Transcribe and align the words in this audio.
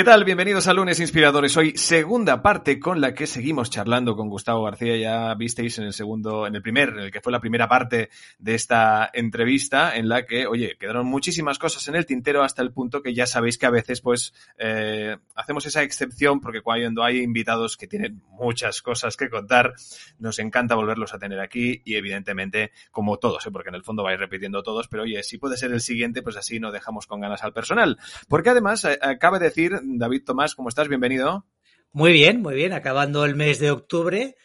¿Qué 0.00 0.04
tal? 0.04 0.24
Bienvenidos 0.24 0.66
a 0.66 0.72
Lunes 0.72 0.98
Inspiradores. 0.98 1.58
Hoy 1.58 1.76
segunda 1.76 2.40
parte 2.40 2.80
con 2.80 3.02
la 3.02 3.12
que 3.12 3.26
seguimos 3.26 3.68
charlando 3.68 4.16
con 4.16 4.30
Gustavo 4.30 4.62
García. 4.64 4.96
Ya 4.96 5.34
visteis 5.34 5.78
en 5.78 5.84
el 5.84 5.92
segundo, 5.92 6.46
en 6.46 6.54
el 6.54 6.62
primer, 6.62 6.88
en 6.88 7.00
el 7.00 7.10
que 7.10 7.20
fue 7.20 7.30
la 7.30 7.38
primera 7.38 7.68
parte 7.68 8.08
de 8.38 8.54
esta 8.54 9.10
entrevista, 9.12 9.94
en 9.94 10.08
la 10.08 10.24
que, 10.24 10.46
oye, 10.46 10.78
quedaron 10.80 11.06
muchísimas 11.06 11.58
cosas 11.58 11.86
en 11.88 11.96
el 11.96 12.06
tintero 12.06 12.42
hasta 12.42 12.62
el 12.62 12.72
punto 12.72 13.02
que 13.02 13.12
ya 13.12 13.26
sabéis 13.26 13.58
que 13.58 13.66
a 13.66 13.70
veces, 13.70 14.00
pues, 14.00 14.32
eh, 14.56 15.18
hacemos 15.34 15.66
esa 15.66 15.82
excepción 15.82 16.40
porque 16.40 16.62
cuando 16.62 17.04
hay 17.04 17.20
invitados 17.20 17.76
que 17.76 17.86
tienen 17.86 18.22
muchas 18.30 18.80
cosas 18.80 19.18
que 19.18 19.28
contar, 19.28 19.74
nos 20.18 20.38
encanta 20.38 20.76
volverlos 20.76 21.12
a 21.12 21.18
tener 21.18 21.40
aquí 21.40 21.82
y 21.84 21.96
evidentemente, 21.96 22.72
como 22.90 23.18
todos, 23.18 23.46
¿eh? 23.46 23.50
porque 23.50 23.68
en 23.68 23.74
el 23.74 23.82
fondo 23.82 24.02
vais 24.02 24.18
repitiendo 24.18 24.62
todos, 24.62 24.88
pero 24.88 25.02
oye, 25.02 25.22
si 25.22 25.36
puede 25.36 25.58
ser 25.58 25.72
el 25.72 25.82
siguiente, 25.82 26.22
pues 26.22 26.38
así 26.38 26.58
no 26.58 26.72
dejamos 26.72 27.06
con 27.06 27.20
ganas 27.20 27.44
al 27.44 27.52
personal. 27.52 27.98
Porque 28.28 28.48
además, 28.48 28.86
eh, 28.86 28.98
cabe 29.18 29.38
decir 29.38 29.78
David 29.98 30.24
Tomás, 30.24 30.54
¿cómo 30.54 30.68
estás? 30.68 30.88
Bienvenido. 30.88 31.46
Muy 31.92 32.12
bien, 32.12 32.40
muy 32.40 32.54
bien. 32.54 32.72
Acabando 32.72 33.24
el 33.24 33.34
mes 33.34 33.58
de 33.58 33.70
octubre 33.70 34.36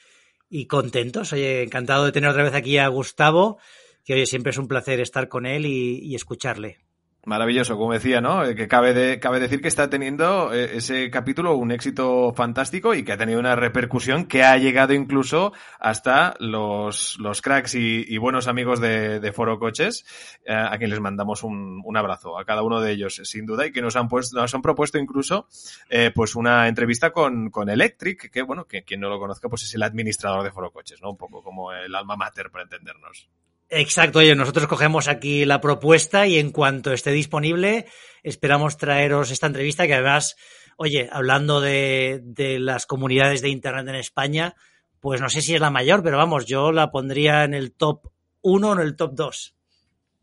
y 0.49 0.67
contentos. 0.67 1.33
Oye, 1.33 1.63
encantado 1.63 2.05
de 2.05 2.11
tener 2.11 2.29
otra 2.29 2.43
vez 2.43 2.53
aquí 2.53 2.77
a 2.77 2.87
Gustavo, 2.87 3.59
que 4.03 4.13
oye, 4.13 4.25
siempre 4.25 4.51
es 4.51 4.57
un 4.57 4.67
placer 4.67 4.99
estar 4.99 5.27
con 5.27 5.45
él 5.45 5.65
y, 5.65 5.99
y 5.99 6.15
escucharle. 6.15 6.84
Maravilloso, 7.25 7.75
como 7.75 7.93
decía, 7.93 8.21
¿no? 8.21 8.45
Eh, 8.45 8.53
que 8.53 8.67
cabe, 8.67 9.19
cabe 9.19 9.39
decir 9.39 9.59
que 9.59 9.67
está 9.67 9.89
teniendo 9.89 10.53
eh, 10.53 10.77
ese 10.77 11.09
capítulo 11.09 11.55
un 11.55 11.71
éxito 11.71 12.31
fantástico 12.35 12.93
y 12.93 13.03
que 13.03 13.13
ha 13.13 13.17
tenido 13.17 13.39
una 13.39 13.55
repercusión 13.55 14.25
que 14.27 14.43
ha 14.43 14.55
llegado 14.57 14.93
incluso 14.93 15.51
hasta 15.79 16.35
los, 16.39 17.17
los 17.17 17.41
cracks 17.41 17.73
y, 17.73 18.15
buenos 18.19 18.47
amigos 18.47 18.79
de, 18.79 19.19
de 19.19 19.33
Foro 19.33 19.57
Coches, 19.57 20.05
eh, 20.45 20.53
a 20.53 20.77
quien 20.77 20.91
les 20.91 20.99
mandamos 20.99 21.43
un, 21.43 21.81
un, 21.83 21.97
abrazo, 21.97 22.37
a 22.37 22.45
cada 22.45 22.61
uno 22.61 22.79
de 22.79 22.91
ellos, 22.91 23.19
sin 23.23 23.47
duda, 23.47 23.65
y 23.65 23.71
que 23.71 23.81
nos 23.81 23.95
han, 23.95 24.07
puesto, 24.07 24.39
nos 24.39 24.53
han 24.53 24.61
propuesto 24.61 24.99
incluso 24.99 25.47
pues 26.13 26.35
una 26.35 26.67
entrevista 26.67 27.11
con, 27.11 27.49
con 27.49 27.69
Electric, 27.69 28.29
que 28.29 28.41
bueno, 28.43 28.65
que 28.65 28.83
quien 28.83 28.99
no 28.99 29.09
lo 29.09 29.19
conozca, 29.19 29.49
pues 29.49 29.63
es 29.63 29.73
el 29.73 29.81
administrador 29.81 30.43
de 30.43 30.51
Foro 30.51 30.71
Coches, 30.71 31.01
¿no? 31.01 31.09
Un 31.09 31.17
poco 31.17 31.41
como 31.41 31.73
el 31.73 31.93
alma 31.95 32.15
mater, 32.15 32.51
para 32.51 32.63
entendernos. 32.63 33.29
Exacto, 33.69 34.19
oye, 34.19 34.35
nosotros 34.35 34.67
cogemos 34.67 35.07
aquí 35.07 35.45
la 35.45 35.59
propuesta 35.59 36.27
y 36.27 36.37
en 36.37 36.51
cuanto 36.51 36.93
esté 36.93 37.11
disponible 37.11 37.85
esperamos 38.23 38.77
traeros 38.77 39.31
esta 39.31 39.47
entrevista 39.47 39.87
que 39.87 39.95
además, 39.95 40.35
oye, 40.77 41.09
hablando 41.11 41.61
de, 41.61 42.21
de, 42.23 42.59
las 42.59 42.85
comunidades 42.85 43.41
de 43.41 43.49
Internet 43.49 43.87
en 43.87 43.95
España, 43.95 44.55
pues 44.99 45.21
no 45.21 45.29
sé 45.29 45.41
si 45.41 45.55
es 45.55 45.61
la 45.61 45.71
mayor, 45.71 46.03
pero 46.03 46.17
vamos, 46.17 46.45
yo 46.45 46.71
la 46.71 46.91
pondría 46.91 47.43
en 47.43 47.53
el 47.53 47.71
top 47.71 48.07
1 48.41 48.69
o 48.69 48.73
en 48.73 48.79
el 48.79 48.95
top 48.95 49.13
2. 49.13 49.55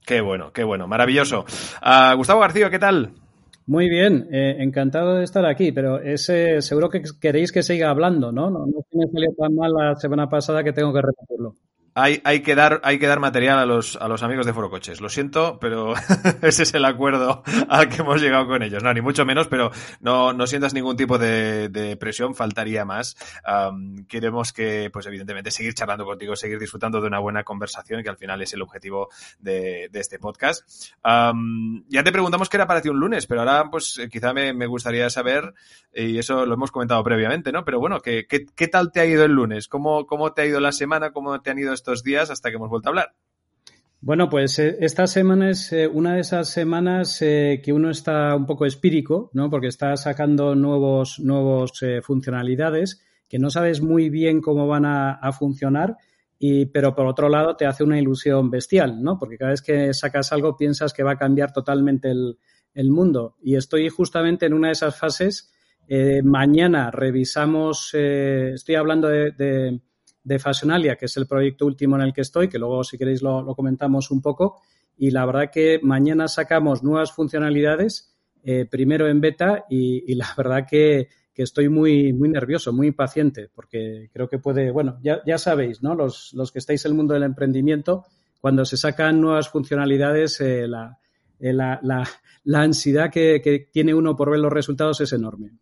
Qué 0.05 0.21
bueno, 0.21 0.53
qué 0.53 0.65
bueno, 0.65 0.89
maravilloso. 0.89 1.45
Uh, 1.81 2.17
Gustavo 2.17 2.41
García, 2.41 2.71
¿qué 2.71 2.79
tal? 2.79 3.13
Muy 3.67 3.89
bien, 3.89 4.29
eh, 4.33 4.57
encantado 4.59 5.15
de 5.15 5.25
estar 5.25 5.47
aquí, 5.47 5.71
pero 5.71 6.01
ese, 6.01 6.61
seguro 6.63 6.89
que 6.89 7.03
queréis 7.21 7.53
que 7.53 7.63
siga 7.63 7.91
hablando, 7.91 8.33
¿no? 8.33 8.51
No, 8.51 8.67
no 8.67 8.85
me 8.93 9.07
salió 9.07 9.33
tan 9.39 9.55
mal 9.55 9.73
la 9.73 9.95
semana 9.95 10.29
pasada 10.29 10.65
que 10.65 10.73
tengo 10.73 10.93
que 10.93 11.03
repetirlo. 11.03 11.55
Hay, 11.95 12.23
hay, 12.25 12.41
que 12.41 12.55
dar, 12.55 12.81
hay 12.85 12.99
que 12.99 13.07
dar 13.07 13.21
material 13.21 13.59
a 13.59 13.67
los, 13.67 13.97
a 13.97 14.09
los 14.09 14.23
amigos 14.23 14.47
de 14.47 14.55
Foro 14.55 14.71
Coches. 14.71 15.03
Lo 15.03 15.11
siento, 15.11 15.59
pero 15.61 15.93
ese 16.43 16.63
es 16.63 16.73
el 16.73 16.87
acuerdo 16.87 17.43
al 17.69 17.91
que 17.91 18.01
hemos 18.01 18.23
llegado 18.23 18.47
con 18.47 18.63
ellos. 18.63 18.83
No, 18.83 18.95
ni 18.95 19.03
mucho 19.03 19.27
menos, 19.27 19.47
pero 19.49 19.71
no, 20.01 20.33
no 20.33 20.47
sientas 20.47 20.73
ningún 20.73 20.97
tipo 20.97 21.19
de, 21.19 21.69
de 21.69 21.97
presión, 21.99 22.35
faltaría 22.35 22.87
más. 22.87 23.17
Um, 23.47 24.07
queremos 24.07 24.55
que, 24.55 24.89
pues 24.91 25.05
evidentemente, 25.07 25.51
seguir 25.51 25.75
charlando 25.75 26.07
contigo, 26.07 26.35
seguir 26.35 26.59
disfrutando 26.59 27.01
de 27.01 27.09
una 27.09 27.19
buena 27.19 27.45
conversación, 27.45 28.03
que 28.03 28.09
al 28.09 28.17
final 28.17 28.41
es 28.41 28.55
el 28.55 28.63
objetivo 28.63 29.11
de, 29.39 29.91
de 29.93 30.01
este 30.01 30.19
podcast. 30.19 30.67
Um, 31.05 31.85
ya 31.89 32.03
te 32.03 32.13
preguntamos 32.13 32.49
qué 32.49 32.57
era 32.57 32.67
para 32.67 32.81
ti 32.81 32.89
un 32.89 33.01
lunes, 33.01 33.27
pero 33.27 33.43
ahora, 33.43 33.71
pues 33.71 34.01
quizá 34.11 34.33
me, 34.33 34.55
me, 34.55 34.67
gustaría 34.67 35.11
saber, 35.11 35.53
y 35.93 36.17
eso 36.17 36.47
lo 36.47 36.55
hemos 36.55 36.71
comentado 36.71 37.05
previamente, 37.05 37.53
¿no? 37.53 37.67
Pero 37.67 37.81
bueno, 37.81 38.01
¿qué, 38.01 38.27
qué, 38.27 38.47
qué 38.47 38.69
tal 38.69 38.91
te 38.91 39.01
ha 39.01 39.05
ido 39.05 39.25
el 39.25 39.33
lunes? 39.33 39.69
¿Cómo, 39.69 40.07
¿Cómo 40.07 40.33
te 40.33 40.41
ha 40.41 40.47
ido 40.47 40.59
la 40.59 40.73
semana? 40.73 41.11
¿Cómo 41.11 41.39
te 41.43 41.51
han 41.51 41.59
ido 41.59 41.75
estos 41.83 42.05
días 42.05 42.31
hasta 42.31 42.49
que 42.49 42.57
hemos 42.57 42.71
vuelto 42.71 42.89
a 42.89 42.91
hablar? 42.91 43.15
Bueno, 44.01 44.29
pues 44.29 44.59
eh, 44.59 44.79
esta 44.81 45.07
semana 45.07 45.51
es 45.51 45.73
eh, 45.73 45.87
una 45.87 46.15
de 46.15 46.21
esas 46.21 46.49
semanas 46.49 47.23
eh, 47.23 47.61
que 47.63 47.73
uno 47.73 47.89
está 47.89 48.35
un 48.35 48.47
poco 48.47 48.67
espírico, 48.67 49.31
¿no? 49.33 49.49
Porque 49.49 49.69
está 49.69 49.97
sacando 49.97 50.57
nuevos, 50.57 51.21
nuevos 51.21 51.73
funcionalidades 52.03 53.01
que 53.29 53.39
no 53.39 53.49
sabes 53.49 53.81
muy 53.81 54.11
bien 54.11 54.41
cómo 54.41 54.67
van 54.67 54.85
a, 54.85 55.33
funcionar, 55.33 55.97
y, 56.39 56.67
pero 56.67 56.95
por 56.95 57.07
otro 57.07 57.31
lado 57.31 57.57
te 57.57 57.65
hace 57.65 57.83
una 57.83 57.99
ilusión 57.99 58.51
bestial, 58.51 59.03
¿no? 59.03 59.19
Porque 59.19 59.39
cada 59.39 59.53
vez 59.53 59.63
que 59.63 59.95
sacas 59.95 60.33
algo 60.33 60.57
piensas 60.57 60.93
que 60.93 61.03
va 61.03 61.13
a 61.13 61.17
cambiar 61.17 61.53
totalmente 61.53 62.11
el, 62.11 62.39
el 62.75 62.91
mundo. 62.91 63.37
Y 63.41 63.55
estoy 63.55 63.89
justamente 63.89 64.47
en 64.47 64.53
una 64.53 64.69
de 64.69 64.73
esas 64.73 64.99
fases. 64.99 65.51
mañana 66.25 66.91
revisamos, 66.91 67.95
estoy 67.95 68.75
hablando 68.75 69.09
de 69.09 69.81
de 70.25 70.39
Fashionalia, 70.39 70.97
que 70.97 71.07
es 71.07 71.17
el 71.17 71.27
proyecto 71.27 71.67
último 71.67 71.97
en 71.97 72.03
el 72.03 72.13
que 72.13 72.21
estoy, 72.21 72.49
que 72.49 72.59
luego 72.59 72.85
si 72.85 72.99
queréis 72.99 73.23
lo, 73.23 73.45
comentamos 73.55 74.11
un 74.11 74.21
poco. 74.21 74.61
Y 74.97 75.11
la 75.11 75.27
verdad 75.27 75.51
que 75.53 75.81
mañana 75.83 76.29
sacamos 76.29 76.83
nuevas 76.83 77.13
funcionalidades, 77.13 78.15
eh, 78.45 78.67
primero 78.71 79.09
en 79.09 79.21
beta, 79.21 79.65
y, 79.69 80.15
la 80.15 80.29
verdad 80.37 80.67
que, 80.69 81.09
estoy 81.35 81.69
muy, 81.69 82.13
muy 82.13 82.29
nervioso, 82.29 82.73
muy 82.73 82.89
impaciente, 82.89 83.51
porque 83.53 84.11
creo 84.13 84.29
que 84.29 84.39
puede, 84.39 84.71
bueno, 84.71 84.99
ya, 85.03 85.23
ya 85.27 85.39
sabéis, 85.39 85.83
¿no? 85.83 85.97
Los, 85.97 86.33
los, 86.35 86.53
que 86.53 86.61
estáis 86.61 86.85
en 86.85 86.93
el 86.93 86.97
mundo 86.97 87.15
del 87.15 87.25
emprendimiento, 87.25 88.05
cuando 88.41 88.65
se 88.65 88.77
sacan 88.77 89.21
nuevas 89.21 89.49
funcionalidades, 89.49 90.41
eh, 90.41 90.69
la, 90.69 90.99
eh, 91.41 91.53
la, 91.53 91.81
la, 91.83 92.09
la, 92.45 92.61
ansiedad 92.61 93.11
que 93.11 93.69
tiene 93.73 93.93
uno 93.93 94.15
por 94.15 94.31
ver 94.31 94.39
los 94.39 94.53
resultados 94.53 95.01
es 95.01 95.13
enorme. 95.13 95.59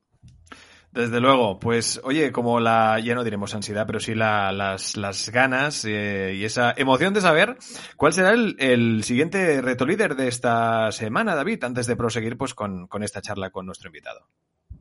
Desde 0.93 1.21
luego, 1.21 1.61
pues 1.61 2.01
oye, 2.03 2.33
como 2.33 2.59
la, 2.59 2.99
ya 2.99 3.15
no 3.15 3.23
diremos 3.23 3.55
ansiedad, 3.55 3.87
pero 3.87 4.01
sí 4.01 4.15
la, 4.15 4.51
las, 4.51 5.31
ganas 5.31 5.85
eh, 5.85 6.35
y 6.37 6.45
esa 6.45 6.75
emoción 6.77 7.15
de 7.15 7.21
saber 7.21 7.57
cuál 7.97 8.13
será 8.13 8.31
el, 8.31 8.57
el, 8.59 9.05
siguiente 9.05 9.61
reto 9.61 9.87
líder 9.87 10.17
de 10.17 10.27
esta 10.27 10.91
semana, 10.91 11.37
David, 11.37 11.63
antes 11.63 11.87
de 11.87 11.95
proseguir 11.95 12.37
pues 12.37 12.55
con, 12.55 12.89
con 12.89 13.05
esta 13.05 13.23
charla 13.23 13.51
con 13.51 13.67
nuestro 13.67 13.89
invitado. 13.89 14.27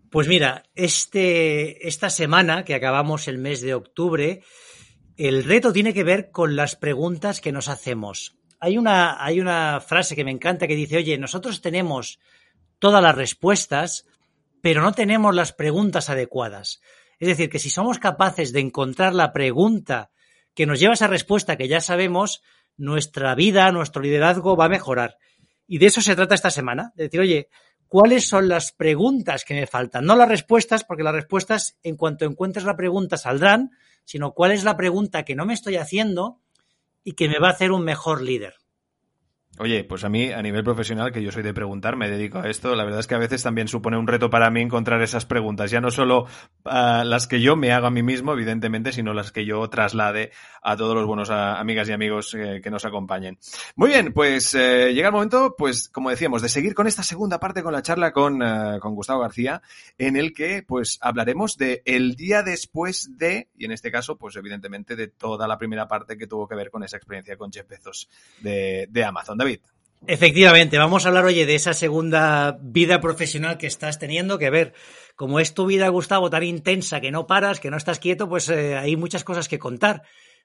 Pues 0.09 0.27
mira, 0.27 0.63
este, 0.73 1.87
esta 1.87 2.09
semana 2.09 2.65
que 2.65 2.73
acabamos 2.73 3.27
el 3.27 3.37
mes 3.37 3.61
de 3.61 3.75
octubre, 3.75 4.41
el 5.15 5.43
reto 5.43 5.71
tiene 5.71 5.93
que 5.93 6.03
ver 6.03 6.31
con 6.31 6.55
las 6.55 6.75
preguntas 6.75 7.41
que 7.41 7.51
nos 7.51 7.69
hacemos. 7.69 8.35
Hay 8.59 8.79
una, 8.79 9.23
hay 9.23 9.39
una 9.39 9.79
frase 9.79 10.15
que 10.15 10.23
me 10.23 10.31
encanta 10.31 10.65
que 10.65 10.75
dice, 10.75 10.97
oye, 10.97 11.19
nosotros 11.19 11.61
tenemos 11.61 12.19
todas 12.79 13.03
las 13.03 13.13
respuestas, 13.13 14.07
pero 14.61 14.81
no 14.81 14.91
tenemos 14.91 15.33
las 15.35 15.53
preguntas 15.53 16.09
adecuadas. 16.09 16.81
Es 17.19 17.27
decir, 17.27 17.49
que 17.49 17.59
si 17.59 17.69
somos 17.69 17.99
capaces 17.99 18.53
de 18.53 18.61
encontrar 18.61 19.13
la 19.13 19.33
pregunta 19.33 20.11
que 20.53 20.65
nos 20.65 20.79
lleva 20.79 20.93
a 20.93 20.95
esa 20.95 21.07
respuesta 21.07 21.57
que 21.57 21.67
ya 21.67 21.81
sabemos, 21.81 22.41
nuestra 22.77 23.35
vida, 23.35 23.71
nuestro 23.71 24.01
liderazgo 24.01 24.55
va 24.55 24.65
a 24.65 24.69
mejorar. 24.69 25.17
Y 25.67 25.77
de 25.77 25.87
eso 25.87 26.01
se 26.01 26.15
trata 26.15 26.35
esta 26.35 26.49
semana. 26.49 26.93
De 26.95 27.03
decir, 27.03 27.19
oye, 27.19 27.49
¿cuáles 27.87 28.27
son 28.27 28.47
las 28.47 28.71
preguntas 28.71 29.43
que 29.43 29.53
me 29.53 29.67
faltan? 29.67 30.05
No 30.05 30.15
las 30.15 30.29
respuestas, 30.29 30.83
porque 30.83 31.03
las 31.03 31.13
respuestas, 31.13 31.77
en 31.83 31.97
cuanto 31.97 32.25
encuentres 32.25 32.65
la 32.65 32.77
pregunta, 32.77 33.17
saldrán, 33.17 33.71
sino 34.05 34.33
cuál 34.33 34.51
es 34.51 34.63
la 34.63 34.77
pregunta 34.77 35.23
que 35.23 35.35
no 35.35 35.45
me 35.45 35.53
estoy 35.53 35.75
haciendo 35.75 36.39
y 37.03 37.13
que 37.13 37.27
me 37.27 37.39
va 37.39 37.49
a 37.49 37.51
hacer 37.51 37.71
un 37.71 37.83
mejor 37.83 38.21
líder. 38.21 38.58
Oye, 39.61 39.83
pues 39.83 40.05
a 40.05 40.09
mí, 40.09 40.31
a 40.31 40.41
nivel 40.41 40.63
profesional, 40.63 41.11
que 41.11 41.21
yo 41.21 41.33
soy 41.33 41.43
de 41.43 41.53
preguntar, 41.53 41.97
me 41.97 42.09
dedico 42.09 42.39
a 42.39 42.49
esto, 42.49 42.75
la 42.75 42.85
verdad 42.85 43.01
es 43.01 43.07
que 43.07 43.15
a 43.15 43.17
veces 43.17 43.43
también 43.43 43.67
supone 43.67 43.97
un 43.97 44.07
reto 44.07 44.29
para 44.29 44.49
mí 44.49 44.61
encontrar 44.61 45.01
esas 45.01 45.25
preguntas, 45.25 45.69
ya 45.69 45.81
no 45.81 45.91
solo 45.91 46.27
uh, 46.63 47.03
las 47.03 47.27
que 47.27 47.41
yo 47.41 47.57
me 47.57 47.73
hago 47.73 47.87
a 47.87 47.91
mí 47.91 48.01
mismo, 48.01 48.31
evidentemente, 48.31 48.93
sino 48.93 49.13
las 49.13 49.33
que 49.33 49.43
yo 49.43 49.69
traslade 49.69 50.31
a 50.61 50.77
todos 50.77 50.95
los 50.95 51.05
buenos 51.05 51.29
a, 51.29 51.59
amigas 51.59 51.89
y 51.89 51.91
amigos 51.91 52.33
eh, 52.35 52.61
que 52.63 52.71
nos 52.71 52.85
acompañen. 52.85 53.37
Muy 53.75 53.89
bien, 53.89 54.13
pues 54.13 54.55
eh, 54.55 54.93
llega 54.93 55.09
el 55.09 55.13
momento, 55.13 55.55
pues 55.57 55.89
como 55.89 56.09
decíamos, 56.09 56.41
de 56.41 56.47
seguir 56.47 56.73
con 56.73 56.87
esta 56.87 57.03
segunda 57.03 57.37
parte 57.41 57.61
con 57.61 57.73
la 57.73 57.81
charla 57.81 58.13
con, 58.13 58.41
uh, 58.41 58.79
con 58.79 58.95
Gustavo 58.95 59.19
García, 59.19 59.61
en 59.97 60.15
el 60.15 60.33
que 60.33 60.63
pues 60.65 60.99
hablaremos 61.01 61.57
de 61.57 61.81
el 61.83 62.15
día 62.15 62.43
después 62.43 63.17
de, 63.17 63.49
y 63.57 63.65
en 63.65 63.73
este 63.73 63.91
caso, 63.91 64.17
pues 64.17 64.37
evidentemente 64.37 64.95
de 64.95 65.09
toda 65.09 65.49
la 65.49 65.57
primera 65.57 65.85
parte 65.85 66.17
que 66.17 66.27
tuvo 66.27 66.47
que 66.47 66.55
ver 66.55 66.71
con 66.71 66.81
esa 66.81 66.95
experiencia 66.95 67.35
con 67.35 67.51
Jeff 67.51 67.67
Bezos 67.67 68.09
de, 68.39 68.87
de 68.89 69.03
Amazon. 69.03 69.37
David. 69.37 69.48
Efectivamente, 70.07 70.77
vamos 70.77 71.05
a 71.05 71.09
hablar, 71.09 71.25
oye, 71.25 71.45
de 71.45 71.55
esa 71.55 71.73
segunda 71.73 72.57
vida 72.61 73.01
profesional 73.01 73.57
que 73.57 73.67
estás 73.67 73.99
teniendo, 73.99 74.39
que 74.39 74.49
ver, 74.49 74.73
como 75.15 75.41
es 75.41 75.53
tu 75.53 75.65
vida, 75.65 75.89
Gustavo, 75.89 76.29
tan 76.29 76.43
intensa, 76.43 77.01
que 77.01 77.11
no 77.11 77.27
paras, 77.27 77.59
que 77.59 77.69
no 77.69 77.75
estás 77.75 77.99
quieto, 77.99 78.29
pues 78.29 78.47
eh, 78.49 78.77
hay 78.77 78.95
muchas 78.95 79.25
cosas 79.25 79.49
que 79.49 79.59
contar. 79.59 80.03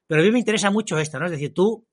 Pero 0.09 0.21
a 0.21 0.25
mí 0.25 0.33
me 0.33 0.41
interesa 0.41 0.71
mucho 0.71 0.99
esto, 0.99 1.21
¿no? 1.21 1.27
Es 1.27 1.31
decir, 1.31 1.55
tú 1.55 1.87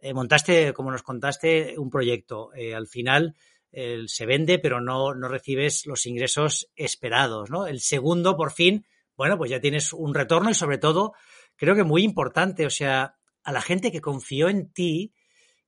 eh, 0.00 0.14
montaste, 0.14 0.72
como 0.72 0.92
nos 0.92 1.02
contaste, 1.02 1.74
un 1.78 1.90
proyecto. 1.90 2.54
Eh, 2.54 2.74
al 2.74 2.86
final 2.86 3.34
se 3.72 4.26
vende, 4.26 4.58
pero 4.58 4.80
no, 4.80 5.14
no 5.14 5.28
recibes 5.28 5.86
los 5.86 6.04
ingresos 6.04 6.68
esperados, 6.74 7.50
¿no? 7.50 7.68
El 7.68 7.78
segundo, 7.78 8.36
por 8.36 8.50
fin, 8.50 8.84
bueno, 9.16 9.38
pues 9.38 9.48
ya 9.48 9.60
tienes 9.60 9.92
un 9.92 10.12
retorno 10.12 10.50
y 10.50 10.54
sobre 10.54 10.78
todo, 10.78 11.12
creo 11.54 11.76
que 11.76 11.84
muy 11.84 12.02
importante, 12.02 12.66
o 12.66 12.70
sea, 12.70 13.14
a 13.44 13.52
la 13.52 13.60
gente 13.60 13.92
que 13.92 14.00
confió 14.00 14.48
en 14.48 14.72
ti, 14.72 15.12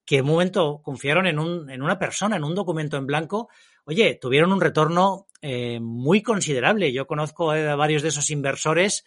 que 0.04 0.18
en 0.18 0.24
un 0.24 0.32
momento 0.32 0.80
confiaron 0.82 1.26
en, 1.26 1.38
un, 1.38 1.70
en 1.70 1.82
una 1.82 1.98
persona, 1.98 2.36
en 2.36 2.44
un 2.44 2.54
documento 2.54 2.96
en 2.96 3.06
blanco, 3.06 3.48
oye, 3.84 4.18
tuvieron 4.20 4.52
un 4.52 4.60
retorno 4.60 5.26
eh, 5.40 5.80
muy 5.80 6.22
considerable. 6.22 6.92
Yo 6.92 7.06
conozco 7.06 7.50
a 7.50 7.76
varios 7.76 8.02
de 8.02 8.08
esos 8.08 8.30
inversores 8.30 9.04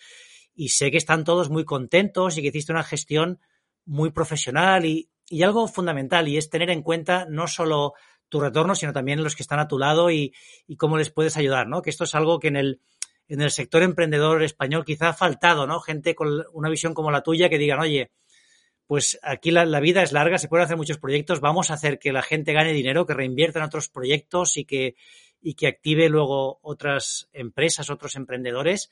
y 0.53 0.69
sé 0.69 0.91
que 0.91 0.97
están 0.97 1.23
todos 1.23 1.49
muy 1.49 1.65
contentos 1.65 2.37
y 2.37 2.41
que 2.41 2.47
hiciste 2.47 2.71
una 2.71 2.83
gestión 2.83 3.39
muy 3.85 4.11
profesional 4.11 4.85
y, 4.85 5.09
y 5.29 5.43
algo 5.43 5.67
fundamental 5.67 6.27
y 6.27 6.37
es 6.37 6.49
tener 6.49 6.69
en 6.69 6.81
cuenta 6.81 7.25
no 7.29 7.47
solo 7.47 7.93
tu 8.29 8.39
retorno, 8.39 8.73
sino 8.73 8.93
también 8.93 9.23
los 9.23 9.35
que 9.35 9.43
están 9.43 9.59
a 9.59 9.67
tu 9.67 9.77
lado 9.77 10.09
y, 10.09 10.33
y, 10.67 10.77
cómo 10.77 10.97
les 10.97 11.11
puedes 11.11 11.37
ayudar, 11.37 11.67
¿no? 11.67 11.81
Que 11.81 11.89
esto 11.89 12.05
es 12.05 12.15
algo 12.15 12.39
que 12.39 12.47
en 12.47 12.55
el, 12.55 12.81
en 13.27 13.41
el 13.41 13.51
sector 13.51 13.83
emprendedor 13.83 14.43
español 14.43 14.83
quizá 14.83 15.09
ha 15.09 15.13
faltado, 15.13 15.67
¿no? 15.67 15.79
Gente 15.79 16.15
con 16.15 16.43
una 16.51 16.69
visión 16.69 16.93
como 16.93 17.11
la 17.11 17.21
tuya 17.21 17.49
que 17.49 17.59
digan, 17.59 17.79
oye, 17.79 18.11
pues 18.87 19.19
aquí 19.23 19.51
la, 19.51 19.79
vida 19.79 20.03
es 20.03 20.11
larga, 20.11 20.37
se 20.37 20.47
pueden 20.47 20.65
hacer 20.65 20.77
muchos 20.77 20.99
proyectos, 20.99 21.41
vamos 21.41 21.71
a 21.71 21.73
hacer 21.73 21.97
que 21.97 22.11
la 22.11 22.21
gente 22.21 22.53
gane 22.53 22.73
dinero, 22.73 23.05
que 23.05 23.13
reinvierta 23.13 23.59
en 23.59 23.65
otros 23.65 23.89
proyectos 23.89 24.57
y 24.57 24.65
que, 24.65 24.95
y 25.41 25.55
que 25.55 25.67
active 25.67 26.07
luego 26.09 26.59
otras 26.61 27.29
empresas, 27.33 27.89
otros 27.89 28.15
emprendedores. 28.15 28.91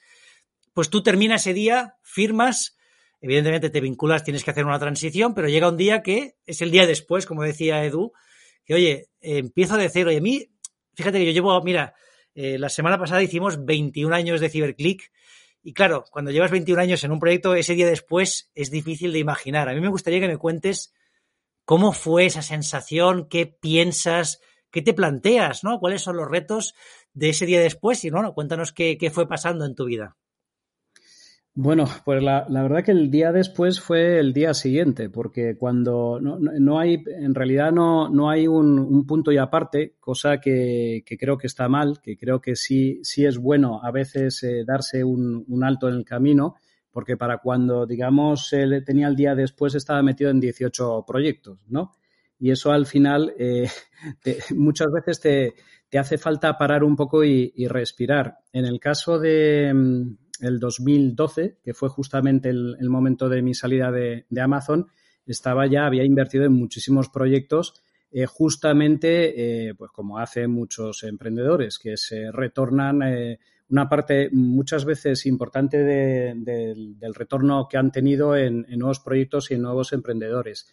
Pues 0.74 0.90
tú 0.90 1.04
terminas 1.04 1.42
ese 1.42 1.54
día, 1.54 1.98
firmas, 2.02 2.76
evidentemente 3.22 3.70
te 3.70 3.82
vinculas, 3.82 4.24
tienes 4.24 4.44
que 4.44 4.52
hacer 4.52 4.66
una 4.66 4.80
transición, 4.80 5.36
pero 5.36 5.48
llega 5.48 5.70
un 5.70 5.78
día 5.78 6.02
que 6.02 6.36
es 6.46 6.62
el 6.62 6.72
día 6.72 6.88
después, 6.88 7.28
como 7.28 7.44
decía 7.44 7.84
Edu, 7.86 8.14
que 8.66 8.74
oye, 8.74 9.10
empiezo 9.22 9.78
de 9.78 9.90
cero 9.90 10.12
y 10.12 10.18
a 10.18 10.22
mí, 10.22 10.50
fíjate 10.96 11.20
que 11.20 11.26
yo 11.26 11.32
llevo, 11.32 11.62
mira, 11.62 11.94
eh, 12.34 12.58
la 12.58 12.70
semana 12.70 12.98
pasada 12.98 13.22
hicimos 13.22 13.64
21 13.64 14.16
años 14.16 14.42
de 14.42 14.50
Ciberclick 14.50 15.12
y 15.64 15.74
claro, 15.74 16.04
cuando 16.12 16.32
llevas 16.32 16.52
21 16.52 16.82
años 16.82 17.04
en 17.04 17.12
un 17.12 17.20
proyecto, 17.20 17.56
ese 17.56 17.74
día 17.74 17.88
después 17.88 18.52
es 18.54 18.70
difícil 18.70 19.14
de 19.14 19.20
imaginar. 19.20 19.70
A 19.70 19.74
mí 19.74 19.80
me 19.80 19.88
gustaría 19.88 20.20
que 20.20 20.28
me 20.28 20.38
cuentes 20.38 20.94
cómo 21.64 21.94
fue 21.94 22.26
esa 22.26 22.42
sensación, 22.42 23.30
qué 23.30 23.46
piensas, 23.46 24.42
qué 24.72 24.82
te 24.82 24.94
planteas, 24.94 25.64
¿no? 25.64 25.80
¿Cuáles 25.80 26.02
son 26.02 26.18
los 26.18 26.30
retos 26.30 26.76
de 27.14 27.30
ese 27.30 27.46
día 27.46 27.62
después? 27.62 28.04
Y 28.04 28.10
bueno, 28.10 28.34
cuéntanos 28.34 28.74
qué, 28.74 28.98
qué 28.98 29.10
fue 29.10 29.28
pasando 29.28 29.66
en 29.66 29.76
tu 29.76 29.86
vida. 29.86 30.18
Bueno, 31.56 31.86
pues 32.04 32.24
la, 32.24 32.48
verdad 32.50 32.84
que 32.84 32.92
el 32.92 33.12
día 33.12 33.32
después 33.32 33.80
fue 33.80 34.18
el 34.20 34.34
día 34.34 34.56
siguiente, 34.56 35.12
porque 35.12 35.56
cuando 35.56 36.20
no, 36.20 36.40
no 36.40 36.80
hay, 36.80 37.04
en 37.06 37.36
realidad 37.36 37.72
no, 37.72 38.10
no 38.10 38.32
hay 38.32 38.48
un, 38.48 38.80
un, 38.80 39.06
punto 39.06 39.32
y 39.32 39.38
aparte, 39.38 39.96
cosa 40.00 40.40
que, 40.40 41.04
que, 41.06 41.16
creo 41.16 41.38
que 41.38 41.46
está 41.46 41.70
mal, 41.70 42.02
que 42.02 42.18
creo 42.18 42.42
que 42.42 42.56
sí, 42.56 43.00
sí 43.04 43.24
es 43.24 43.38
bueno 43.38 43.82
a 43.84 43.92
veces 43.92 44.42
eh, 44.42 44.64
darse 44.66 45.04
un, 45.04 45.46
un, 45.48 45.64
alto 45.64 45.88
en 45.88 45.94
el 45.94 46.06
camino, 46.06 46.56
porque 46.90 47.18
para 47.18 47.38
cuando, 47.38 47.86
digamos, 47.86 48.50
tenía 48.84 49.08
el 49.08 49.16
día 49.16 49.36
después 49.36 49.76
estaba 49.76 50.02
metido 50.02 50.32
en 50.32 50.40
18 50.40 51.06
proyectos, 51.06 51.60
¿no? 51.68 51.92
Y 52.40 52.50
eso 52.50 52.72
al 52.72 52.88
final 52.88 53.32
eh, 53.38 53.70
muchas 54.56 54.88
veces 54.92 55.20
te, 55.20 55.54
te, 55.88 56.00
hace 56.00 56.18
falta 56.18 56.58
parar 56.58 56.84
un 56.84 56.96
poco 56.96 57.24
y, 57.24 57.54
y 57.56 57.68
respirar. 57.68 58.40
En 58.52 58.66
el 58.66 58.80
caso 58.80 59.20
de 59.20 59.72
el 60.40 60.60
2012, 60.60 61.60
que 61.64 61.74
fue 61.74 61.90
justamente 61.90 62.50
el, 62.50 62.90
momento 62.90 63.30
de 63.30 63.42
mi 63.42 63.54
salida 63.54 63.92
de, 63.92 64.26
Amazon, 64.42 64.88
estaba 65.26 65.68
ya, 65.68 65.86
había 65.86 66.04
invertido 66.04 66.46
en 66.46 66.54
muchísimos 66.54 67.10
proyectos, 67.10 67.82
eh, 68.12 68.26
justamente, 68.26 69.70
eh, 69.70 69.76
pues 69.76 69.92
como 69.92 70.20
hacen 70.20 70.52
muchos 70.52 71.04
emprendedores, 71.04 71.80
que 71.80 71.98
se 71.98 72.32
retornan 72.32 73.02
eh, 73.04 73.40
una 73.70 73.90
parte 73.90 74.30
muchas 74.32 74.86
veces 74.86 75.26
importante 75.26 75.78
de, 75.78 76.34
de, 76.36 76.76
del 77.00 77.16
retorno 77.16 77.68
que 77.70 77.78
han 77.78 77.92
tenido 77.92 78.36
en, 78.36 78.66
en 78.70 78.80
nuevos 78.80 79.00
proyectos 79.00 79.50
y 79.50 79.56
en 79.56 79.64
nuevos 79.64 79.94
emprendedores. 79.94 80.68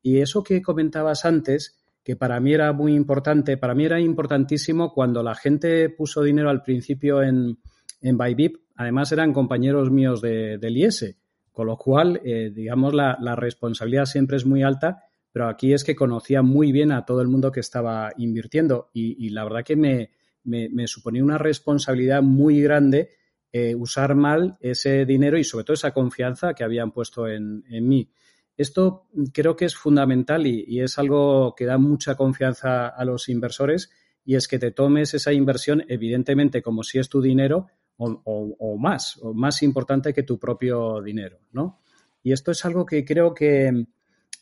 Y 0.00 0.20
eso 0.20 0.42
que 0.42 0.62
comentabas 0.62 1.24
antes, 1.24 1.76
que 2.02 2.16
para 2.16 2.38
mí 2.38 2.54
era 2.54 2.72
muy 2.72 2.94
importante, 2.94 3.56
para 3.56 3.74
mí 3.74 3.84
era 3.84 4.00
importantísimo 4.00 4.94
cuando 4.94 5.22
la 5.22 5.34
gente 5.34 5.90
puso 5.90 6.22
dinero 6.22 6.48
al 6.48 6.62
principio 6.62 7.22
en, 7.22 7.58
en 8.06 8.16
Bybip, 8.16 8.58
además 8.76 9.10
eran 9.10 9.32
compañeros 9.32 9.90
míos 9.90 10.20
de, 10.20 10.58
del 10.58 10.76
IES, 10.76 11.16
con 11.50 11.66
lo 11.66 11.76
cual, 11.76 12.20
eh, 12.24 12.52
digamos, 12.54 12.94
la, 12.94 13.18
la, 13.20 13.34
responsabilidad 13.34 14.04
siempre 14.04 14.36
es 14.36 14.46
muy 14.46 14.62
alta, 14.62 15.02
pero 15.32 15.48
aquí 15.48 15.72
es 15.72 15.82
que 15.82 15.96
conocía 15.96 16.42
muy 16.42 16.70
bien 16.70 16.92
a 16.92 17.04
todo 17.04 17.20
el 17.20 17.28
mundo 17.28 17.50
que 17.50 17.60
estaba 17.60 18.12
invirtiendo 18.16 18.90
y, 18.92 19.30
la 19.30 19.42
verdad 19.42 19.64
que 19.64 19.74
me, 19.74 20.10
me, 20.44 20.68
me, 20.68 20.86
suponía 20.86 21.24
una 21.24 21.38
responsabilidad 21.38 22.22
muy 22.22 22.60
grande 22.60 23.10
eh, 23.52 23.74
usar 23.74 24.14
mal 24.14 24.56
ese 24.60 25.04
dinero 25.04 25.36
y 25.36 25.44
sobre 25.44 25.64
todo 25.64 25.74
esa 25.74 25.92
confianza 25.92 26.54
que 26.54 26.62
habían 26.62 26.92
puesto 26.92 27.26
en, 27.26 27.64
en 27.68 27.88
mí. 27.88 28.08
Esto 28.56 29.08
creo 29.32 29.56
que 29.56 29.64
es 29.64 29.74
fundamental 29.74 30.46
y, 30.46 30.64
y 30.68 30.80
es 30.80 30.98
algo 30.98 31.54
que 31.56 31.64
da 31.66 31.76
mucha 31.76 32.14
confianza 32.14 32.86
a 32.86 33.04
los 33.04 33.28
inversores 33.28 33.90
y 34.24 34.36
es 34.36 34.48
que 34.48 34.58
te 34.58 34.72
tomes 34.72 35.14
esa 35.14 35.32
inversión, 35.32 35.84
evidentemente, 35.88 36.60
como 36.60 36.82
si 36.82 36.98
es 36.98 37.08
tu 37.08 37.22
dinero, 37.22 37.68
o, 37.98 38.76
más, 38.78 39.18
o 39.22 39.32
más 39.32 39.62
importante 39.62 40.12
que 40.12 40.22
tu 40.22 40.38
propio 40.38 41.00
dinero, 41.02 41.38
¿no? 41.52 41.80
Y 42.22 42.32
esto 42.32 42.50
es 42.50 42.64
algo 42.64 42.84
que 42.84 43.04
creo 43.04 43.32
que, 43.32 43.86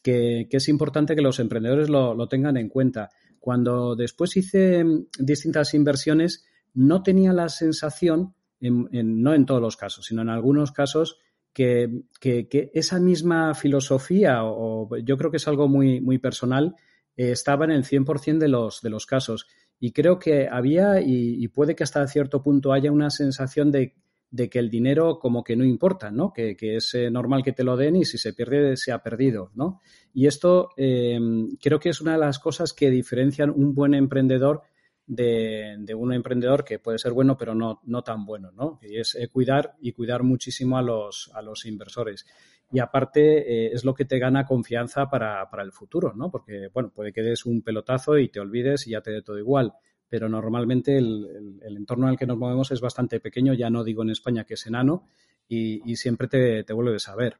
que, 0.02 0.46
es 0.50 0.68
importante 0.68 1.14
que 1.14 1.22
los 1.22 1.38
emprendedores 1.38 1.88
lo, 1.88 2.14
lo, 2.14 2.28
tengan 2.28 2.56
en 2.56 2.68
cuenta. 2.68 3.10
Cuando 3.38 3.94
después 3.94 4.36
hice 4.36 4.84
distintas 5.18 5.74
inversiones, 5.74 6.44
no 6.72 7.02
tenía 7.02 7.32
la 7.32 7.48
sensación, 7.48 8.34
en, 8.60 9.22
no 9.22 9.34
en 9.34 9.46
todos 9.46 9.60
los 9.60 9.76
casos, 9.76 10.06
sino 10.06 10.22
en 10.22 10.30
algunos 10.30 10.72
casos, 10.72 11.18
que, 11.52 12.02
que, 12.20 12.70
esa 12.74 12.98
misma 12.98 13.54
filosofía, 13.54 14.44
o, 14.44 14.88
o, 14.88 14.96
yo 14.98 15.16
creo 15.16 15.30
que 15.30 15.36
es 15.36 15.46
algo 15.46 15.68
muy, 15.68 16.00
muy 16.00 16.18
personal, 16.18 16.74
eh, 17.16 17.30
estaba 17.30 17.64
en 17.64 17.70
el 17.70 17.84
100% 17.84 18.38
de 18.38 18.48
los, 18.48 18.82
de 18.82 18.90
los 18.90 19.06
casos. 19.06 19.46
Y 19.80 19.92
creo 19.92 20.18
que 20.18 20.48
había, 20.48 21.00
y, 21.00 21.46
puede 21.48 21.74
que 21.74 21.84
hasta 21.84 22.06
cierto 22.06 22.42
punto 22.42 22.72
haya 22.72 22.90
una 22.90 23.10
sensación 23.10 23.70
de, 23.70 23.94
de 24.30 24.48
que 24.48 24.58
el 24.58 24.70
dinero 24.70 25.18
como 25.18 25.44
que 25.44 25.56
no 25.56 25.64
importa, 25.64 26.10
¿no? 26.10 26.32
Que, 26.32 26.56
que, 26.56 26.76
es 26.76 26.94
eh, 26.94 27.10
normal 27.10 27.42
que 27.42 27.52
te 27.52 27.64
lo 27.64 27.76
den 27.76 27.96
y 27.96 28.04
si 28.04 28.18
se 28.18 28.32
pierde, 28.32 28.76
se 28.76 28.92
ha 28.92 29.02
perdido, 29.02 29.50
¿no? 29.54 29.80
Y 30.12 30.26
esto 30.26 30.70
eh, 30.76 31.18
creo 31.60 31.78
que 31.78 31.90
es 31.90 32.00
una 32.00 32.12
de 32.12 32.18
las 32.18 32.38
cosas 32.38 32.72
que 32.72 32.90
diferencian 32.90 33.50
un 33.50 33.74
buen 33.74 33.94
emprendedor 33.94 34.62
de, 35.06 35.76
de, 35.78 35.94
un 35.94 36.12
emprendedor 36.12 36.64
que 36.64 36.78
puede 36.78 36.98
ser 36.98 37.12
bueno, 37.12 37.36
pero 37.36 37.54
no, 37.54 37.80
no 37.84 38.02
tan 38.02 38.24
bueno, 38.24 38.50
¿no? 38.52 38.78
Y 38.82 38.98
es 38.98 39.14
eh, 39.14 39.28
cuidar 39.28 39.74
y 39.80 39.92
cuidar 39.92 40.22
muchísimo 40.22 40.78
a 40.78 40.82
los, 40.82 41.30
a 41.34 41.42
los 41.42 41.66
inversores 41.66 42.26
y 42.74 42.80
aparte 42.80 43.20
eh, 43.38 43.70
es 43.72 43.84
lo 43.84 43.94
que 43.94 44.04
te 44.04 44.18
gana 44.18 44.44
confianza 44.44 45.08
para, 45.08 45.48
para, 45.48 45.62
el 45.62 45.70
futuro, 45.70 46.12
¿no? 46.12 46.28
Porque, 46.28 46.70
bueno, 46.74 46.90
puede 46.92 47.12
que 47.12 47.22
des 47.22 47.46
un 47.46 47.62
pelotazo 47.62 48.18
y 48.18 48.28
te 48.28 48.40
olvides 48.40 48.88
y 48.88 48.90
ya 48.90 49.00
te 49.00 49.12
dé 49.12 49.22
todo 49.22 49.38
igual, 49.38 49.74
pero 50.08 50.28
normalmente 50.28 50.98
el, 50.98 51.60
el, 51.62 51.76
entorno 51.76 52.08
en 52.08 52.14
el 52.14 52.18
que 52.18 52.26
nos 52.26 52.36
movemos 52.36 52.72
es 52.72 52.80
bastante 52.80 53.20
pequeño, 53.20 53.54
ya 53.54 53.70
no 53.70 53.84
digo 53.84 54.02
en 54.02 54.10
España 54.10 54.42
que 54.42 54.54
es 54.54 54.66
enano, 54.66 55.06
y, 55.46 55.88
y 55.88 55.94
siempre 55.94 56.26
te, 56.26 56.64
te 56.64 56.72
vuelves 56.72 57.06
a 57.06 57.14
ver. 57.14 57.38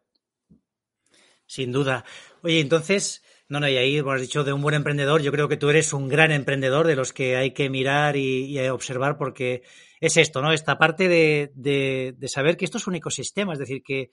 Sin 1.47 1.73
duda. 1.73 2.05
Oye, 2.43 2.61
entonces, 2.61 3.25
no, 3.49 3.59
no, 3.59 3.69
y 3.69 3.77
ahí, 3.77 3.99
has 3.99 4.21
dicho, 4.21 4.45
de 4.45 4.53
un 4.53 4.63
buen 4.63 4.77
emprendedor, 4.77 5.21
yo 5.21 5.33
creo 5.33 5.49
que 5.49 5.57
tú 5.57 5.69
eres 5.69 5.93
un 5.93 6.07
gran 6.07 6.31
emprendedor 6.31 6.87
de 6.87 6.95
los 6.95 7.13
que 7.13 7.37
hay 7.37 7.51
que 7.51 7.69
mirar 7.71 8.17
y, 8.17 8.57
y 8.57 8.69
observar 8.69 9.19
porque 9.19 9.65
es 10.01 10.17
esto, 10.17 10.41
¿no? 10.43 10.53
Esta 10.53 10.79
parte 10.79 11.09
de, 11.09 11.51
de, 11.57 12.15
de, 12.17 12.29
saber 12.29 12.57
que 12.57 12.67
esto 12.67 12.79
es 12.79 12.87
un 12.87 12.95
ecosistema, 12.95 13.53
es 13.53 13.59
decir, 13.59 13.83
que 13.83 14.11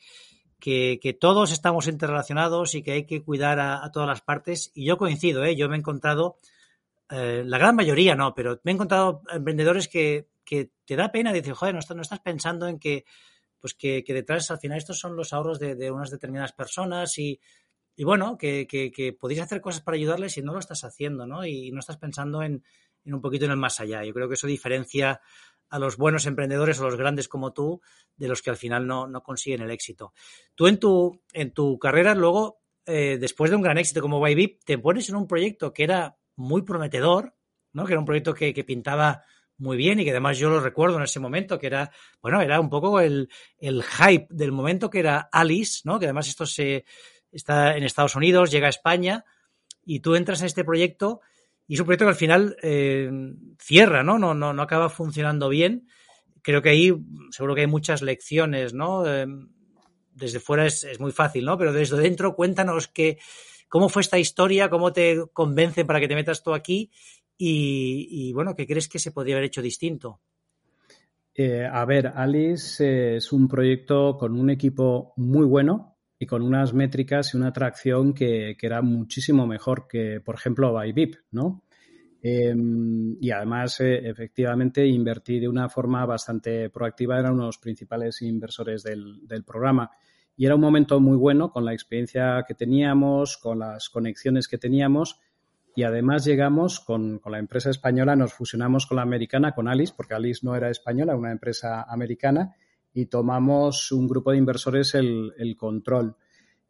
que, 0.62 1.18
todos 1.20 1.52
estamos 1.52 1.88
interrelacionados 1.88 2.76
y 2.76 2.84
que 2.84 2.94
hay 2.94 3.06
que 3.06 3.22
cuidar 3.22 3.60
a, 3.60 3.92
todas 3.92 4.08
las 4.08 4.22
partes. 4.22 4.72
Y 4.74 4.86
yo 4.86 4.98
coincido, 4.98 5.44
¿eh? 5.44 5.58
yo 5.58 5.68
me 5.68 5.76
he 5.76 5.80
encontrado, 5.80 6.38
eh, 7.10 7.44
la 7.46 7.58
gran 7.58 7.76
mayoría 7.76 8.16
no, 8.16 8.34
pero 8.34 8.62
me 8.64 8.72
he 8.72 8.76
encontrado 8.76 9.24
emprendedores 9.34 9.90
que, 9.90 10.30
que 10.46 10.72
te 10.86 10.96
da 10.96 11.12
pena, 11.12 11.34
dices, 11.34 11.58
joder, 11.58 11.74
no 11.74 11.80
estás, 11.80 11.98
no 11.98 12.04
estás 12.04 12.22
pensando 12.22 12.68
en 12.68 12.80
que, 12.80 13.04
pues 13.60 13.74
que, 13.74 14.04
que, 14.06 14.14
detrás, 14.14 14.50
al 14.52 14.60
final, 14.60 14.78
estos 14.78 15.00
son 15.00 15.18
los 15.18 15.34
ahorros 15.34 15.60
de, 15.60 15.76
de 15.76 15.92
unas 15.92 16.12
determinadas 16.12 16.54
personas 16.54 17.18
y, 17.18 17.42
y 17.98 18.04
bueno, 18.06 18.38
que, 18.38 18.66
que, 18.68 18.92
que, 18.92 19.12
podéis 19.12 19.42
hacer 19.42 19.60
cosas 19.60 19.82
para 19.82 19.98
ayudarles 19.98 20.38
y 20.38 20.42
no 20.42 20.54
lo 20.54 20.60
estás 20.60 20.86
haciendo, 20.86 21.28
¿no? 21.28 21.46
Y 21.46 21.72
no 21.72 21.80
estás 21.80 21.98
pensando 21.98 22.42
en, 22.44 22.64
en 23.04 23.14
un 23.14 23.22
poquito 23.22 23.46
en 23.46 23.52
el 23.52 23.58
más 23.58 23.80
allá. 23.80 24.04
Yo 24.04 24.14
creo 24.14 24.28
que 24.28 24.36
eso 24.36 24.48
diferencia 24.48 25.22
a 25.72 25.80
los 25.80 25.98
buenos 25.98 26.26
emprendedores 26.26 26.80
o 26.80 26.84
los 26.84 26.98
grandes 26.98 27.28
como 27.28 27.54
tú 27.54 27.82
de 28.16 28.28
los 28.28 28.42
que 28.42 28.50
al 28.50 28.58
final 28.58 28.86
no, 28.86 29.08
no 29.08 29.24
consiguen 29.24 29.62
el 29.62 29.72
éxito. 29.72 30.14
Tú 30.54 30.68
en 30.68 30.78
tu, 30.78 31.24
en 31.34 31.54
tu 31.54 31.80
carrera 31.80 32.14
luego, 32.14 32.60
eh, 32.86 33.18
después 33.20 33.50
de 33.50 33.56
un 33.56 33.64
gran 33.64 33.78
éxito 33.78 34.02
como 34.02 34.26
YBIP, 34.28 34.64
te 34.66 34.78
pones 34.78 35.10
en 35.10 35.16
un 35.16 35.28
proyecto 35.28 35.72
que 35.74 35.84
era 35.84 36.18
muy 36.36 36.64
prometedor, 36.64 37.34
¿no? 37.72 37.86
que 37.86 37.94
era 37.94 38.00
un 38.00 38.06
proyecto 38.06 38.34
que, 38.34 38.54
que, 38.54 38.66
pintaba 38.66 39.24
muy 39.58 39.78
bien 39.78 40.00
y 40.00 40.04
que 40.04 40.12
además 40.12 40.38
yo 40.38 40.50
lo 40.50 40.60
recuerdo 40.60 40.98
en 40.98 41.04
ese 41.04 41.22
momento, 41.22 41.58
que 41.58 41.68
era, 41.68 41.90
bueno, 42.22 42.42
era 42.42 42.60
un 42.60 42.70
poco 42.70 43.00
el, 43.00 43.30
el 43.58 43.82
hype 43.82 44.28
del 44.30 44.52
momento 44.52 44.90
que 44.90 45.00
era 45.00 45.30
Alice, 45.32 45.82
¿no? 45.86 46.00
que 46.00 46.06
además 46.06 46.28
esto 46.28 46.46
se, 46.46 46.84
está 47.32 47.78
en 47.78 47.84
Estados 47.84 48.16
Unidos, 48.16 48.52
llega 48.52 48.68
a 48.68 48.72
España 48.72 49.24
y 49.86 50.02
tú 50.02 50.16
entras 50.16 50.42
en 50.42 50.48
este 50.48 50.66
proyecto 50.66 51.22
y 51.72 51.76
es 51.76 51.80
un 51.80 51.86
proyecto 51.86 52.04
que 52.04 52.10
al 52.10 52.16
final 52.16 52.58
eh, 52.62 53.10
cierra, 53.58 54.04
¿no? 54.04 54.20
¿no? 54.20 54.34
No, 54.34 54.52
no 54.52 54.62
acaba 54.62 54.90
funcionando 54.90 55.48
bien. 55.48 55.88
Creo 56.42 56.62
que 56.62 56.68
ahí 56.68 56.94
seguro 57.30 57.56
que 57.56 57.62
hay 57.62 57.68
muchas 57.68 58.02
lecciones, 58.02 58.74
¿no? 58.74 59.08
Eh, 59.08 59.26
desde 60.14 60.42
fuera 60.42 60.66
es, 60.66 61.00
muy 61.00 61.14
fácil, 61.14 61.46
¿no? 61.46 61.58
Pero 61.58 61.72
desde 61.72 61.96
dentro 61.96 62.36
cuéntanos 62.36 62.90
que, 62.90 63.20
cómo 63.70 63.88
fue 63.88 64.02
esta 64.02 64.20
historia, 64.20 64.70
cómo 64.70 64.92
te 64.92 65.24
convencen 65.32 65.88
para 65.88 66.02
que 66.02 66.10
te 66.10 66.16
metas 66.16 66.44
tú 66.44 66.54
aquí 66.54 66.92
y, 67.38 68.34
bueno, 68.34 68.54
¿qué 68.54 68.68
crees 68.68 68.90
que 68.90 69.00
se 69.00 69.14
podría 69.14 69.36
haber 69.36 69.46
hecho 69.46 69.62
distinto? 69.62 70.20
Eh, 71.34 71.66
a 71.72 71.86
ver, 71.86 72.08
Alice 72.08 73.16
es 73.16 73.32
un 73.32 73.48
proyecto 73.48 74.18
con 74.18 74.38
un 74.38 74.50
equipo 74.50 75.14
muy 75.16 75.46
bueno, 75.46 75.96
y 76.22 76.28
con 76.28 76.44
unas 76.44 76.72
métricas 76.72 77.34
y 77.34 77.38
una 77.38 77.48
atracción 77.48 78.14
que, 78.14 78.56
que 78.56 78.68
era 78.68 78.84
muchísimo 78.84 79.48
mejor 79.48 79.88
que, 79.88 80.22
por 80.24 80.36
ejemplo, 80.36 80.72
Bybip, 80.72 81.16
¿no? 81.32 81.64
Eh, 82.22 82.54
y 83.20 83.32
además, 83.32 83.80
eh, 83.80 84.08
efectivamente, 84.08 84.86
invertí 84.86 85.40
de 85.40 85.48
una 85.48 85.68
forma 85.68 86.06
bastante 86.06 86.70
proactiva, 86.70 87.18
eran 87.18 87.34
uno 87.34 87.42
de 87.42 87.48
los 87.48 87.58
principales 87.58 88.22
inversores 88.22 88.84
del, 88.84 89.26
del, 89.28 89.44
programa. 89.44 89.90
Y 90.38 90.46
era 90.46 90.54
un 90.54 90.62
momento 90.62 91.00
muy 91.00 91.18
bueno 91.18 91.50
con 91.50 91.66
la 91.66 91.74
experiencia 91.74 92.46
que 92.48 92.54
teníamos, 92.54 93.38
con 93.38 93.58
las 93.58 93.90
conexiones 93.90 94.48
que 94.48 94.60
teníamos. 94.60 95.20
Y 95.76 95.82
además 95.82 96.24
llegamos 96.24 96.82
con, 96.82 97.18
con 97.18 97.32
la 97.32 97.40
empresa 97.40 97.72
española, 97.72 98.16
nos 98.16 98.34
fusionamos 98.34 98.86
con 98.86 98.98
la 98.98 99.02
americana, 99.02 99.54
con 99.54 99.68
Alice, 99.68 99.96
porque 99.98 100.14
Alice 100.14 100.42
no 100.44 100.56
era 100.56 100.70
española, 100.70 101.16
una 101.16 101.32
empresa 101.32 101.82
americana 101.82 102.54
y 102.94 103.06
tomamos 103.06 103.92
un 103.92 104.08
grupo 104.08 104.32
de 104.32 104.38
inversores 104.38 104.96
el, 104.96 105.56
control. 105.58 106.16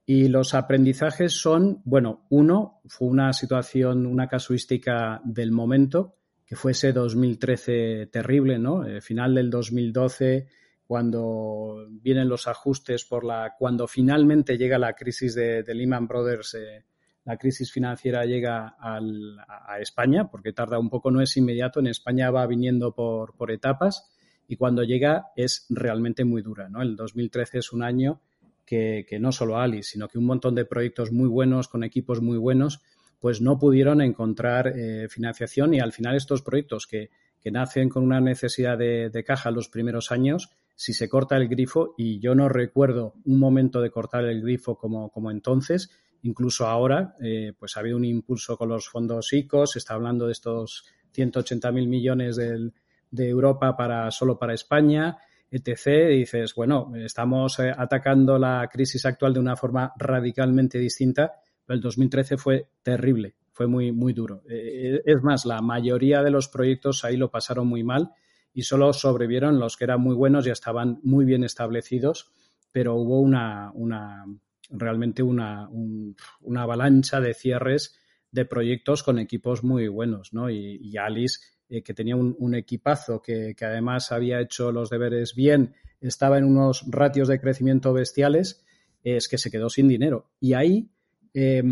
Y 0.05 0.27
los 0.27 0.53
aprendizajes 0.53 1.33
son, 1.33 1.81
bueno, 1.85 2.25
uno, 2.29 2.81
fue 2.85 3.07
una 3.07 3.33
situación, 3.33 4.05
una 4.05 4.27
casuística 4.27 5.21
del 5.23 5.51
momento, 5.51 6.15
que 6.45 6.55
fue 6.55 6.73
ese 6.73 6.91
2013 6.91 8.07
terrible, 8.07 8.59
¿no? 8.59 8.85
El 8.85 9.01
final 9.01 9.35
del 9.35 9.49
2012, 9.49 10.47
cuando 10.85 11.87
vienen 11.89 12.27
los 12.27 12.47
ajustes 12.47 13.05
por 13.05 13.23
la, 13.23 13.55
cuando 13.57 13.87
finalmente 13.87 14.57
llega 14.57 14.77
la 14.77 14.93
crisis 14.93 15.33
de, 15.33 15.63
Lehman 15.73 16.07
Brothers, 16.07 16.55
eh, 16.55 16.83
la 17.23 17.37
crisis 17.37 17.71
financiera 17.71 18.25
llega 18.25 18.75
a 18.79 19.79
España, 19.79 20.27
porque 20.29 20.53
tarda 20.53 20.79
un 20.79 20.89
poco, 20.89 21.11
no 21.11 21.21
es 21.21 21.37
inmediato, 21.37 21.79
en 21.79 21.87
España 21.87 22.31
va 22.31 22.47
viniendo 22.47 22.93
por, 22.93 23.35
por 23.35 23.51
etapas 23.51 24.11
y 24.51 24.57
cuando 24.57 24.83
llega 24.83 25.27
es 25.37 25.65
realmente 25.69 26.25
muy 26.25 26.41
dura. 26.41 26.67
¿no? 26.67 26.81
El 26.81 26.97
2013 26.97 27.59
es 27.59 27.71
un 27.71 27.83
año 27.83 28.19
que, 28.65 29.05
que, 29.07 29.17
no 29.17 29.31
solo 29.31 29.57
Alice, 29.57 29.91
sino 29.91 30.09
que 30.09 30.17
un 30.17 30.25
montón 30.25 30.55
de 30.55 30.65
proyectos 30.65 31.13
muy 31.13 31.29
buenos, 31.29 31.69
con 31.69 31.85
equipos 31.85 32.21
muy 32.21 32.37
buenos, 32.37 32.81
pues 33.21 33.39
no 33.39 33.57
pudieron 33.57 34.01
encontrar 34.01 34.67
eh, 34.67 35.07
financiación 35.07 35.73
y 35.73 35.79
al 35.79 35.93
final 35.93 36.17
estos 36.17 36.41
proyectos 36.41 36.85
que, 36.85 37.11
que 37.39 37.49
nacen 37.49 37.87
con 37.87 38.03
una 38.03 38.19
necesidad 38.19 38.77
de, 38.77 39.09
de, 39.09 39.23
caja 39.23 39.51
los 39.51 39.69
primeros 39.69 40.11
años, 40.11 40.49
si 40.75 40.91
se 40.91 41.07
corta 41.07 41.37
el 41.37 41.47
grifo, 41.47 41.95
y 41.97 42.19
yo 42.19 42.35
no 42.35 42.49
recuerdo 42.49 43.13
un 43.23 43.39
momento 43.39 43.79
de 43.79 43.89
cortar 43.89 44.25
el 44.25 44.41
grifo 44.41 44.75
como, 44.75 45.11
como 45.11 45.31
entonces, 45.31 45.91
incluso 46.23 46.67
ahora, 46.67 47.15
eh, 47.23 47.53
pues 47.57 47.77
ha 47.77 47.79
habido 47.79 47.95
un 47.95 48.03
impulso 48.03 48.57
con 48.57 48.67
los 48.67 48.89
fondos 48.89 49.31
ICOs, 49.31 49.71
se 49.71 49.79
está 49.79 49.93
hablando 49.93 50.25
de 50.25 50.33
estos 50.33 50.83
180 51.13 51.71
mil 51.71 51.87
millones 51.87 52.35
del, 52.35 52.73
de 53.11 53.27
Europa 53.29 53.75
para 53.75 54.09
solo 54.09 54.39
para 54.39 54.53
España, 54.53 55.17
etc. 55.51 56.09
Dices, 56.09 56.55
bueno, 56.55 56.91
estamos 56.95 57.59
eh, 57.59 57.71
atacando 57.77 58.39
la 58.39 58.67
crisis 58.71 59.05
actual 59.05 59.33
de 59.33 59.41
una 59.41 59.57
forma 59.57 59.93
radicalmente 59.97 60.79
distinta, 60.79 61.33
pero 61.65 61.75
el 61.75 61.81
2013 61.81 62.37
fue 62.37 62.69
terrible, 62.81 63.35
fue 63.51 63.67
muy, 63.67 63.91
muy 63.91 64.13
duro. 64.13 64.41
Eh, 64.49 65.01
es 65.05 65.21
más, 65.21 65.45
la 65.45 65.61
mayoría 65.61 66.23
de 66.23 66.31
los 66.31 66.47
proyectos 66.47 67.03
ahí 67.03 67.17
lo 67.17 67.29
pasaron 67.29 67.67
muy 67.67 67.83
mal 67.83 68.11
y 68.53 68.63
solo 68.63 68.93
sobrevivieron 68.93 69.59
los 69.59 69.75
que 69.77 69.83
eran 69.83 70.01
muy 70.01 70.15
buenos, 70.15 70.45
ya 70.45 70.53
estaban 70.53 70.99
muy 71.03 71.25
bien 71.25 71.43
establecidos, 71.43 72.31
pero 72.71 72.95
hubo 72.95 73.19
una, 73.19 73.71
una 73.73 74.25
realmente 74.69 75.21
una, 75.21 75.67
un, 75.67 76.15
una 76.39 76.63
avalancha 76.63 77.19
de 77.19 77.33
cierres 77.33 77.97
de 78.31 78.45
proyectos 78.45 79.03
con 79.03 79.19
equipos 79.19 79.65
muy 79.65 79.89
buenos, 79.89 80.31
¿no? 80.31 80.49
Y 80.49 80.95
Alice 80.95 81.39
eh, 81.71 81.81
que 81.83 81.93
tenía 81.93 82.17
un, 82.17 82.53
equipazo, 82.53 83.21
que, 83.21 83.55
que, 83.55 83.63
además 83.63 84.11
había 84.11 84.41
hecho 84.41 84.73
los 84.73 84.89
deberes 84.89 85.33
bien, 85.35 85.73
estaba 86.01 86.37
en 86.37 86.43
unos 86.43 86.83
ratios 86.89 87.29
de 87.29 87.39
crecimiento 87.39 87.93
bestiales, 87.93 88.65
es 89.05 89.29
que 89.29 89.37
se 89.37 89.49
quedó 89.49 89.69
sin 89.69 89.87
dinero. 89.87 90.31
Y 90.41 90.53
ahí, 90.53 90.91
eh, 91.33 91.63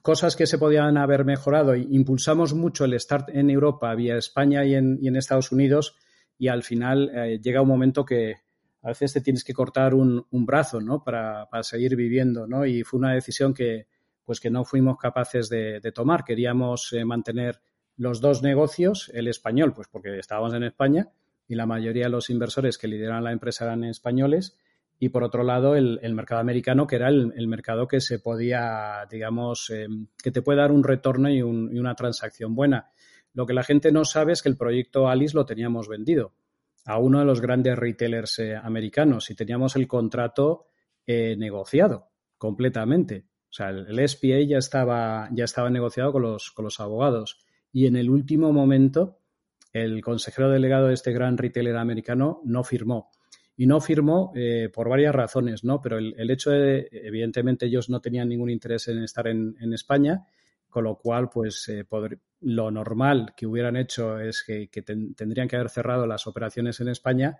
cosas 0.00 0.34
que 0.34 0.46
se 0.46 0.56
podían 0.56 0.96
haber 0.96 1.26
mejorado, 1.26 1.76
impulsamos 1.76 2.54
mucho 2.54 2.86
el 2.86 2.98
start 2.98 3.28
en 3.34 3.50
Europa, 3.50 3.94
vía 3.94 4.16
España 4.16 4.64
y 4.64 4.74
en, 4.74 4.98
en 5.02 5.16
Estados 5.16 5.52
Unidos, 5.52 5.96
y 6.38 6.48
al 6.48 6.62
final 6.62 7.10
eh, 7.14 7.38
llega 7.38 7.60
un 7.60 7.68
momento 7.68 8.06
que 8.06 8.36
a 8.80 8.88
veces 8.88 9.12
te 9.12 9.20
tienes 9.20 9.44
que 9.44 9.52
cortar 9.52 9.92
un, 9.92 10.24
un 10.30 10.46
brazo, 10.46 10.80
¿no? 10.80 11.04
Para, 11.04 11.50
para, 11.50 11.62
seguir 11.62 11.96
viviendo, 11.96 12.46
¿no? 12.46 12.64
Y 12.64 12.82
fue 12.82 12.98
una 12.98 13.12
decisión 13.12 13.52
que, 13.52 13.88
pues 14.24 14.40
que 14.40 14.48
no 14.48 14.64
fuimos 14.64 14.96
capaces 14.96 15.50
de, 15.50 15.80
de 15.80 15.92
tomar. 15.92 16.24
Queríamos 16.24 16.94
eh, 16.94 17.04
mantener 17.04 17.60
los 18.00 18.22
dos 18.22 18.42
negocios, 18.42 19.10
el 19.12 19.28
español, 19.28 19.74
pues 19.74 19.86
porque 19.88 20.18
estábamos 20.18 20.54
en 20.54 20.62
España 20.62 21.10
y 21.46 21.54
la 21.54 21.66
mayoría 21.66 22.04
de 22.04 22.08
los 22.10 22.30
inversores 22.30 22.78
que 22.78 22.88
lideran 22.88 23.22
la 23.22 23.32
empresa 23.32 23.66
eran 23.66 23.84
españoles, 23.84 24.56
y 24.98 25.10
por 25.10 25.22
otro 25.22 25.42
lado 25.42 25.76
el, 25.76 26.00
el 26.02 26.14
mercado 26.14 26.40
americano, 26.40 26.86
que 26.86 26.96
era 26.96 27.08
el, 27.08 27.46
mercado 27.46 27.86
que 27.86 28.00
se 28.00 28.18
podía, 28.18 29.06
digamos, 29.10 29.68
eh, 29.68 29.86
que 30.22 30.30
te 30.30 30.40
puede 30.40 30.60
dar 30.60 30.72
un 30.72 30.82
retorno 30.82 31.28
y, 31.28 31.42
un, 31.42 31.68
y, 31.74 31.78
una 31.78 31.94
transacción 31.94 32.54
buena. 32.54 32.90
Lo 33.34 33.44
que 33.44 33.52
la 33.52 33.64
gente 33.64 33.92
no 33.92 34.06
sabe 34.06 34.32
es 34.32 34.40
que 34.40 34.48
el 34.48 34.56
proyecto 34.56 35.06
Alice 35.06 35.36
lo 35.36 35.44
teníamos 35.44 35.86
vendido 35.86 36.32
a 36.86 36.96
uno 36.98 37.18
de 37.18 37.26
los 37.26 37.42
grandes 37.42 37.78
retailers 37.78 38.38
eh, 38.38 38.56
americanos 38.56 39.28
y 39.28 39.34
teníamos 39.34 39.76
el 39.76 39.86
contrato 39.86 40.68
eh, 41.06 41.36
negociado 41.36 42.08
completamente. 42.38 43.26
O 43.50 43.52
sea, 43.52 43.68
el, 43.68 43.86
el 43.88 44.08
SPA 44.08 44.40
ya 44.48 44.56
estaba, 44.56 45.28
ya 45.32 45.44
estaba 45.44 45.68
negociado 45.68 46.12
con 46.12 46.22
los, 46.22 46.50
con 46.50 46.64
los 46.64 46.80
abogados 46.80 47.44
y 47.72 47.86
en 47.86 47.96
el 47.96 48.10
último 48.10 48.52
momento 48.52 49.20
el 49.72 50.02
consejero 50.02 50.50
delegado 50.50 50.88
de 50.88 50.94
este 50.94 51.12
gran 51.12 51.38
retailer 51.38 51.76
americano 51.76 52.40
no 52.44 52.64
firmó. 52.64 53.10
Y 53.56 53.66
no 53.66 53.80
firmó 53.80 54.32
eh, 54.34 54.70
por 54.72 54.88
varias 54.88 55.14
razones, 55.14 55.64
¿no? 55.64 55.80
Pero 55.82 55.98
el, 55.98 56.30
hecho 56.30 56.50
de, 56.50 56.88
evidentemente, 56.90 57.66
ellos 57.66 57.90
no 57.90 58.00
tenían 58.00 58.28
ningún 58.28 58.48
interés 58.48 58.88
en 58.88 59.02
estar 59.02 59.28
en, 59.28 59.54
en 59.60 59.74
España, 59.74 60.24
con 60.68 60.84
lo 60.84 60.96
cual, 60.96 61.28
pues, 61.28 61.68
eh, 61.68 61.84
poder, 61.84 62.18
lo 62.40 62.70
normal 62.70 63.34
que 63.36 63.46
hubieran 63.46 63.76
hecho 63.76 64.18
es 64.18 64.42
que, 64.42 64.68
que 64.68 64.80
ten, 64.80 65.14
tendrían 65.14 65.46
que 65.46 65.56
haber 65.56 65.68
cerrado 65.68 66.06
las 66.06 66.26
operaciones 66.26 66.80
en 66.80 66.88
España. 66.88 67.38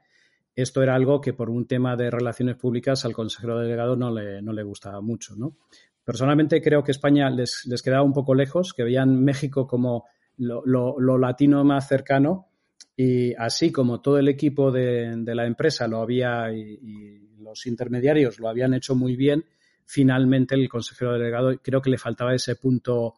Esto 0.54 0.82
era 0.82 0.94
algo 0.94 1.22
que 1.22 1.32
por 1.32 1.48
un 1.48 1.66
tema 1.66 1.96
de 1.96 2.10
relaciones 2.10 2.56
públicas 2.56 3.04
al 3.06 3.14
consejero 3.14 3.58
delegado 3.58 3.96
no 3.96 4.12
le, 4.12 4.42
no 4.42 4.52
le 4.52 4.62
gustaba 4.62 5.00
mucho, 5.00 5.34
¿no? 5.36 5.56
Personalmente 6.04 6.60
creo 6.60 6.84
que 6.84 6.90
España 6.90 7.30
les, 7.30 7.64
les 7.66 7.82
quedaba 7.82 8.02
un 8.02 8.12
poco 8.12 8.34
lejos, 8.34 8.74
que 8.74 8.82
veían 8.82 9.22
México 9.22 9.66
como 9.66 10.06
lo, 10.40 10.98
lo, 10.98 11.18
latino 11.18 11.64
más 11.64 11.88
cercano 11.88 12.48
y 12.96 13.34
así 13.34 13.70
como 13.70 14.00
todo 14.00 14.18
el 14.18 14.28
equipo 14.28 14.70
de, 14.70 15.14
de 15.16 15.34
la 15.34 15.46
empresa 15.46 15.86
lo 15.86 16.00
había 16.00 16.52
y, 16.52 16.78
y, 16.82 17.30
los 17.40 17.66
intermediarios 17.66 18.38
lo 18.38 18.48
habían 18.48 18.74
hecho 18.74 18.94
muy 18.94 19.16
bien, 19.16 19.44
finalmente 19.84 20.54
el 20.54 20.68
consejero 20.68 21.14
delegado 21.14 21.58
creo 21.60 21.80
que 21.80 21.90
le 21.90 21.98
faltaba 21.98 22.34
ese 22.34 22.54
punto 22.54 23.14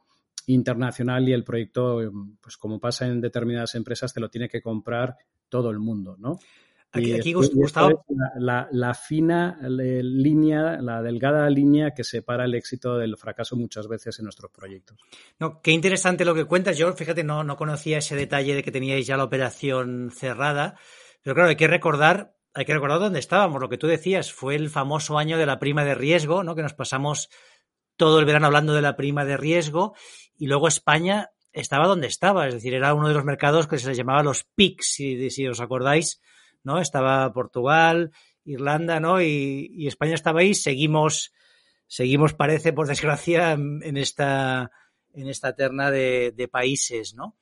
internacional 0.47 1.29
y 1.29 1.33
el 1.33 1.45
proyecto, 1.45 2.01
pues 2.41 2.57
como 2.57 2.81
pasa 2.81 3.07
en 3.07 3.21
determinadas 3.21 3.75
empresas, 3.75 4.15
te 4.15 4.21
lo 4.21 4.31
tiene 4.31 4.49
que 4.49 4.63
comprar 4.63 5.17
todo 5.49 5.71
el 5.71 5.79
mundo, 5.79 6.17
¿no? 6.19 6.39
Aquí, 6.93 7.33
Gustavo. 7.33 8.05
La, 8.37 8.95
fina 8.95 9.59
línea, 9.63 10.79
la 10.81 11.01
delgada 11.01 11.49
línea 11.49 11.93
que 11.93 12.05
separa 12.05 12.45
el 12.45 12.55
éxito 12.55 12.99
del 12.99 13.17
fracaso 13.17 13.57
muchas 13.57 13.89
veces 13.89 14.19
en 14.19 14.25
nuestros 14.25 14.51
proyectos. 14.51 14.99
No, 15.39 15.63
qué 15.63 15.71
interesante 15.71 16.27
lo 16.27 16.35
que 16.35 16.45
cuentas. 16.45 16.77
Yo, 16.77 16.93
fíjate, 16.93 17.25
no, 17.25 17.45
no 17.45 17.57
conocía 17.57 17.99
ese 17.99 18.15
detalle 18.15 18.55
de 18.55 18.63
que 18.63 18.71
teníais 18.71 19.07
ya 19.07 19.17
la 19.17 19.25
operación 19.25 20.11
cerrada. 20.15 20.77
Pero 21.23 21.35
claro, 21.35 21.49
hay 21.49 21.57
que 21.57 21.67
recordar, 21.67 22.35
hay 22.53 22.67
que 22.67 22.75
recordar 22.75 23.01
dónde 23.01 23.21
estábamos. 23.21 23.61
Lo 23.63 23.71
que 23.71 23.79
tú 23.79 23.87
decías 23.87 24.31
fue 24.31 24.55
el 24.55 24.69
famoso 24.69 25.17
año 25.17 25.39
de 25.39 25.47
la 25.47 25.59
prima 25.59 25.85
de 25.85 25.95
riesgo, 25.95 26.45
¿no? 26.45 26.55
Que 26.55 26.63
nos 26.63 26.75
pasamos 26.75 27.31
todo 27.97 28.19
el 28.19 28.27
verano 28.27 28.47
hablando 28.47 28.75
de 28.75 28.83
la 28.83 28.97
prima 28.97 29.25
de 29.25 29.39
riesgo. 29.39 29.95
Y 30.37 30.47
luego 30.47 30.69
España 30.69 31.31
estaba 31.53 31.87
donde 31.87 32.09
estaba. 32.09 32.49
Es 32.49 32.55
decir, 32.55 32.75
era 32.75 32.93
uno 32.93 33.09
de 33.09 33.15
los 33.15 33.25
mercados 33.25 33.67
que 33.67 33.79
se 33.79 33.89
les 33.89 33.97
llamaba 33.97 34.23
los 34.23 34.45
PICs, 34.45 34.93
si, 34.93 35.31
si 35.31 35.49
os 35.49 35.61
acordáis 35.61 36.21
¿no? 36.65 36.81
Estaba 36.81 37.33
Portugal, 37.33 38.13
Irlanda, 38.45 39.01
¿no? 39.01 39.21
Y, 39.21 39.87
España 39.87 40.15
estaba 40.15 40.41
ahí. 40.41 40.55
Seguimos, 40.55 41.33
seguimos, 41.87 42.35
parece, 42.35 42.73
por 42.73 42.87
desgracia, 42.87 43.53
en 43.53 43.97
esta, 43.97 44.71
en 45.15 45.29
esta 45.29 45.55
terna 45.55 45.91
de, 45.91 46.49
países, 46.51 47.15
¿no? 47.15 47.37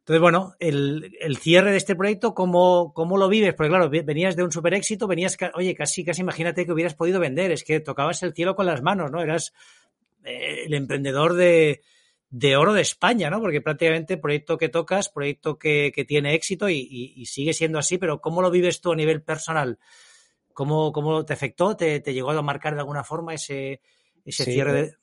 Entonces, 0.00 0.20
bueno, 0.22 0.54
el, 0.58 1.36
cierre 1.38 1.70
de 1.70 1.76
este 1.76 1.94
proyecto, 1.94 2.34
¿cómo, 2.34 2.92
¿cómo, 2.94 3.16
lo 3.16 3.28
vives? 3.28 3.54
Porque 3.54 3.68
claro, 3.68 3.90
venías 3.90 4.34
de 4.34 4.42
un 4.42 4.50
super 4.50 4.74
éxito, 4.74 5.06
venías, 5.06 5.36
oye, 5.54 5.74
casi, 5.74 6.04
casi 6.04 6.22
imagínate 6.22 6.66
que 6.66 6.72
hubieras 6.72 6.94
podido 6.94 7.20
vender, 7.20 7.52
es 7.52 7.64
que 7.64 7.80
tocabas 7.80 8.22
el 8.22 8.34
cielo 8.34 8.56
con 8.56 8.66
las 8.66 8.82
manos, 8.82 9.10
¿no? 9.10 9.20
Eras 9.20 9.52
eh, 10.24 10.64
el 10.66 10.74
emprendedor 10.74 11.34
de, 11.34 11.82
de 12.30 12.56
oro 12.56 12.72
de 12.72 12.82
España, 12.82 13.28
¿no? 13.28 13.40
Porque 13.40 13.60
prácticamente 13.60 14.16
proyecto 14.16 14.56
que 14.56 14.68
tocas, 14.68 15.08
proyecto 15.08 15.58
que, 15.58 15.92
tiene 16.06 16.34
éxito 16.34 16.68
y, 16.68 17.24
sigue 17.26 17.52
siendo 17.52 17.78
así, 17.78 17.98
pero 17.98 18.20
¿cómo 18.20 18.40
lo 18.40 18.50
vives 18.50 18.80
tú 18.80 18.92
a 18.92 18.96
nivel 18.96 19.22
personal? 19.22 19.78
¿Cómo, 20.52 20.92
cómo 20.92 21.24
te 21.24 21.32
afectó? 21.32 21.76
¿Te, 21.76 22.00
llegó 22.00 22.30
a 22.30 22.42
marcar 22.42 22.74
de 22.74 22.80
alguna 22.80 23.02
forma 23.02 23.34
ese, 23.34 23.80
ese 24.24 24.44
cierre 24.44 24.72
de...? 24.72 24.94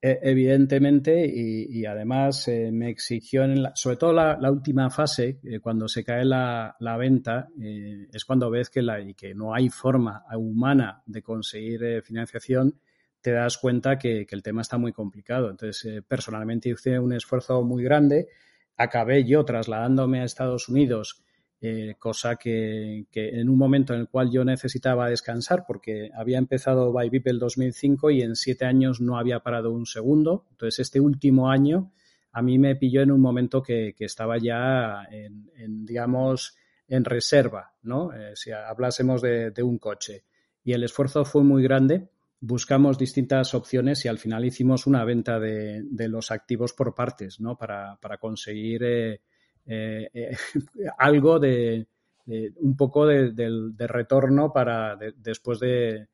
E, 0.00 0.20
evidentemente, 0.22 1.26
y, 1.26 1.84
además 1.86 2.46
eh, 2.48 2.70
me 2.70 2.90
exigió, 2.90 3.42
en 3.44 3.64
sobre 3.74 3.96
todo 3.96 4.12
la, 4.12 4.50
última 4.50 4.88
fase, 4.90 5.40
eh, 5.42 5.58
cuando 5.58 5.88
se 5.88 6.04
cae 6.04 6.24
la, 6.24 6.76
venta, 6.98 7.48
eh, 7.60 8.06
es 8.12 8.24
cuando 8.24 8.48
ves 8.48 8.70
que, 8.70 8.82
la, 8.82 9.00
y 9.00 9.14
que 9.14 9.34
no 9.34 9.54
hay 9.54 9.70
forma 9.70 10.24
humana 10.36 11.02
de 11.06 11.22
conseguir 11.22 12.02
financiación 12.02 12.78
te 13.26 13.32
das 13.32 13.58
cuenta 13.58 13.98
que, 13.98 14.24
el 14.30 14.42
tema 14.44 14.62
está 14.62 14.78
muy 14.78 14.92
complicado. 14.92 15.50
Entonces, 15.50 15.84
eh, 15.84 16.00
personalmente 16.00 16.68
hice 16.68 16.96
un 17.00 17.12
esfuerzo 17.12 17.60
muy 17.64 17.82
grande. 17.82 18.28
Acabé 18.76 19.24
yo 19.24 19.44
trasladándome 19.44 20.20
a 20.20 20.24
Estados 20.24 20.68
Unidos, 20.68 21.24
eh, 21.60 21.96
cosa 21.98 22.36
que, 22.36 23.04
en 23.12 23.48
un 23.48 23.58
momento 23.58 23.94
en 23.94 24.00
el 24.02 24.08
cual 24.08 24.30
yo 24.30 24.44
necesitaba 24.44 25.10
descansar, 25.10 25.64
porque 25.66 26.08
había 26.14 26.38
empezado 26.38 26.92
Byvip 26.92 27.26
el 27.26 27.40
2005 27.40 28.12
y 28.12 28.22
en 28.22 28.36
siete 28.36 28.64
años 28.64 29.00
no 29.00 29.18
había 29.18 29.40
parado 29.40 29.72
un 29.72 29.86
segundo. 29.86 30.46
Entonces, 30.52 30.78
este 30.78 31.00
último 31.00 31.50
año 31.50 31.90
a 32.30 32.42
mí 32.42 32.60
me 32.60 32.76
pilló 32.76 33.02
en 33.02 33.10
un 33.10 33.20
momento 33.20 33.60
que, 33.60 33.92
estaba 33.98 34.38
ya 34.38 35.02
en, 35.10 35.84
digamos, 35.84 36.56
en 36.86 37.04
reserva, 37.04 37.74
¿no? 37.82 38.12
Eh, 38.12 38.36
si 38.36 38.52
hablásemos 38.52 39.20
de 39.20 39.62
un 39.64 39.78
coche. 39.78 40.22
Y 40.62 40.74
el 40.74 40.84
esfuerzo 40.84 41.24
fue 41.24 41.42
muy 41.42 41.64
grande 41.64 42.08
buscamos 42.40 42.98
distintas 42.98 43.54
opciones 43.54 44.04
y 44.04 44.08
al 44.08 44.18
final 44.18 44.44
hicimos 44.44 44.86
una 44.86 45.04
venta 45.04 45.38
de, 45.38 45.84
los 46.08 46.30
activos 46.30 46.72
por 46.72 46.94
partes, 46.94 47.40
¿no? 47.40 47.56
Para, 47.56 47.98
conseguir 48.20 48.84
eh, 48.84 49.20
eh, 49.66 50.10
eh, 50.12 50.36
algo 50.98 51.38
de, 51.38 51.86
un 52.26 52.76
poco 52.76 53.06
de, 53.06 53.86
retorno 53.86 54.52
para 54.52 54.96
después 55.16 55.60
de, 55.60 56.08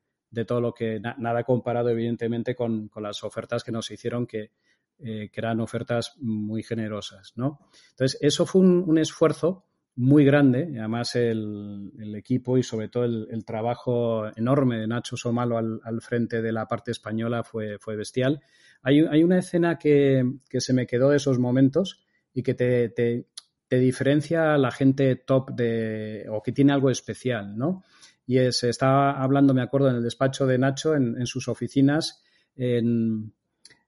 todo 0.47 0.61
lo 0.61 0.73
que 0.73 0.99
nada 0.99 1.43
comparado 1.43 1.89
evidentemente 1.89 2.55
con, 2.55 2.89
las 2.95 3.23
ofertas 3.23 3.63
que 3.63 3.71
nos 3.71 3.91
hicieron 3.91 4.25
que, 4.25 4.51
eran 4.99 5.59
ofertas 5.59 6.15
muy 6.21 6.63
generosas, 6.63 7.33
¿no? 7.35 7.59
Entonces 7.89 8.17
eso 8.21 8.45
fue 8.45 8.61
un 8.61 8.97
esfuerzo 8.97 9.65
muy 9.95 10.25
grande, 10.25 10.75
además 10.79 11.15
el, 11.15 11.91
equipo 12.15 12.57
y 12.57 12.63
sobre 12.63 12.89
todo 12.89 13.05
el, 13.05 13.45
trabajo 13.45 14.25
enorme 14.35 14.79
de 14.79 14.87
Nacho 14.87 15.17
Somalo 15.17 15.57
al, 15.57 16.01
frente 16.01 16.41
de 16.41 16.51
la 16.51 16.67
parte 16.67 16.91
española 16.91 17.43
fue, 17.43 17.77
fue 17.79 17.95
bestial. 17.95 18.41
Hay, 18.81 19.01
hay 19.01 19.23
una 19.23 19.39
escena 19.39 19.77
que, 19.77 20.23
se 20.49 20.73
me 20.73 20.87
quedó 20.87 21.09
de 21.09 21.17
esos 21.17 21.37
momentos 21.37 22.03
y 22.33 22.41
que 22.41 22.53
te, 22.53 22.89
te, 22.89 23.27
diferencia 23.69 24.53
a 24.53 24.57
la 24.59 24.69
gente 24.69 25.15
top 25.15 25.51
de, 25.55 26.27
o 26.29 26.43
que 26.43 26.51
tiene 26.51 26.73
algo 26.73 26.91
especial, 26.91 27.57
¿no? 27.57 27.83
Y 28.25 28.37
es, 28.37 28.63
estaba 28.63 29.19
hablando, 29.19 29.55
me 29.55 29.63
acuerdo, 29.63 29.89
en 29.89 29.95
el 29.95 30.03
despacho 30.03 30.45
de 30.45 30.59
Nacho, 30.59 30.93
en, 30.93 31.19
en 31.19 31.25
sus 31.25 31.47
oficinas, 31.47 32.23
en, 32.55 33.33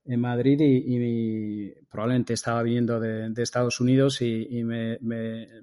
en 0.05 0.21
Madrid 0.21 0.59
y, 0.61 1.71
probablemente 1.89 2.33
estaba 2.33 2.61
viniendo 2.61 2.99
de, 2.99 3.31
Estados 3.41 3.79
Unidos 3.79 4.21
y, 4.21 4.63
me, 4.63 4.97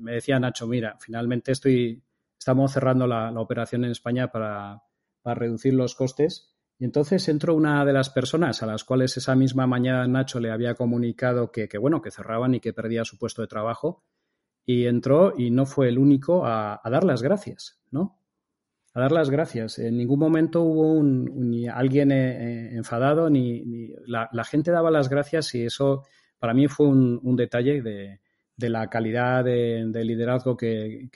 decía 0.00 0.40
Nacho, 0.40 0.66
mira, 0.66 0.96
finalmente 1.00 1.52
estoy, 1.52 2.02
estamos 2.38 2.72
cerrando 2.72 3.06
la, 3.06 3.30
operación 3.40 3.84
en 3.84 3.92
España 3.92 4.30
para, 4.30 4.82
reducir 5.24 5.74
los 5.74 5.94
costes. 5.94 6.48
Y 6.78 6.84
entonces 6.84 7.28
entró 7.28 7.54
una 7.54 7.84
de 7.84 7.92
las 7.92 8.10
personas 8.10 8.62
a 8.62 8.66
las 8.66 8.82
cuales 8.82 9.16
esa 9.16 9.36
misma 9.36 9.68
mañana 9.68 10.06
Nacho 10.08 10.40
le 10.40 10.50
había 10.50 10.74
comunicado 10.74 11.52
que, 11.52 11.68
bueno, 11.78 12.02
que 12.02 12.10
cerraban 12.10 12.54
y 12.54 12.60
que 12.60 12.72
perdía 12.72 13.04
su 13.04 13.18
puesto 13.18 13.42
de 13.42 13.48
trabajo. 13.48 14.04
Y 14.64 14.86
entró 14.86 15.34
y 15.36 15.50
no 15.50 15.66
fue 15.66 15.88
el 15.88 15.98
único 15.98 16.44
a, 16.44 16.80
a 16.82 16.90
dar 16.90 17.04
las 17.04 17.22
gracias, 17.22 17.80
¿no? 17.90 18.21
A 18.94 19.00
dar 19.00 19.12
las 19.12 19.30
gracias. 19.30 19.78
En 19.78 19.96
ningún 19.96 20.18
momento 20.18 20.62
hubo 20.62 20.92
un, 20.92 21.66
alguien 21.72 22.12
eh, 22.12 22.16
eh, 22.16 22.76
enfadado, 22.76 23.30
ni, 23.30 23.94
la, 24.06 24.44
gente 24.44 24.70
daba 24.70 24.90
las 24.90 25.08
gracias 25.08 25.54
y 25.54 25.64
eso 25.64 26.04
para 26.38 26.52
mí 26.54 26.68
fue 26.68 26.88
un, 26.88 27.36
detalle 27.36 27.80
de, 27.80 28.20
la 28.68 28.88
calidad 28.88 29.44
de, 29.44 30.04
liderazgo 30.04 30.56
que, 30.56 31.08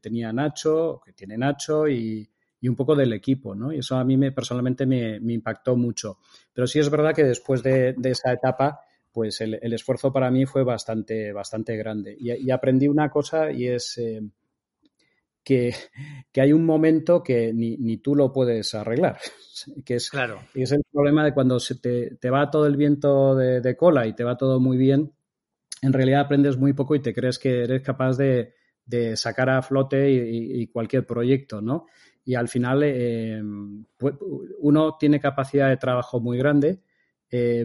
tenía 0.00 0.32
Nacho, 0.32 1.00
que 1.04 1.12
tiene 1.12 1.36
Nacho 1.36 1.88
y, 1.88 2.28
un 2.62 2.74
poco 2.74 2.96
del 2.96 3.12
equipo, 3.12 3.54
¿no? 3.54 3.72
Y 3.72 3.78
eso 3.78 3.94
a 3.94 4.02
mí 4.02 4.16
me, 4.16 4.32
personalmente 4.32 4.86
me, 4.86 5.18
impactó 5.32 5.76
mucho. 5.76 6.18
Pero 6.52 6.66
sí 6.66 6.80
es 6.80 6.90
verdad 6.90 7.14
que 7.14 7.22
después 7.22 7.62
de, 7.62 7.94
esa 8.02 8.32
etapa, 8.32 8.80
pues 9.12 9.40
el, 9.40 9.72
esfuerzo 9.72 10.12
para 10.12 10.32
mí 10.32 10.46
fue 10.46 10.64
bastante, 10.64 11.32
bastante 11.32 11.76
grande. 11.76 12.16
Y, 12.18 12.50
aprendí 12.50 12.88
una 12.88 13.08
cosa 13.08 13.50
y 13.50 13.68
es... 13.68 13.98
Eh, 13.98 14.20
que, 15.46 15.72
hay 16.34 16.52
un 16.52 16.66
momento 16.66 17.22
que 17.22 17.52
ni, 17.54 17.98
tú 17.98 18.16
lo 18.16 18.32
puedes 18.32 18.74
arreglar. 18.74 19.18
Que 19.86 19.94
es, 19.94 20.10
claro. 20.10 20.40
es 20.52 20.70
el 20.70 20.82
problema 20.92 21.24
de 21.24 21.32
cuando 21.32 21.58
se 21.58 21.76
te, 21.76 22.30
va 22.30 22.50
todo 22.50 22.66
el 22.66 22.76
viento 22.76 23.34
de, 23.34 23.74
cola 23.74 24.06
y 24.06 24.12
te 24.12 24.22
va 24.22 24.36
todo 24.36 24.60
muy 24.60 24.76
bien, 24.76 25.14
en 25.80 25.94
realidad 25.94 26.20
aprendes 26.20 26.58
muy 26.58 26.74
poco 26.74 26.94
y 26.94 27.00
te 27.00 27.14
crees 27.14 27.38
que 27.38 27.62
eres 27.62 27.80
capaz 27.80 28.18
de, 28.18 28.52
sacar 29.14 29.48
a 29.48 29.62
flote 29.62 30.10
y, 30.10 30.66
cualquier 30.66 31.06
proyecto, 31.06 31.62
¿no? 31.62 31.86
Y 32.22 32.34
al 32.34 32.48
final 32.48 32.82
eh, 32.84 33.42
uno 34.58 34.96
tiene 35.00 35.20
capacidad 35.20 35.70
de 35.70 35.78
trabajo 35.78 36.20
muy 36.20 36.36
grande, 36.36 36.82
eh, 37.30 37.64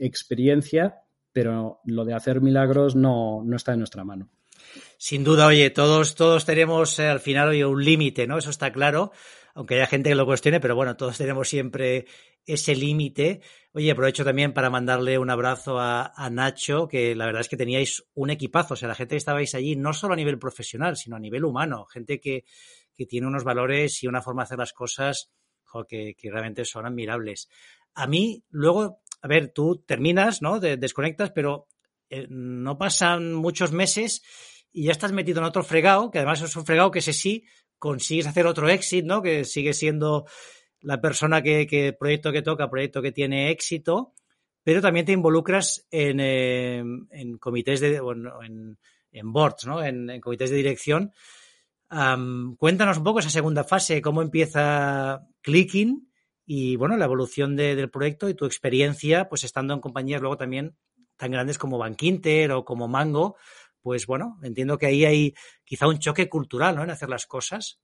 experiencia, 0.00 1.00
pero 1.32 1.80
lo 1.86 2.04
de 2.04 2.12
hacer 2.12 2.42
milagros 2.42 2.94
no, 2.94 3.42
no 3.42 3.56
está 3.56 3.72
en 3.72 3.78
nuestra 3.78 4.04
mano. 4.04 4.28
Sin 4.98 5.24
duda, 5.24 5.46
oye, 5.46 5.70
todos, 5.70 6.14
todos 6.14 6.44
tenemos 6.44 6.98
eh, 6.98 7.08
al 7.08 7.20
final 7.20 7.50
oye, 7.50 7.64
un 7.64 7.84
límite, 7.84 8.26
¿no? 8.26 8.38
Eso 8.38 8.50
está 8.50 8.72
claro, 8.72 9.12
aunque 9.54 9.74
haya 9.74 9.86
gente 9.86 10.10
que 10.10 10.14
lo 10.14 10.26
cuestione, 10.26 10.60
pero 10.60 10.74
bueno, 10.74 10.96
todos 10.96 11.18
tenemos 11.18 11.48
siempre 11.48 12.06
ese 12.44 12.74
límite. 12.74 13.40
Oye, 13.72 13.90
aprovecho 13.90 14.24
también 14.24 14.52
para 14.52 14.70
mandarle 14.70 15.18
un 15.18 15.30
abrazo 15.30 15.78
a, 15.78 16.28
Nacho, 16.30 16.88
que 16.88 17.14
la 17.14 17.26
verdad 17.26 17.40
es 17.40 17.48
que 17.48 17.56
teníais 17.56 18.04
un 18.14 18.30
equipazo, 18.30 18.74
o 18.74 18.76
sea, 18.76 18.88
la 18.88 18.94
gente 18.94 19.14
que 19.14 19.18
estabais 19.18 19.54
allí, 19.54 19.76
no 19.76 19.92
solo 19.92 20.14
a 20.14 20.16
nivel 20.16 20.38
profesional, 20.38 20.96
sino 20.96 21.16
a 21.16 21.20
nivel 21.20 21.44
humano, 21.44 21.86
gente 21.86 22.20
que, 22.20 22.44
que 22.94 23.06
tiene 23.06 23.26
unos 23.26 23.44
valores 23.44 24.02
y 24.02 24.06
una 24.06 24.22
forma 24.22 24.42
de 24.42 24.44
hacer 24.44 24.58
las 24.58 24.72
cosas 24.72 25.30
que, 25.88 26.16
realmente 26.22 26.64
son 26.64 26.86
admirables. 26.86 27.48
A 27.94 28.06
mí, 28.06 28.44
luego, 28.50 29.02
a 29.20 29.28
ver, 29.28 29.48
tú 29.48 29.82
terminas, 29.86 30.42
¿no? 30.42 30.60
desconectas, 30.60 31.30
pero 31.30 31.66
eh, 32.10 32.26
no 32.28 32.78
pasan 32.78 33.32
muchos 33.34 33.72
meses 33.72 34.22
y 34.72 34.84
ya 34.84 34.92
estás 34.92 35.12
metido 35.12 35.40
en 35.40 35.44
otro 35.44 35.62
fregado, 35.62 36.10
que 36.10 36.18
además 36.18 36.40
es 36.42 36.56
un 36.56 36.64
fregado 36.64 36.90
que 36.90 37.00
ese 37.00 37.12
sí 37.12 37.44
consigues 37.78 38.26
hacer 38.26 38.46
otro 38.46 38.68
éxito, 38.68 39.06
¿no? 39.06 39.22
Que 39.22 39.44
sigue 39.44 39.72
siendo 39.74 40.26
la 40.80 41.00
persona 41.00 41.42
que, 41.42 41.96
proyecto 41.98 42.32
que 42.32 42.42
toca, 42.42 42.70
proyecto 42.70 43.02
que 43.02 43.12
tiene 43.12 43.50
éxito, 43.50 44.14
pero 44.64 44.80
también 44.80 45.06
te 45.06 45.12
involucras 45.12 45.86
en, 45.90 46.18
eh, 46.20 46.84
comités 47.40 47.80
de, 47.80 48.00
bueno, 48.00 48.42
en, 48.42 48.78
en 49.12 49.32
boards, 49.32 49.66
¿no? 49.66 49.82
En, 49.82 50.20
comités 50.20 50.50
de 50.50 50.56
dirección. 50.56 51.12
cuéntanos 52.58 52.98
un 52.98 53.04
poco 53.04 53.20
esa 53.20 53.30
segunda 53.30 53.64
fase, 53.64 54.00
cómo 54.00 54.22
empieza 54.22 55.26
Clicking 55.42 56.08
y, 56.46 56.76
bueno, 56.76 56.96
la 56.96 57.04
evolución 57.04 57.56
del 57.56 57.90
proyecto 57.90 58.28
y 58.28 58.34
tu 58.34 58.46
experiencia, 58.46 59.28
pues 59.28 59.44
estando 59.44 59.74
en 59.74 59.80
compañías 59.80 60.20
luego 60.20 60.36
también 60.36 60.76
tan 61.16 61.30
grandes 61.30 61.58
como 61.58 61.78
Bankinter 61.78 62.52
o 62.52 62.64
como 62.64 62.88
Mango, 62.88 63.36
pues 63.82 64.06
bueno, 64.06 64.38
entiendo 64.42 64.78
que 64.78 64.86
ahí 64.86 65.04
hay 65.04 65.34
quizá 65.64 65.88
un 65.88 65.98
choque 65.98 66.28
cultural, 66.28 66.76
¿no? 66.76 66.84
En 66.84 66.90
hacer 66.90 67.08
las 67.08 67.26
cosas. 67.26 67.80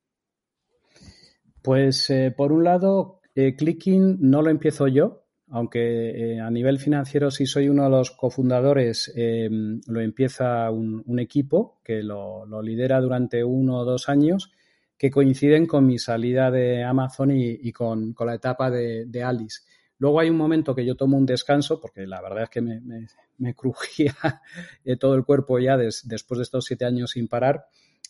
Pues 1.63 2.09
eh, 2.11 2.33
por 2.35 2.53
un 2.53 2.65
lado, 2.65 3.21
eh, 3.35 3.57
Clicking 3.57 4.19
no 4.21 4.43
lo 4.43 4.51
empiezo 4.51 4.87
yo, 4.87 5.25
aunque 5.49 6.37
eh, 6.37 6.41
a 6.41 6.51
nivel 6.51 6.79
financiero 6.79 7.31
sí 7.31 7.47
soy 7.47 7.69
uno 7.69 7.85
de 7.85 7.91
los 7.91 8.11
cofundadores, 8.13 9.13
lo 9.17 10.01
empieza 10.01 10.71
un, 10.71 11.19
equipo 11.19 11.81
que 11.83 12.03
lo, 12.03 12.47
lidera 12.63 13.01
durante 13.01 13.43
uno 13.43 13.79
o 13.79 13.85
dos 13.85 14.09
años 14.09 14.53
que 14.97 15.11
coinciden 15.11 15.67
con 15.67 15.87
mi 15.87 15.99
salida 15.99 16.51
de 16.51 16.85
Amazon 16.85 17.31
y, 17.33 17.73
con, 17.73 18.15
la 18.19 18.35
etapa 18.35 18.71
de, 18.71 19.23
Alice. 19.23 19.63
Luego 19.99 20.21
hay 20.21 20.29
un 20.29 20.37
momento 20.37 20.75
que 20.75 20.85
yo 20.85 20.97
tomo 20.97 21.17
un 21.17 21.27
descanso, 21.27 21.81
porque 21.81 22.07
la 22.07 22.21
verdad 22.21 22.45
es 22.45 22.51
que 22.51 22.61
me, 22.61 22.81
crujía 23.57 24.15
todo 25.01 25.15
el 25.15 25.25
cuerpo 25.25 25.59
ya 25.59 25.77
después 25.77 26.39
de 26.39 26.43
estos 26.43 26.65
siete 26.65 26.85
años 26.85 27.11
sin 27.13 27.29
parar. 27.29 27.67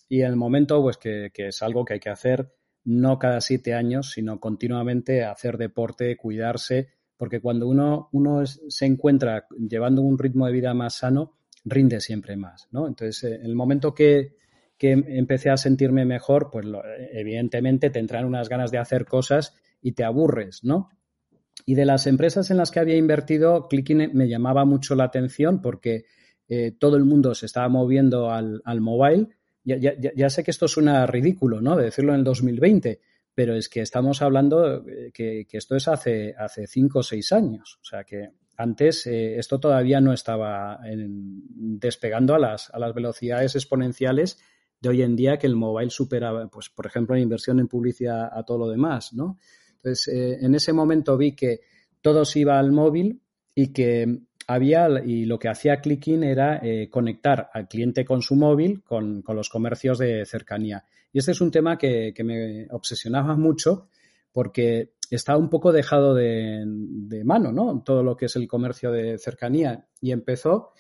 Y 0.09 0.23
en 0.23 0.29
el 0.29 0.37
momento, 0.37 0.81
pues 0.83 0.97
que, 0.97 1.31
es 1.35 1.62
algo 1.62 1.85
que 1.85 1.95
hay 1.95 2.01
que 2.01 2.11
hacer 2.11 2.53
no 2.85 3.19
cada 3.19 3.41
siete 3.41 3.75
años, 3.75 4.12
sino 4.12 4.41
continuamente 4.41 5.23
hacer 5.25 5.59
deporte, 5.59 6.17
cuidarse, 6.17 6.88
porque 7.19 7.41
cuando 7.41 7.69
uno, 7.69 8.09
uno 8.12 8.47
se 8.47 8.87
encuentra 8.87 9.47
llevando 9.59 10.01
un 10.01 10.19
ritmo 10.19 10.47
de 10.47 10.53
vida 10.53 10.73
más 10.73 10.95
sano, 10.95 11.35
rinde 11.64 12.01
siempre 12.01 12.37
más, 12.37 12.69
¿no? 12.71 12.87
Entonces, 12.87 13.25
en 13.25 13.45
el 13.45 13.55
momento 13.55 13.95
que, 13.95 14.37
que 14.79 14.93
empecé 14.93 15.51
a 15.51 15.59
sentirme 15.59 16.07
mejor, 16.07 16.49
pues 16.51 16.67
evidentemente 17.12 17.91
te 17.91 17.99
entran 17.99 18.25
unas 18.25 18.49
ganas 18.49 18.71
de 18.71 18.79
hacer 18.79 19.05
cosas 19.05 19.55
y 19.83 19.93
te 19.93 20.05
aburres, 20.05 20.64
¿no? 20.64 20.88
Y 21.66 21.75
de 21.75 21.85
las 21.85 22.07
empresas 22.07 22.51
en 22.51 22.57
las 22.57 22.71
que 22.71 22.81
había 22.81 22.97
invertido, 22.97 23.68
Clicking 23.68 24.11
me 24.14 24.29
llamaba 24.29 24.64
mucho 24.64 24.94
la 24.94 25.05
atención 25.05 25.61
porque 25.61 26.05
eh, 26.49 26.73
todo 26.79 26.97
el 26.97 27.05
mundo 27.05 27.35
se 27.35 27.47
estaba 27.47 27.68
moviendo 27.68 28.31
al, 28.31 28.62
al 28.64 28.81
mobile. 28.81 29.29
Ya, 29.64 29.77
ya, 29.77 29.94
ya, 29.99 30.31
sé 30.31 30.44
que 30.44 30.51
esto 30.51 30.66
suena 30.66 31.07
ridículo, 31.07 31.61
¿no? 31.61 31.77
De 31.77 31.85
decirlo 31.85 32.12
en 32.12 32.21
el 32.21 32.25
2020, 32.25 33.01
pero 33.35 33.55
es 33.55 33.68
que 33.68 33.83
estamos 33.83 34.23
hablando 34.23 34.87
eh, 34.88 35.11
que, 35.12 35.47
que 35.47 35.59
esto 35.59 35.77
es 35.77 35.88
hace, 35.88 36.35
hace 36.38 36.66
cinco 36.66 37.01
o 37.01 37.03
seis 37.03 37.33
años. 37.33 37.79
O 37.83 37.85
sea 37.85 38.05
que 38.05 38.31
antes 38.57 39.07
eh, 39.07 39.38
esto 39.38 39.61
todavía 39.61 40.01
no 40.01 40.12
estaba 40.12 40.81
despegando 40.85 42.35
a 42.35 42.38
las, 42.38 42.71
a 42.75 42.79
las 42.79 42.94
velocidades 42.94 43.55
exponenciales 43.55 44.38
de 44.81 44.88
hoy 44.88 45.03
en 45.03 45.16
día 45.16 45.38
que 45.38 45.47
el 45.47 45.57
mobile 45.57 45.90
supera, 45.90 46.49
pues, 46.49 46.68
por 46.68 46.87
ejemplo, 46.87 47.14
la 47.14 47.21
inversión 47.21 47.61
en 47.61 47.68
publicidad 47.68 48.31
a 48.33 48.42
todo 48.44 48.59
lo 48.59 48.68
demás, 48.68 49.12
¿no? 49.12 49.38
Entonces, 49.79 50.09
eh, 50.09 50.38
en 50.41 50.55
ese 50.55 50.73
momento 50.73 51.17
vi 51.17 51.35
que 51.35 51.61
todo 52.01 52.25
se 52.25 52.41
iba 52.41 52.59
al 52.59 52.73
móvil 52.73 53.21
y 53.55 53.73
que 53.73 54.21
había, 54.47 54.88
y 55.05 55.27
lo 55.27 55.38
que 55.38 55.49
hacía 55.49 55.81
Clicking 55.81 56.23
era 56.23 56.61
eh, 56.62 56.88
conectar 56.91 57.51
al 57.53 57.69
cliente 57.69 58.05
con 58.05 58.23
su 58.23 58.35
móvil 58.35 58.83
con, 58.83 59.23
los 59.27 59.49
comercios 59.49 59.99
de 59.99 60.25
cercanía. 60.25 60.85
Y 61.12 61.19
este 61.19 61.33
es 61.33 61.41
un 61.41 61.51
tema 61.51 61.77
que, 61.77 62.14
me 62.25 62.67
obsesionaba 62.71 63.37
mucho 63.37 63.88
porque 64.33 64.93
está 65.11 65.37
un 65.37 65.51
poco 65.51 65.73
dejado 65.73 66.14
de, 66.14 66.64
de, 66.67 67.25
mano, 67.25 67.53
¿no? 67.53 67.83
Todo 67.85 68.03
lo 68.03 68.17
que 68.17 68.27
es 68.27 68.37
el 68.37 68.47
comercio 68.47 68.91
de 68.91 69.19
cercanía. 69.19 69.87
Y 70.01 70.12
empezó 70.12 70.73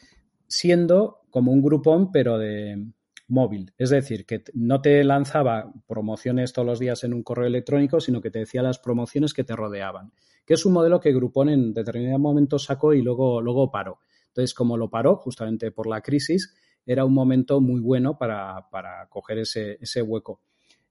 siendo 0.46 1.22
como 1.30 1.52
un 1.52 1.62
grupón, 1.62 2.10
pero 2.10 2.38
de, 2.38 2.86
móvil. 3.28 3.72
Es 3.78 3.90
decir, 3.90 4.26
que 4.26 4.42
no 4.54 4.80
te 4.80 5.04
lanzaba 5.04 5.72
promociones 5.86 6.52
todos 6.52 6.66
los 6.66 6.78
días 6.78 7.04
en 7.04 7.14
un 7.14 7.22
correo 7.22 7.46
electrónico, 7.46 8.00
sino 8.00 8.20
que 8.20 8.30
te 8.30 8.40
decía 8.40 8.62
las 8.62 8.78
promociones 8.78 9.32
que 9.32 9.44
te 9.44 9.54
rodeaban. 9.54 10.12
Que 10.44 10.54
es 10.54 10.64
un 10.64 10.72
modelo 10.72 10.98
que 10.98 11.12
Groupon 11.12 11.50
en 11.50 11.74
determinado 11.74 12.18
momento 12.18 12.58
sacó 12.58 12.94
y 12.94 13.02
luego, 13.02 13.40
luego 13.40 13.70
paró. 13.70 13.98
Entonces, 14.28 14.54
como 14.54 14.76
lo 14.76 14.88
paró, 14.88 15.16
justamente 15.16 15.70
por 15.70 15.86
la 15.86 16.00
crisis, 16.00 16.54
era 16.86 17.04
un 17.04 17.12
momento 17.12 17.60
muy 17.60 17.80
bueno 17.80 18.16
para, 18.16 18.66
coger 19.10 19.38
ese, 19.38 20.02
hueco. 20.02 20.40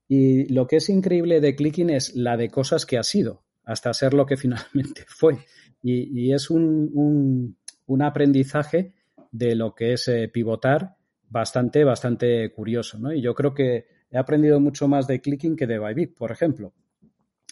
Y 0.08 0.45
lo 0.54 0.67
que 0.67 0.78
es 0.78 0.89
increíble 0.89 1.41
de 1.41 1.56
Clicking 1.56 1.89
es 1.89 2.15
la 2.15 2.38
de 2.38 2.50
cosas 2.50 2.86
que 2.86 2.97
ha 2.97 3.04
sido, 3.04 3.43
hasta 3.63 3.93
ser 3.93 4.13
lo 4.13 4.26
que 4.26 4.38
finalmente 4.38 5.06
fue. 5.08 5.39
Y, 5.82 6.32
es 6.34 6.52
un, 6.52 7.58
aprendizaje 8.00 8.93
de 9.32 9.56
lo 9.56 9.73
que 9.73 9.93
es 9.93 10.08
eh, 10.08 10.28
pivotar 10.28 10.96
bastante, 11.29 11.83
bastante 11.83 12.51
curioso, 12.51 12.99
¿no? 12.99 13.13
Y 13.13 13.21
yo 13.21 13.33
creo 13.33 13.53
que 13.53 13.85
he 14.09 14.17
aprendido 14.17 14.59
mucho 14.59 14.87
más 14.87 15.07
de 15.07 15.21
Clicking 15.21 15.55
que 15.55 15.67
de 15.67 15.79
Bybit, 15.79 16.15
por 16.15 16.31
ejemplo. 16.31 16.73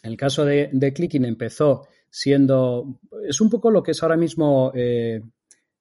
El 0.03 0.17
caso 0.17 0.45
de, 0.45 0.69
de 0.71 0.93
Clicking 0.93 1.25
empezó 1.25 1.87
siendo, 2.09 2.99
es 3.27 3.41
un 3.41 3.49
poco 3.49 3.71
lo 3.71 3.83
que 3.83 3.91
es 3.91 4.01
ahora 4.03 4.15
mismo 4.15 4.71
eh, 4.73 5.21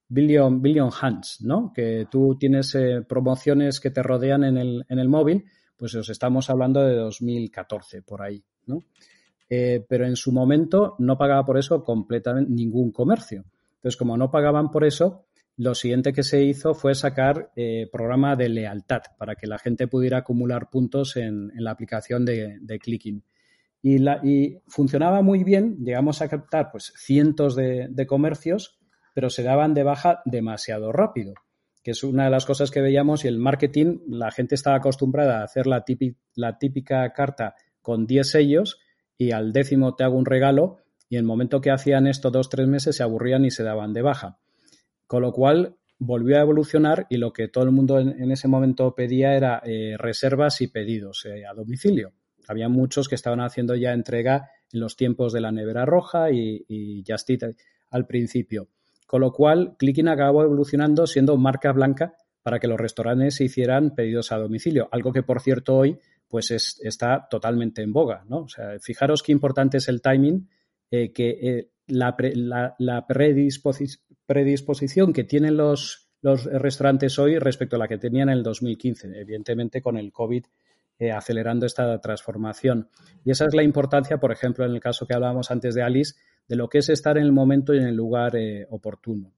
Billion, 0.09 0.61
Billion 0.61 0.91
Hands, 1.01 1.43
¿no? 1.43 1.73
Que 1.75 2.07
tú 2.11 2.37
tienes 2.39 2.75
eh, 2.75 3.03
promociones 3.09 3.81
que 3.81 3.91
te 3.91 4.03
rodean 4.03 4.45
en 4.45 4.57
el, 4.57 4.85
en 4.89 4.99
el 4.99 5.09
móvil, 5.09 5.45
pues 5.77 5.95
os 5.95 6.09
estamos 6.09 6.51
hablando 6.51 6.83
de 6.83 6.95
2014, 6.95 8.03
por 8.03 8.23
ahí, 8.23 8.43
¿no? 8.67 8.83
Eh, 9.49 9.85
pero 9.89 10.07
en 10.07 10.17
su 10.17 10.33
momento 10.33 10.97
no 10.99 11.19
pagaba 11.19 11.45
por 11.45 11.59
eso 11.59 11.85
completamente 11.85 12.51
ningún 12.51 12.91
comercio. 12.91 13.45
Entonces, 13.77 13.97
como 13.97 14.17
no 14.17 14.31
pagaban 14.31 14.71
por 14.71 14.85
eso, 14.85 15.27
lo 15.57 15.75
siguiente 15.75 16.13
que 16.13 16.25
se 16.25 16.43
hizo 16.43 16.75
fue 16.75 16.95
sacar 16.95 17.53
eh, 17.55 17.89
programa 17.93 18.35
de 18.35 18.49
lealtad 18.49 19.03
para 19.19 19.37
que 19.37 19.47
la 19.47 19.59
gente 19.59 19.87
pudiera 19.87 20.19
acumular 20.19 20.69
puntos 20.69 21.17
en, 21.17 21.53
la 21.55 21.71
aplicación 21.71 22.25
de, 22.25 22.79
Clicking. 22.83 23.23
Y, 23.83 24.59
funcionaba 24.67 25.23
muy 25.23 25.45
bien, 25.45 25.77
llegamos 25.85 26.23
a 26.23 26.29
captar 26.29 26.71
pues 26.73 26.93
cientos 26.97 27.55
de, 27.55 28.07
comercios, 28.09 28.79
pero 29.15 29.31
se 29.31 29.43
daban 29.43 29.75
de 29.75 29.85
baja 29.85 30.23
demasiado 30.25 30.91
rápido, 30.91 31.35
que 31.85 31.93
es 31.93 32.03
una 32.03 32.25
de 32.25 32.31
las 32.31 32.47
cosas 32.47 32.71
que 32.71 32.81
veíamos 32.81 33.25
y 33.25 33.29
el 33.29 33.39
marketing, 33.39 33.99
la 34.09 34.33
gente 34.33 34.57
estaba 34.57 34.77
acostumbrada 34.77 35.41
a 35.41 35.45
hacer 35.45 35.67
la, 35.67 35.85
la 36.35 36.59
típica 36.59 37.13
carta 37.13 37.55
con 37.81 38.07
10 38.07 38.29
sellos 38.29 38.81
y 39.17 39.31
al 39.31 39.53
décimo 39.53 39.95
te 39.95 40.03
hago 40.03 40.17
un 40.17 40.27
regalo 40.27 40.79
y 41.09 41.17
en 41.17 41.21
el 41.21 41.27
momento 41.27 41.61
que 41.61 41.71
hacían 41.71 42.09
esto 42.09 42.31
dos, 42.31 42.49
tres 42.49 42.67
meses 42.67 42.97
se 42.97 43.05
aburrían 43.05 43.45
y 43.45 43.53
se 43.53 43.63
daban 43.63 43.93
de 43.93 44.03
baja. 44.03 44.41
Con 45.07 45.23
lo 45.23 45.33
cual 45.33 45.77
volvió 45.99 46.37
a 46.37 46.43
evolucionar 46.43 47.07
y 47.09 47.17
lo 47.17 47.33
que 47.33 47.49
todo 47.49 47.65
el 47.65 47.71
mundo 47.71 47.99
en, 47.99 48.31
ese 48.31 48.49
momento 48.49 48.95
pedía 48.95 49.35
era 49.35 49.63
eh, 49.65 49.97
reservas 49.99 50.61
y 50.61 50.69
pedidos 50.69 51.25
eh, 51.27 51.45
a 51.47 51.55
domicilio. 51.55 52.13
Había 52.49 52.69
muchos 52.69 53.09
que 53.09 53.15
estaban 53.15 53.41
haciendo 53.41 53.75
ya 53.75 53.93
entrega 53.93 54.51
en 54.73 54.81
los 54.81 54.97
tiempos 54.97 55.33
de 55.33 55.41
la 55.41 55.53
nevera 55.53 55.87
roja 55.87 56.31
y, 56.31 56.65
y 56.69 57.05
al 57.91 58.07
principio. 58.07 58.69
Con 59.07 59.21
lo 59.21 59.33
cual, 59.33 59.77
Clicking 59.79 60.09
acabó 60.09 60.43
evolucionando 60.43 61.07
siendo 61.07 61.37
marca 61.37 61.73
blanca 61.73 62.15
para 62.43 62.59
que 62.59 62.69
los 62.69 62.79
restaurantes 62.79 63.41
hicieran 63.41 63.95
pedidos 63.95 64.33
a 64.33 64.37
domicilio, 64.37 64.89
algo 64.93 65.13
que 65.13 65.23
por 65.23 65.41
cierto 65.41 65.77
hoy 65.77 65.99
pues 66.29 66.51
está 66.51 67.29
totalmente 67.31 67.81
en 67.83 67.93
boga, 67.93 68.25
¿no? 68.29 68.41
O 68.41 68.49
sea, 68.49 68.79
fijaros 68.81 69.23
qué 69.23 69.31
importante 69.33 69.77
es 69.77 69.89
el 69.89 70.03
timing, 70.03 70.49
eh, 70.91 71.13
que 71.13 71.71
la, 71.87 72.17
la, 72.79 73.07
predisposición 74.27 75.13
que 75.13 75.25
tienen 75.25 75.57
los, 75.57 76.11
restaurantes 76.23 77.19
hoy 77.19 77.39
respecto 77.39 77.77
a 77.77 77.79
la 77.79 77.89
que 77.89 77.99
tenían 77.99 78.31
en 78.31 78.39
el 78.39 78.43
2015, 78.43 79.09
evidentemente 79.21 79.83
con 79.83 79.99
el 79.99 80.11
COVID 80.11 80.45
eh, 80.99 81.13
acelerando 81.13 81.67
esta 81.67 82.01
transformación. 82.01 82.89
Y 83.25 83.31
esa 83.31 83.45
es 83.45 83.55
la 83.55 83.63
importancia, 83.63 84.17
por 84.17 84.33
ejemplo, 84.33 84.65
en 84.65 84.73
el 84.73 84.81
caso 84.81 85.07
que 85.07 85.13
hablábamos 85.13 85.51
antes 85.51 85.75
de 85.75 85.83
Alice, 85.83 86.15
de 86.49 86.57
lo 86.57 86.69
que 86.69 86.79
es 86.79 86.89
estar 86.89 87.19
en 87.19 87.25
el 87.25 87.33
momento 87.33 87.75
y 87.75 87.79
en 87.79 87.89
el 87.89 87.95
lugar 87.95 88.37
eh, 88.37 88.67
oportuno. 88.71 89.35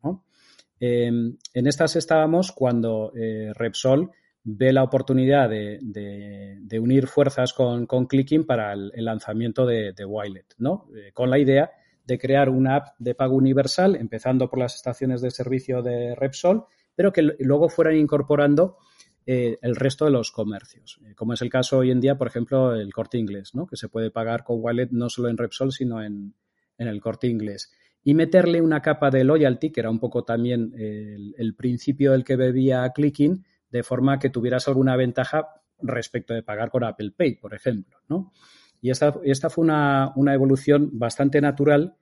Em, 0.79 1.37
en 1.55 1.66
estas 1.66 1.96
estábamos 1.96 2.53
cuando 2.53 3.12
eh, 3.16 3.51
Repsol 3.55 4.12
ve 4.44 4.72
la 4.72 4.85
oportunidad 4.85 5.51
de, 5.51 6.79
unir 6.81 7.09
fuerzas 7.09 7.53
con, 7.53 7.87
Clicking 7.87 8.46
para 8.46 8.72
el, 8.72 8.92
lanzamiento 9.05 9.66
de, 9.66 9.92
de 9.92 10.05
Wilet, 10.05 10.55
¿no? 10.59 10.87
con 11.14 11.31
la 11.31 11.38
idea 11.40 11.72
de 12.06 12.18
crear 12.18 12.48
una 12.48 12.76
app 12.76 12.88
de 12.98 13.14
pago 13.14 13.34
universal, 13.34 13.96
empezando 13.96 14.48
por 14.48 14.60
las 14.60 14.76
estaciones 14.76 15.20
de 15.20 15.30
servicio 15.30 15.82
de 15.82 16.14
Repsol, 16.14 16.64
pero 16.94 17.12
que 17.12 17.22
luego 17.40 17.68
fueran 17.68 17.96
incorporando 17.96 18.78
eh, 19.26 19.58
el 19.60 19.74
resto 19.74 20.04
de 20.04 20.12
los 20.12 20.30
comercios, 20.30 21.00
eh, 21.04 21.14
como 21.16 21.32
es 21.32 21.42
el 21.42 21.50
caso 21.50 21.78
hoy 21.78 21.90
en 21.90 22.00
día, 22.00 22.16
por 22.16 22.28
ejemplo, 22.28 22.74
el 22.74 22.92
corte 22.92 23.18
inglés, 23.18 23.54
¿no? 23.54 23.66
que 23.66 23.76
se 23.76 23.88
puede 23.88 24.12
pagar 24.12 24.44
con 24.44 24.62
wallet 24.62 24.88
no 24.92 25.10
solo 25.10 25.28
en 25.28 25.36
Repsol, 25.36 25.72
sino 25.72 26.00
en, 26.02 26.34
el 26.78 27.00
corte 27.00 27.26
inglés. 27.26 27.72
Y 28.04 28.14
meterle 28.14 28.62
una 28.62 28.82
capa 28.82 29.10
de 29.10 29.24
loyalty, 29.24 29.72
que 29.72 29.80
era 29.80 29.90
un 29.90 29.98
poco 29.98 30.22
también 30.22 30.72
el, 30.76 31.54
principio 31.56 32.12
del 32.12 32.22
que 32.22 32.36
bebía 32.36 32.88
Clicking, 32.94 33.44
de 33.68 33.82
forma 33.82 34.20
que 34.20 34.30
tuvieras 34.30 34.68
alguna 34.68 34.94
ventaja 34.94 35.48
respecto 35.80 36.32
de 36.32 36.44
pagar 36.44 36.70
con 36.70 36.84
Apple 36.84 37.12
Pay, 37.16 37.40
por 37.40 37.52
ejemplo. 37.52 37.98
¿no? 38.08 38.32
Y 38.80 38.90
esta, 38.90 39.14
esta 39.24 39.50
fue 39.50 39.64
una, 39.64 40.12
evolución 40.32 40.90
bastante 40.92 41.40
natural 41.40 41.96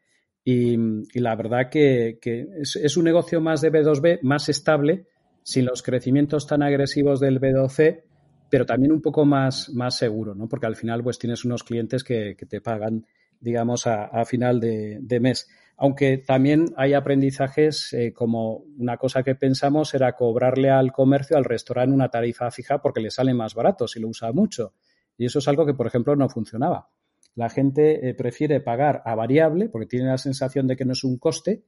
y, 0.44 0.76
la 1.18 1.34
verdad 1.37 1.70
que, 1.70 2.18
es, 2.22 2.96
un 2.96 3.04
negocio 3.04 3.40
más 3.40 3.60
de 3.60 3.72
B2B, 3.72 4.20
más 4.22 4.48
estable, 4.48 5.06
sin 5.42 5.66
los 5.66 5.82
crecimientos 5.82 6.46
tan 6.46 6.62
agresivos 6.62 7.20
del 7.20 7.40
B2C, 7.40 8.02
pero 8.50 8.66
también 8.66 8.92
un 8.92 9.00
poco 9.00 9.24
más, 9.24 9.70
más 9.70 9.96
seguro, 9.96 10.34
¿no? 10.34 10.48
Porque 10.48 10.66
al 10.66 10.76
final 10.76 11.02
pues 11.02 11.18
tienes 11.18 11.44
unos 11.44 11.64
clientes 11.64 12.04
que, 12.04 12.37
te 12.37 12.60
pagan, 12.60 13.06
digamos, 13.40 13.87
a, 13.87 14.24
final 14.24 14.60
de, 14.60 15.18
mes. 15.20 15.48
Aunque 15.76 16.18
también 16.18 16.66
hay 16.76 16.94
aprendizajes 16.94 17.92
eh, 17.92 18.12
como 18.12 18.64
una 18.78 18.96
cosa 18.96 19.22
que 19.22 19.34
pensamos 19.34 19.92
era 19.94 20.12
cobrarle 20.12 20.70
al 20.70 20.92
comercio, 20.92 21.37
al 21.37 21.44
restaurante, 21.44 21.94
una 21.94 22.10
tarifa 22.10 22.50
fija 22.50 22.80
porque 22.80 23.00
le 23.00 23.10
sale 23.10 23.34
más 23.34 23.54
barato 23.54 23.88
si 23.88 23.98
lo 23.98 24.08
usa 24.08 24.30
mucho. 24.32 24.72
Y 25.16 25.27
eso 25.27 25.38
es 25.38 25.48
algo 25.48 25.64
que, 25.66 25.74
por 25.74 25.87
ejemplo, 25.87 26.16
no 26.16 26.29
funcionaba. 26.29 26.90
la 27.37 27.48
gente 27.48 28.09
eh, 28.09 28.14
prefiere 28.14 28.61
pagar 28.61 29.03
a 29.05 29.14
variable 29.14 29.68
porque 29.68 29.87
tiene 29.87 30.07
la 30.07 30.18
sensación 30.18 30.68
de 30.68 30.77
que 30.77 30.85
no 30.85 30.92
es 30.92 31.03
un 31.03 31.18
coste 31.18 31.64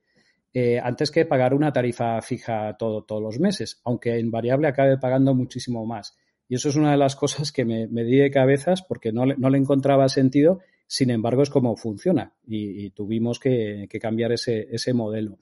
eh, 0.58 0.80
antes 0.82 1.10
que 1.10 1.26
pagar 1.26 1.52
una 1.52 1.70
tarifa 1.70 2.18
fija 2.22 2.76
todo, 2.78 3.04
todos 3.04 3.20
los 3.20 3.38
meses, 3.38 3.82
aunque 3.84 4.18
en 4.18 4.30
variable 4.30 4.68
acabe 4.68 4.96
pagando 4.96 5.34
muchísimo 5.34 5.84
más. 5.84 6.16
Y 6.48 6.54
eso 6.54 6.70
es 6.70 6.76
una 6.76 6.92
de 6.92 6.96
las 6.96 7.14
cosas 7.14 7.52
que 7.52 7.66
me, 7.66 7.86
di 7.86 8.16
de 8.16 8.30
cabezas 8.30 8.82
porque 8.82 9.12
no 9.12 9.26
le, 9.26 9.36
no 9.36 9.50
le, 9.50 9.58
encontraba 9.58 10.08
sentido, 10.08 10.60
sin 10.86 11.10
embargo 11.10 11.42
es 11.42 11.50
como 11.50 11.76
funciona 11.76 12.32
y, 12.46 12.88
tuvimos 12.90 13.38
que, 13.38 13.86
cambiar 14.00 14.32
ese, 14.32 14.66
ese 14.70 14.94
modelo. 14.94 15.38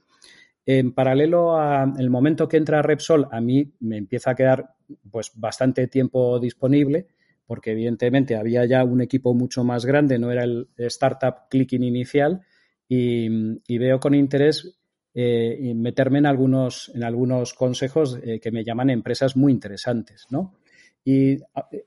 En 0.67 0.93
paralelo 0.93 1.59
al 1.59 2.11
momento 2.11 2.49
que 2.49 2.57
entra 2.57 2.83
Repsol, 2.83 3.29
a 3.31 3.41
mí 3.41 3.73
me 3.79 3.99
empieza 3.99 4.31
a 4.31 4.35
quedar 4.35 4.75
pues 5.13 5.31
bastante 5.37 5.87
tiempo 5.87 6.41
disponible 6.41 7.07
porque 7.47 7.73
evidentemente 7.73 8.37
había 8.37 8.65
ya 8.65 8.85
un 8.85 9.01
equipo 9.01 9.35
mucho 9.35 9.65
más 9.65 9.85
grande, 9.85 10.19
no 10.19 10.31
era 10.31 10.45
el 10.45 10.69
startup 10.77 11.49
clicking 11.51 11.83
inicial 11.83 12.43
y, 12.89 13.79
veo 13.79 13.99
con 13.99 14.15
interés 14.15 14.79
eh, 15.15 15.73
meterme 15.75 16.19
en 16.19 16.27
algunos, 16.27 16.91
en 16.95 17.05
algunos 17.05 17.55
consejos 17.55 18.19
eh, 18.23 18.41
que 18.41 18.51
me 18.51 18.65
llaman 18.65 18.91
empresas 18.91 19.37
muy 19.37 19.53
interesantes, 19.53 20.27
¿no? 20.31 20.55
Y 21.05 21.39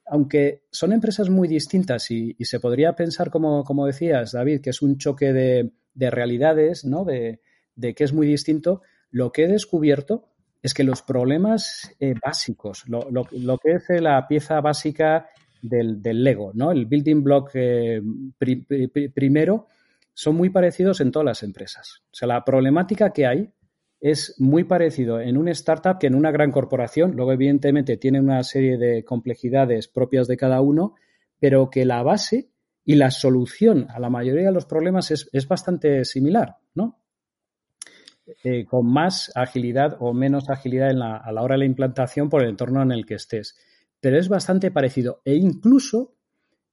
aunque 0.05 0.65
son 0.69 0.93
empresas 0.93 1.29
muy 1.29 1.47
distintas 1.47 2.11
y, 2.11 2.35
se 2.39 2.59
podría 2.59 2.93
pensar, 2.93 3.31
como, 3.31 3.63
como, 3.63 3.87
decías, 3.87 4.31
David, 4.31 4.61
que 4.61 4.69
es 4.69 4.81
un 4.83 4.97
choque 4.97 5.33
de, 5.33 5.71
realidades, 5.95 6.85
¿no? 6.85 7.03
De, 7.03 7.41
que 7.95 8.03
es 8.03 8.13
muy 8.13 8.27
distinto, 8.27 8.81
lo 9.09 9.31
que 9.31 9.45
he 9.45 9.47
descubierto 9.47 10.29
es 10.61 10.73
que 10.73 10.83
los 10.83 11.01
problemas 11.01 11.95
eh, 11.99 12.13
básicos, 12.23 12.83
lo, 12.87 13.07
lo, 13.09 13.57
que 13.57 13.73
es 13.73 14.01
la 14.01 14.27
pieza 14.27 14.61
básica 14.61 15.29
del, 15.61 16.01
Lego, 16.23 16.51
¿no? 16.53 16.71
El 16.71 16.85
building 16.85 17.23
block 17.23 17.51
eh, 17.53 18.01
primero 19.13 19.67
son 20.13 20.35
muy 20.35 20.49
parecidos 20.49 20.99
en 21.01 21.11
todas 21.11 21.25
las 21.25 21.43
empresas. 21.43 22.01
O 22.05 22.15
sea, 22.15 22.27
la 22.27 22.43
problemática 22.43 23.11
que 23.11 23.27
hay 23.27 23.51
es 23.99 24.35
muy 24.39 24.63
parecido 24.63 25.19
en 25.19 25.37
una 25.37 25.51
startup 25.51 25.97
que 25.99 26.07
en 26.07 26.15
una 26.15 26.31
gran 26.31 26.51
corporación. 26.51 27.15
Luego, 27.15 27.33
evidentemente, 27.33 27.97
tiene 27.97 28.19
una 28.19 28.43
serie 28.43 28.77
de 28.77 29.03
complejidades 29.03 29.87
propias 29.87 30.27
de 30.27 30.37
cada 30.37 30.61
uno, 30.61 30.95
pero 31.39 31.69
que 31.69 31.85
la 31.85 32.03
base 32.03 32.49
y 32.83 32.95
la 32.95 33.11
solución 33.11 33.87
a 33.89 33.99
la 33.99 34.09
mayoría 34.09 34.45
de 34.45 34.51
los 34.51 34.65
problemas 34.65 35.11
es, 35.11 35.47
bastante 35.47 36.05
similar, 36.05 36.57
¿no? 36.73 36.99
Eh, 38.43 38.65
con 38.65 38.91
más 38.91 39.31
agilidad 39.35 39.97
o 39.99 40.13
menos 40.13 40.49
agilidad 40.49 40.89
a 40.89 41.31
la 41.31 41.41
hora 41.41 41.55
de 41.55 41.59
la 41.59 41.65
implantación 41.65 42.29
por 42.29 42.43
el 42.43 42.49
entorno 42.49 42.81
en 42.81 42.91
el 42.91 43.05
que 43.05 43.15
estés 43.15 43.55
pero 43.99 44.17
es 44.17 44.29
bastante 44.29 44.71
parecido. 44.71 45.21
E 45.25 45.35
incluso, 45.35 46.15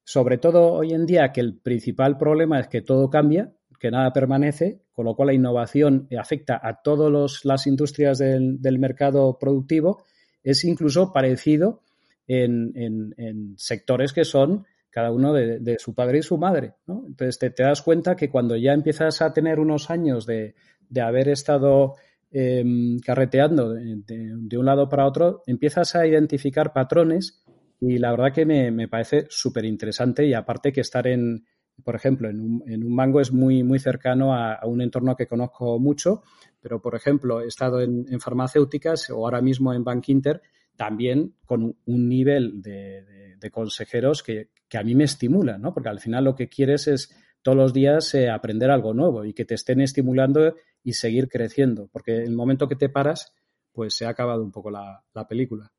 sobre 0.04 0.38
todo 0.38 0.72
hoy 0.72 0.92
en 0.92 1.06
día, 1.06 1.32
que 1.32 1.40
el 1.40 1.58
principal 1.58 2.16
problema 2.16 2.60
es 2.60 2.68
que 2.68 2.82
todo 2.82 3.10
cambia, 3.10 3.52
que 3.84 3.90
nada 3.90 4.12
permanece, 4.12 4.80
con 4.92 5.04
lo 5.04 5.14
cual 5.14 5.26
la 5.26 5.34
innovación 5.34 6.08
afecta 6.18 6.58
a 6.62 6.80
todas 6.82 7.44
las 7.44 7.66
industrias 7.66 8.18
del, 8.18 8.78
mercado 8.78 9.38
productivo, 9.38 10.04
es 10.42 10.64
incluso 10.64 11.12
parecido 11.12 11.82
en, 12.26 13.54
sectores 13.58 14.12
que 14.12 14.24
son 14.24 14.64
cada 14.88 15.10
uno 15.10 15.32
de, 15.32 15.76
su 15.78 15.94
padre 15.94 16.18
y 16.18 16.22
su 16.22 16.38
madre. 16.38 16.74
Entonces 16.86 17.38
te, 17.38 17.62
das 17.62 17.82
cuenta 17.82 18.16
que 18.16 18.30
cuando 18.30 18.56
ya 18.56 18.72
empiezas 18.72 19.20
a 19.20 19.32
tener 19.32 19.58
unos 19.58 19.90
años 19.90 20.24
de, 20.24 20.54
de 20.88 21.00
haber 21.00 21.28
estado 21.28 21.96
Em, 22.36 22.98
carreteando 22.98 23.74
de, 23.74 24.58
un 24.58 24.66
lado 24.66 24.88
para 24.88 25.06
otro, 25.06 25.44
empiezas 25.46 25.94
a 25.94 26.04
identificar 26.04 26.72
patrones 26.72 27.44
y 27.80 27.98
la 27.98 28.10
verdad 28.10 28.32
que 28.32 28.44
me, 28.44 28.88
parece 28.88 29.26
súper 29.30 29.64
interesante 29.64 30.26
y 30.26 30.34
aparte 30.34 30.72
que 30.72 30.80
estar 30.80 31.06
en, 31.06 31.46
por 31.84 31.94
ejemplo, 31.94 32.28
en 32.28 32.40
un, 32.40 32.92
mango 32.92 33.20
es 33.20 33.30
muy, 33.30 33.62
muy 33.62 33.78
cercano 33.78 34.34
a, 34.34 34.58
un 34.66 34.82
entorno 34.82 35.14
que 35.14 35.28
conozco 35.28 35.78
mucho, 35.78 36.24
pero 36.60 36.82
por 36.82 36.96
ejemplo, 36.96 37.40
he 37.40 37.46
estado 37.46 37.80
en, 37.80 38.18
farmacéuticas 38.18 39.10
o 39.10 39.18
ahora 39.18 39.40
mismo 39.40 39.72
en 39.72 39.84
Bank 39.84 40.08
Inter, 40.08 40.42
también 40.74 41.36
con 41.46 41.76
un 41.86 42.08
nivel 42.08 42.60
de, 42.60 43.48
consejeros 43.52 44.24
que, 44.24 44.48
que, 44.68 44.78
a 44.78 44.82
mí 44.82 44.96
me 44.96 45.04
estimula, 45.04 45.56
¿no? 45.56 45.72
Porque 45.72 45.90
al 45.90 46.00
final 46.00 46.24
lo 46.24 46.34
que 46.34 46.48
quieres 46.48 46.88
es 46.88 47.14
todos 47.44 47.58
los 47.58 47.72
días 47.74 48.12
eh, 48.14 48.30
aprender 48.30 48.70
algo 48.70 48.94
nuevo 48.94 49.24
y 49.24 49.34
que 49.34 49.44
te 49.44 49.54
estén 49.54 49.82
estimulando 49.82 50.56
y 50.82 50.94
seguir 50.94 51.28
creciendo, 51.28 51.88
porque 51.92 52.22
el 52.22 52.34
momento 52.34 52.68
que 52.68 52.74
te 52.74 52.88
paras, 52.88 53.34
pues 53.70 53.94
se 53.94 54.06
ha 54.06 54.08
acabado 54.08 54.42
un 54.42 54.50
poco 54.50 54.70
la, 54.70 55.04
película. 55.28 55.70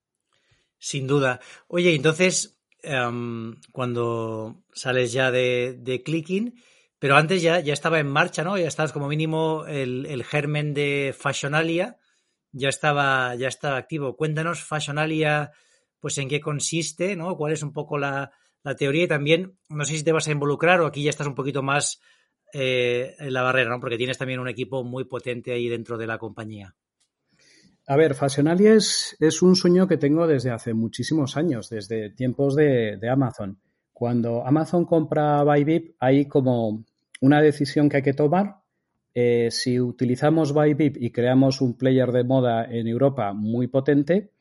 Sin 0.78 1.08
duda. 1.08 1.41
Oye, 1.67 1.95
entonces, 1.95 2.62
em, 2.84 3.56
cuando 3.71 4.63
sales 4.73 5.12
ya 5.12 5.32
de, 5.32 6.01
Clicking, 6.06 6.54
pero 6.99 7.15
antes 7.15 7.41
ya, 7.41 7.60
ya 7.60 7.73
estaba 7.73 7.99
en 7.99 8.08
marcha, 8.08 8.43
¿no? 8.43 8.58
Ya 8.60 8.67
estabas 8.67 8.93
como 8.93 9.08
mínimo 9.08 9.65
el, 9.65 10.23
germen 10.23 10.75
de 10.75 11.15
Fashionalia, 11.17 11.97
ya 12.51 12.69
estaba, 12.69 13.34
ya 13.36 13.47
estaba 13.47 13.78
activo. 13.78 14.15
Cuéntanos, 14.15 14.63
Fashionalia, 14.63 15.51
pues 15.99 16.17
en 16.19 16.30
qué 16.30 16.39
consiste, 16.39 17.15
¿no? 17.15 17.36
¿Cuál 17.36 17.54
es 17.54 17.63
un 17.63 17.73
poco 17.73 17.97
la, 17.97 18.32
la 18.65 18.75
teoría 18.75 19.04
y 19.04 19.08
también, 19.08 19.60
no 19.69 19.86
sé 19.86 19.95
si 19.95 20.04
te 20.04 20.12
vas 20.12 20.28
a 20.28 20.32
involucrar 20.32 20.82
o 20.82 20.88
aquí 20.88 21.04
ya 21.04 21.12
estás 21.12 21.28
un 21.28 21.36
poquito 21.36 21.62
más 21.62 22.01
eh, 22.51 23.15
en 23.19 23.32
la 23.32 23.43
barrera, 23.43 23.69
¿no? 23.69 23.80
Porque 23.80 23.95
tienes 23.95 24.17
también 24.17 24.39
un 24.39 24.49
equipo 24.49 24.84
muy 24.84 25.04
potente 25.04 25.54
ahí 25.54 25.69
dentro 25.69 25.99
de 25.99 26.08
la 26.08 26.17
compañía. 26.17 26.75
A 27.86 27.95
ver, 27.95 28.15
Fashionalia 28.15 28.73
es, 28.73 29.41
un 29.43 29.56
sueño 29.56 29.88
que 29.88 29.97
tengo 29.97 30.25
desde 30.25 30.49
hace 30.49 30.73
muchísimos 30.73 31.38
años, 31.38 31.69
desde 31.69 32.10
tiempos 32.10 32.56
de, 32.56 32.99
Amazon. 33.08 33.60
Cuando 33.93 34.43
Amazon 34.43 34.86
compra 34.86 35.43
Bybip, 35.43 35.95
hay 35.99 36.25
como 36.25 36.84
una 37.21 37.41
decisión 37.43 37.88
que 37.88 37.97
hay 37.97 38.04
que 38.04 38.13
tomar. 38.13 38.62
Eh, 39.13 39.49
si 39.51 39.80
utilizamos 39.80 40.56
Bybip 40.56 40.97
y 40.99 41.12
creamos 41.12 41.62
un 41.62 41.78
player 41.78 42.12
de 42.12 42.23
moda 42.23 42.65
en 42.65 42.88
Europa 42.88 43.32
muy 43.34 43.67
potente, 43.67 44.32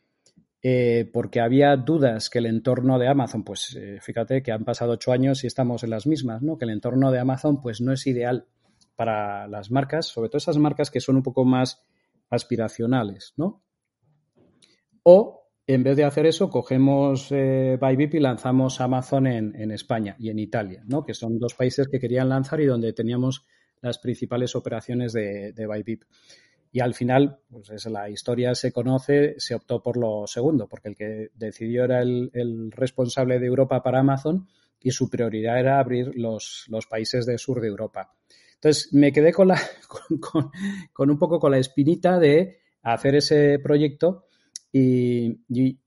eh, 0.67 1.11
porque 1.13 1.43
había 1.43 1.77
dudas 1.77 2.31
que 2.31 2.39
el 2.39 2.47
entorno 2.47 2.99
de 2.99 3.07
Amazon, 3.07 3.45
pues 3.45 3.77
eh, 3.77 3.99
fíjate 4.01 4.43
que 4.43 4.51
han 4.51 4.65
pasado 4.65 4.93
ocho 4.93 5.13
años 5.13 5.45
y 5.45 5.47
estamos 5.47 5.85
en 5.85 5.91
las 5.91 6.07
mismas, 6.07 6.41
¿no? 6.41 6.57
Que 6.57 6.65
el 6.65 6.71
entorno 6.71 7.11
de 7.11 7.19
Amazon, 7.19 7.61
pues 7.61 7.83
no 7.83 7.93
es 7.93 8.07
ideal 8.07 8.47
para 8.97 9.47
las 9.47 9.71
marcas, 9.71 10.07
sobre 10.07 10.31
todo 10.31 10.39
esas 10.39 10.57
marcas 10.57 10.91
que 10.91 11.01
son 11.01 11.17
un 11.17 11.23
poco 11.23 11.45
más 11.45 11.85
aspiracionales, 12.31 13.35
¿no? 13.37 13.63
O 15.03 15.51
en 15.67 15.83
vez 15.83 15.99
de 15.99 16.05
hacer 16.05 16.25
eso, 16.25 16.49
cogemos 16.49 17.29
eh, 17.31 17.79
y 17.83 18.19
lanzamos 18.19 18.81
Amazon 18.81 19.27
en, 19.27 19.71
España 19.71 20.17
y 20.19 20.31
en 20.31 20.39
Italia, 20.39 20.83
¿no? 20.87 21.05
Que 21.05 21.13
son 21.13 21.39
dos 21.39 21.53
países 21.53 21.89
que 21.89 22.01
querían 22.01 22.31
lanzar 22.31 22.63
y 22.63 22.65
donde 22.65 22.95
teníamos 22.95 23.45
las 23.83 23.99
principales 23.99 24.57
operaciones 24.57 25.13
de, 25.13 25.53
de. 25.53 25.67
Y 26.75 26.81
al 26.81 26.93
final, 26.93 27.39
pues 27.49 27.71
es, 27.71 27.87
la 27.87 28.11
historia 28.11 28.53
se 28.57 28.73
conoce, 28.73 29.37
se 29.39 29.55
optó 29.55 29.81
por 29.81 29.97
lo 29.97 30.27
segundo, 30.27 30.67
porque 30.67 30.89
el 30.89 30.97
que 30.97 31.31
decidió 31.33 31.85
era 31.85 32.03
el, 32.03 32.73
responsable 32.73 33.39
de 33.39 33.47
Europa 33.47 33.81
para 33.81 34.01
Amazon 34.01 34.49
y 34.81 34.91
su 34.91 35.09
prioridad 35.09 35.61
era 35.61 35.79
abrir 35.79 36.11
los, 36.17 36.67
países 36.91 37.27
del 37.27 37.39
sur 37.39 37.61
de 37.61 37.69
Europa. 37.69 38.13
Entonces 38.55 38.93
me 38.93 39.13
quedé 39.13 39.33
con, 39.33 39.47
la, 39.47 39.61
con, 40.93 41.11
un 41.11 41.17
poco 41.17 41.39
con 41.39 41.53
la 41.53 41.59
espinita 41.59 42.19
de 42.19 42.59
hacer 42.83 43.15
ese 43.15 43.61
proyecto 43.61 44.27
y, 44.73 45.39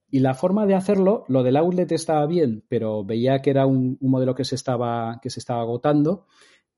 la 0.10 0.36
forma 0.36 0.66
de 0.66 0.76
hacerlo, 0.76 1.26
lo 1.28 1.44
del 1.44 1.58
outlet 1.58 1.92
estaba 1.92 2.26
bien, 2.28 2.64
pero 2.70 3.04
veía 3.04 3.42
que 3.42 3.50
era 3.50 3.66
un, 3.66 3.98
modelo 4.00 4.34
que 4.34 4.46
se 4.46 4.56
estaba, 4.56 5.20
que 5.22 5.30
se 5.30 5.42
estaba 5.42 5.64
agotando. 5.64 6.28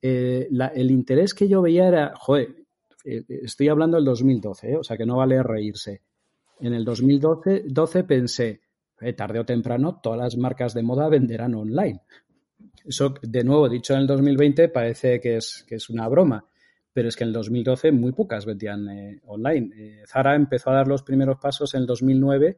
Eh, 0.01 0.49
el 0.73 0.89
interés 0.89 1.35
que 1.35 1.47
yo 1.47 1.61
veía 1.61 1.87
era, 1.87 2.13
joder, 2.17 2.55
estoy 3.27 3.69
hablando 3.69 3.97
del 3.97 4.05
2012, 4.05 4.71
¿eh? 4.71 4.77
o 4.77 4.83
sea 4.83 4.97
que 4.97 5.05
no 5.05 5.17
vale 5.17 5.41
reírse. 5.43 6.01
En 6.59 6.73
el 6.73 6.83
2012 6.83 7.63
12 7.67 8.03
pensé, 8.03 8.61
eh, 9.01 9.13
tarde 9.13 9.39
o 9.39 9.45
temprano, 9.45 9.99
todas 10.01 10.19
las 10.19 10.37
marcas 10.37 10.73
de 10.73 10.83
moda 10.83 11.09
venderán 11.09 11.55
online. 11.55 12.01
Eso, 12.85 13.13
de 13.21 13.43
nuevo, 13.43 13.69
dicho 13.69 13.93
en 13.93 14.01
el 14.01 14.07
2020, 14.07 14.69
parece 14.69 15.19
que 15.19 15.37
es, 15.37 15.65
que 15.67 15.75
es 15.75 15.89
una 15.89 16.07
broma, 16.07 16.45
pero 16.91 17.07
es 17.07 17.15
que 17.15 17.23
en 17.23 17.29
el 17.29 17.33
2012 17.33 17.91
muy 17.91 18.11
pocas 18.11 18.45
vendían 18.45 19.21
online. 19.25 20.03
Zara 20.05 20.35
empezó 20.35 20.71
a 20.71 20.75
dar 20.75 20.87
los 20.87 21.03
primeros 21.03 21.37
pasos 21.39 21.73
en 21.75 21.81
el 21.81 21.87
2009 21.87 22.57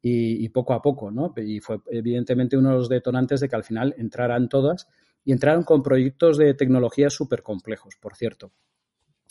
y, 0.00 0.44
y, 0.44 0.48
poco 0.48 0.72
a 0.72 0.80
poco, 0.80 1.10
¿no? 1.10 1.34
Y 1.36 1.60
fue 1.60 1.80
evidentemente 1.90 2.56
uno 2.56 2.70
de 2.70 2.76
los 2.76 2.88
detonantes 2.88 3.40
de 3.40 3.48
que 3.48 3.56
al 3.56 3.64
final 3.64 3.94
entraran 3.98 4.48
todas 4.48 4.88
y 5.24 5.32
entraron 5.32 5.64
con 5.64 5.82
proyectos 5.82 6.38
de 6.38 6.54
tecnología 6.54 7.10
súper 7.10 7.42
complejos, 7.42 7.96
por 8.00 8.16
cierto. 8.16 8.52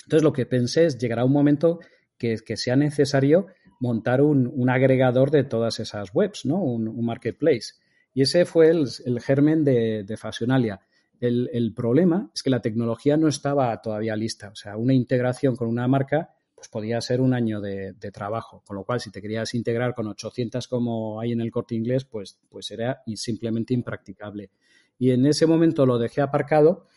Entonces, 0.06 0.24
lo 0.24 0.34
que 0.34 0.46
pensé 0.46 0.86
es, 0.86 0.98
llegará 0.98 1.26
un 1.26 1.34
momento 1.34 1.80
que, 2.18 2.38
sea 2.56 2.76
necesario 2.76 3.48
montar 3.80 4.22
un, 4.22 4.70
agregador 4.70 5.32
de 5.32 5.44
todas 5.44 5.80
esas 5.80 6.14
webs, 6.14 6.46
¿no? 6.46 6.58
Un, 6.58 7.04
marketplace. 7.06 7.74
Y 8.14 8.22
ese 8.22 8.46
fue 8.46 8.70
el, 8.70 9.20
germen 9.22 9.64
de, 9.64 10.04
de 10.04 10.18
Fashionalia. 10.18 10.82
El, 11.22 11.72
problema 11.76 12.32
es 12.34 12.42
que 12.42 12.50
la 12.50 12.62
tecnología 12.62 13.16
no 13.16 13.28
estaba 13.28 13.80
todavía 13.80 14.16
lista. 14.16 14.50
O 14.50 14.56
sea, 14.56 14.76
una 14.76 14.94
integración 14.94 15.56
con 15.56 15.68
una 15.68 15.88
marca 15.88 16.34
pues 16.56 16.68
podía 16.68 17.00
ser 17.00 17.22
un 17.22 17.36
año 17.36 17.62
de, 17.62 17.94
trabajo. 18.12 18.64
Con 18.66 18.76
lo 18.76 18.84
cual, 18.84 19.00
si 19.00 19.12
te 19.12 19.22
querías 19.22 19.54
integrar 19.54 19.94
con 19.94 20.08
800 20.08 20.68
como 20.68 21.20
hay 21.20 21.32
en 21.32 21.42
el 21.42 21.52
corte 21.52 21.76
inglés, 21.76 22.06
pues, 22.06 22.40
pues 22.50 22.72
era 22.72 23.04
simplemente 23.16 23.76
impracticable. 23.76 24.50
Y 24.98 25.12
en 25.12 25.28
ese 25.28 25.46
momento 25.46 25.86
lo 25.86 26.00
dejé 26.00 26.22
aparcado 26.22 26.88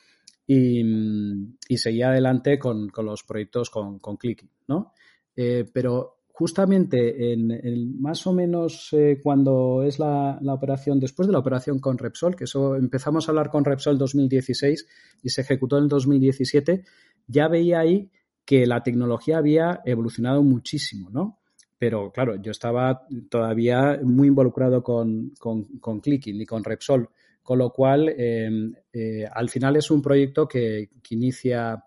y, 0.47 1.77
seguía 1.77 2.09
adelante 2.09 2.59
con, 2.59 2.91
los 2.97 3.23
proyectos 3.25 3.71
con, 3.71 3.99
con 3.99 4.17
Clicky, 4.17 4.49
¿no? 4.69 4.93
Eh, 5.37 5.65
pero 5.73 6.19
justamente 6.27 7.33
en, 7.33 8.01
más 8.01 8.27
o 8.27 8.33
menos 8.33 8.89
eh, 8.93 9.21
cuando 9.23 9.83
es 9.85 9.99
la, 9.99 10.39
la, 10.43 10.55
operación, 10.55 10.99
después 10.99 11.29
de 11.29 11.33
la 11.33 11.39
operación 11.39 11.79
con 11.79 11.97
Repsol, 11.97 12.37
que 12.37 12.45
eso 12.45 12.77
empezamos 12.77 13.29
a 13.29 13.31
hablar 13.31 13.51
con 13.51 13.65
Repsol 13.65 13.95
en 13.95 13.99
2016 13.99 14.87
y 15.23 15.29
se 15.29 15.41
ejecutó 15.43 15.79
en 15.79 15.89
2017, 15.89 16.85
ya 17.27 17.49
veía 17.49 17.81
ahí 17.81 18.11
que 18.45 18.67
la 18.67 18.83
tecnología 18.83 19.39
había 19.39 19.81
evolucionado 19.85 20.43
muchísimo, 20.43 21.09
¿no? 21.11 21.39
Pero 21.79 22.11
claro, 22.13 22.37
yo 22.37 22.51
estaba 22.51 23.03
todavía 23.31 24.01
muy 24.03 24.29
involucrado 24.29 24.83
con, 24.83 25.33
con, 25.39 25.65
con 25.79 26.01
Clicking 26.01 26.41
y 26.41 26.47
con 26.47 26.65
Repsol, 26.65 27.09
con 27.45 27.59
lo 27.59 27.71
cual 27.71 28.09
em, 28.09 28.75
eh, 28.91 29.27
al 29.31 29.51
final 29.51 29.77
es 29.77 29.91
un 29.91 30.01
proyecto 30.01 30.49
que, 30.49 30.89
inicia 31.11 31.85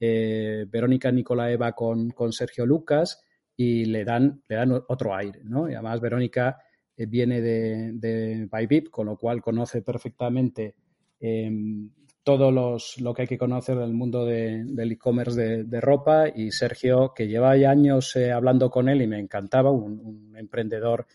eh, 0.00 0.66
Verónica 0.68 1.12
Nicolaeva 1.12 1.72
con, 1.72 2.10
con, 2.10 2.32
Sergio 2.32 2.66
Lucas 2.66 3.22
y 3.56 3.84
le 3.84 4.04
dan, 4.04 4.42
le 4.48 4.56
dan 4.56 4.72
otro 4.72 5.14
aire, 5.14 5.40
¿no? 5.44 5.70
Y 5.70 5.74
además 5.74 6.00
Verónica 6.00 6.58
eh, 6.96 7.06
viene 7.06 7.40
de, 7.40 7.92
de 7.92 8.48
Bybip, 8.50 8.90
con 8.90 9.06
lo 9.06 9.16
cual 9.16 9.40
conoce 9.40 9.80
perfectamente 9.80 10.74
em, 11.20 11.88
todo 12.24 12.50
los, 12.50 13.00
lo 13.00 13.14
que 13.14 13.22
hay 13.22 13.28
que 13.28 13.38
conocer 13.38 13.78
del 13.78 13.94
mundo 13.94 14.26
del 14.26 14.90
e-commerce 14.90 15.62
de, 15.62 15.80
ropa 15.80 16.28
y 16.28 16.50
Sergio, 16.50 17.14
que 17.14 17.28
lleva 17.28 17.52
años 17.52 18.16
hablando 18.16 18.70
con 18.70 18.88
él 18.88 19.02
y 19.02 19.06
me 19.06 19.20
encantaba, 19.20 19.70
un, 19.70 20.34
emprendedor 20.36 21.06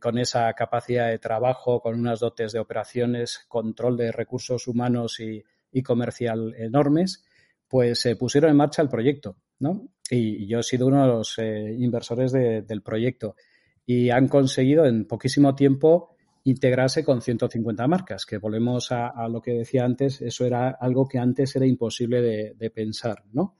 con 0.00 0.18
esa 0.18 0.52
capacidad 0.54 1.08
de 1.08 1.18
trabajo, 1.18 1.80
con 1.80 1.98
unas 1.98 2.20
dotes 2.20 2.52
de 2.52 2.58
operaciones, 2.58 3.44
control 3.48 3.96
de 3.96 4.12
recursos 4.12 4.66
humanos 4.66 5.20
y, 5.20 5.42
comercial 5.82 6.54
enormes, 6.56 7.24
pues 7.68 8.00
se 8.00 8.16
pusieron 8.16 8.50
en 8.50 8.56
marcha 8.56 8.80
el 8.80 8.88
proyecto, 8.88 9.36
¿no? 9.58 9.88
Y, 10.10 10.46
yo 10.46 10.60
he 10.60 10.62
sido 10.62 10.86
uno 10.86 11.02
de 11.02 11.08
los 11.08 11.38
eh, 11.38 11.76
inversores 11.78 12.32
del 12.32 12.82
proyecto 12.82 13.36
y 13.84 14.10
han 14.10 14.28
conseguido 14.28 14.86
en 14.86 15.06
poquísimo 15.06 15.54
tiempo 15.54 16.16
integrarse 16.44 17.04
con 17.04 17.22
150 17.22 17.86
marcas, 17.88 18.24
que 18.24 18.38
volvemos 18.38 18.92
a, 18.92 19.28
lo 19.28 19.40
que 19.40 19.52
decía 19.52 19.84
antes, 19.84 20.22
eso 20.22 20.44
era 20.44 20.70
algo 20.70 21.08
que 21.08 21.18
antes 21.18 21.56
era 21.56 21.66
imposible 21.66 22.22
de, 22.54 22.70
pensar, 22.70 23.24
¿no? 23.32 23.56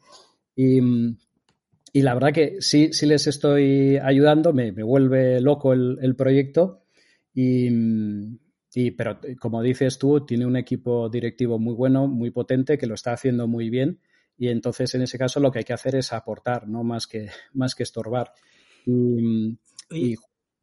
Y, 0.55 0.81
la 2.03 2.15
verdad 2.15 2.33
que 2.33 2.57
sí, 2.61 2.93
sí 2.93 3.07
les 3.07 3.27
estoy 3.27 3.97
ayudando, 3.97 4.53
me, 4.53 4.71
vuelve 4.73 5.41
loco 5.41 5.73
el, 5.73 6.17
proyecto 6.17 6.85
y, 7.33 7.71
pero 8.97 9.19
como 9.41 9.63
dices 9.63 9.99
tú, 9.99 10.25
tiene 10.27 10.47
un 10.47 10.57
equipo 10.57 11.09
directivo 11.09 11.59
muy 11.59 11.75
bueno, 11.75 12.09
muy 12.09 12.31
potente, 12.31 12.79
que 12.79 12.87
lo 12.87 12.95
está 12.95 13.13
haciendo 13.13 13.47
muy 13.47 13.71
bien 13.71 14.01
y 14.37 14.49
entonces 14.49 14.95
en 14.95 15.03
ese 15.03 15.19
caso 15.19 15.41
lo 15.41 15.51
que 15.51 15.61
hay 15.61 15.65
que 15.65 15.73
hacer 15.73 15.97
es 15.97 16.13
aportar, 16.13 16.69
no 16.69 16.85
más 16.85 17.07
que, 17.07 17.29
más 17.53 17.75
que 17.75 17.85
estorbar. 17.85 18.33
y 18.87 20.17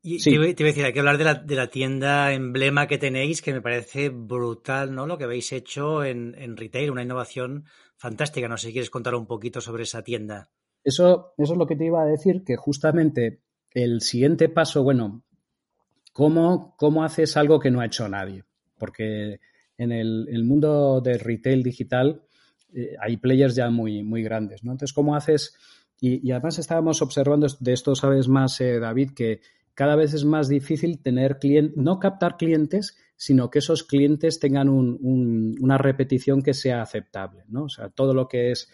y 0.05 0.21
te, 0.21 0.31
iba 0.31 0.43
a 0.43 0.47
decir, 0.47 0.83
hay 0.83 0.91
que 0.91 0.99
hablar 0.99 1.17
de 1.17 1.23
la, 1.23 1.35
de 1.35 1.55
la, 1.55 1.69
tienda 1.69 2.33
emblema 2.33 2.87
que 2.87 2.97
tenéis, 2.97 3.41
que 3.41 3.53
me 3.53 3.61
parece 3.61 4.09
brutal, 4.09 4.93
¿no? 4.93 5.07
Lo 5.07 5.17
que 5.17 5.23
habéis 5.23 5.53
hecho 5.53 6.03
en, 6.03 6.35
en, 6.37 6.57
retail, 6.57 6.91
una 6.91 7.03
innovación 7.03 7.63
fantástica. 7.95 8.49
No 8.49 8.57
sé 8.57 8.67
si 8.67 8.73
quieres 8.73 8.89
contar 8.89 9.15
un 9.15 9.27
poquito 9.27 9.61
sobre 9.61 9.83
esa 9.83 10.03
tienda. 10.03 10.51
Eso, 10.83 11.33
eso 11.37 11.53
es 11.53 11.57
lo 11.57 11.67
que 11.67 11.75
te 11.75 11.85
iba 11.85 12.01
a 12.01 12.05
decir, 12.05 12.43
que 12.43 12.55
justamente 12.55 13.39
el 13.71 14.01
siguiente 14.01 14.49
paso, 14.49 14.83
bueno, 14.83 15.23
¿cómo, 16.11 16.75
cómo 16.77 17.03
haces 17.03 17.37
algo 17.37 17.59
que 17.59 17.71
no 17.71 17.79
ha 17.79 17.85
hecho 17.85 18.07
nadie? 18.07 18.43
Porque 18.77 19.39
en 19.77 19.91
el, 19.91 20.43
mundo 20.43 21.01
del 21.01 21.19
retail 21.19 21.63
digital 21.63 22.21
eh, 22.73 22.95
hay 22.99 23.17
players 23.17 23.55
ya 23.55 23.69
muy, 23.69 24.03
muy 24.03 24.23
grandes, 24.23 24.63
¿no? 24.63 24.71
Entonces, 24.71 24.93
¿cómo 24.93 25.15
haces? 25.15 25.55
Y, 25.99 26.31
además 26.31 26.59
estábamos 26.59 27.01
observando, 27.01 27.47
de 27.59 27.73
esto 27.73 27.95
sabes 27.95 28.27
más, 28.27 28.59
eh, 28.61 28.79
David, 28.79 29.11
que 29.15 29.41
cada 29.73 29.95
vez 29.95 30.13
es 30.13 30.25
más 30.25 30.47
difícil 30.49 31.01
tener 31.01 31.39
clientes, 31.39 31.77
no 31.77 31.99
captar 31.99 32.37
clientes, 32.37 32.97
sino 33.15 33.49
que 33.49 33.59
esos 33.59 33.83
clientes 33.83 34.39
tengan 34.39 34.69
una 34.69 35.77
repetición 35.77 36.41
que 36.41 36.53
sea 36.53 36.81
aceptable, 36.81 37.45
¿no? 37.47 37.65
O 37.65 37.69
sea, 37.69 37.89
todo 37.89 38.13
lo 38.13 38.27
que 38.27 38.51
es 38.51 38.69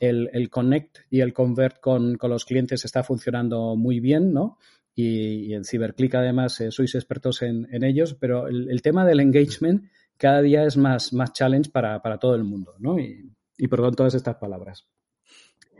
el, 0.00 0.50
connect 0.50 0.98
y 1.10 1.20
el 1.20 1.32
convert 1.32 1.80
con, 1.80 2.18
los 2.20 2.44
clientes 2.44 2.84
está 2.84 3.02
funcionando 3.02 3.76
muy 3.76 4.00
bien, 4.00 4.32
¿no? 4.32 4.58
Y, 4.94 5.52
en 5.54 5.64
CiberClick 5.64 6.14
además 6.14 6.60
eh, 6.60 6.70
sois 6.70 6.94
expertos 6.94 7.42
en, 7.42 7.66
ellos, 7.84 8.14
pero 8.14 8.48
el, 8.48 8.80
tema 8.82 9.04
del 9.04 9.20
engagement 9.20 9.84
cada 10.16 10.42
día 10.42 10.64
es 10.64 10.76
más, 10.76 11.12
más 11.12 11.32
challenge 11.32 11.70
para, 11.70 12.00
todo 12.18 12.34
el 12.34 12.44
mundo, 12.44 12.74
¿no? 12.78 12.98
Y, 12.98 13.32
y 13.58 13.68
perdón 13.68 13.94
todas 13.94 14.14
estas 14.14 14.36
palabras. 14.36 14.86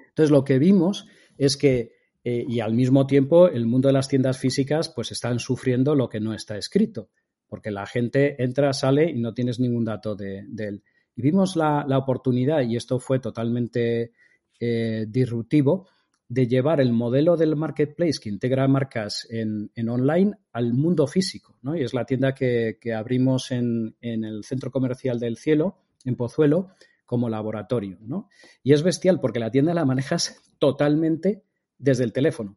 Entonces, 0.09 0.31
lo 0.31 0.45
que 0.45 0.59
vimos 0.59 1.07
es 1.37 1.57
que 1.57 1.93
eh, 2.25 2.43
y 2.49 2.61
al 2.61 2.73
mismo 2.73 3.07
tiempo 3.07 3.49
el 3.49 3.67
mundo 3.67 3.89
de 3.89 3.93
las 3.93 4.09
tiendas 4.09 4.39
físicas 4.39 4.89
pues 4.89 5.13
están 5.13 5.39
sufriendo 5.39 5.95
lo 5.95 6.09
que 6.09 6.21
no 6.21 6.33
está 6.33 6.57
escrito, 6.57 7.11
porque 7.47 7.71
la 7.71 7.87
gente 7.87 8.43
entra, 8.43 8.73
sale 8.73 9.11
y 9.11 9.21
no 9.21 9.35
tienes 9.35 9.61
ningún 9.61 9.85
dato 9.85 10.17
de, 10.17 10.47
él. 10.57 10.83
Y 11.17 11.23
vimos 11.23 11.57
la, 11.57 11.87
oportunidad, 11.97 12.63
y 12.63 12.77
esto 12.77 12.99
fue 12.99 13.19
totalmente 13.19 14.13
eh, 14.61 15.07
disruptivo, 15.09 15.87
de 16.29 16.47
llevar 16.47 16.81
el 16.81 16.93
modelo 16.93 17.37
del 17.37 17.55
marketplace 17.55 18.19
que 18.21 18.31
integra 18.31 18.67
marcas 18.67 19.27
en, 19.31 19.71
online 19.89 20.33
al 20.53 20.73
mundo 20.73 21.07
físico. 21.07 21.57
¿no? 21.63 21.77
Y 21.77 21.83
es 21.83 21.95
la 21.95 22.05
tienda 22.05 22.35
que, 22.35 22.79
abrimos 22.97 23.51
en, 23.51 23.95
en, 24.01 24.25
el 24.25 24.43
Centro 24.43 24.71
Comercial 24.71 25.21
del 25.21 25.37
Cielo, 25.37 25.79
en 26.05 26.17
Pozuelo, 26.17 26.71
como 27.05 27.29
laboratorio. 27.29 27.99
¿no? 28.01 28.29
Y 28.63 28.73
es 28.73 28.83
bestial 28.83 29.21
porque 29.21 29.39
la 29.39 29.51
tienda 29.51 29.75
la 29.75 29.85
manejas 29.85 30.43
totalmente 30.59 31.45
desde 31.79 32.05
el 32.05 32.13
teléfono. 32.13 32.57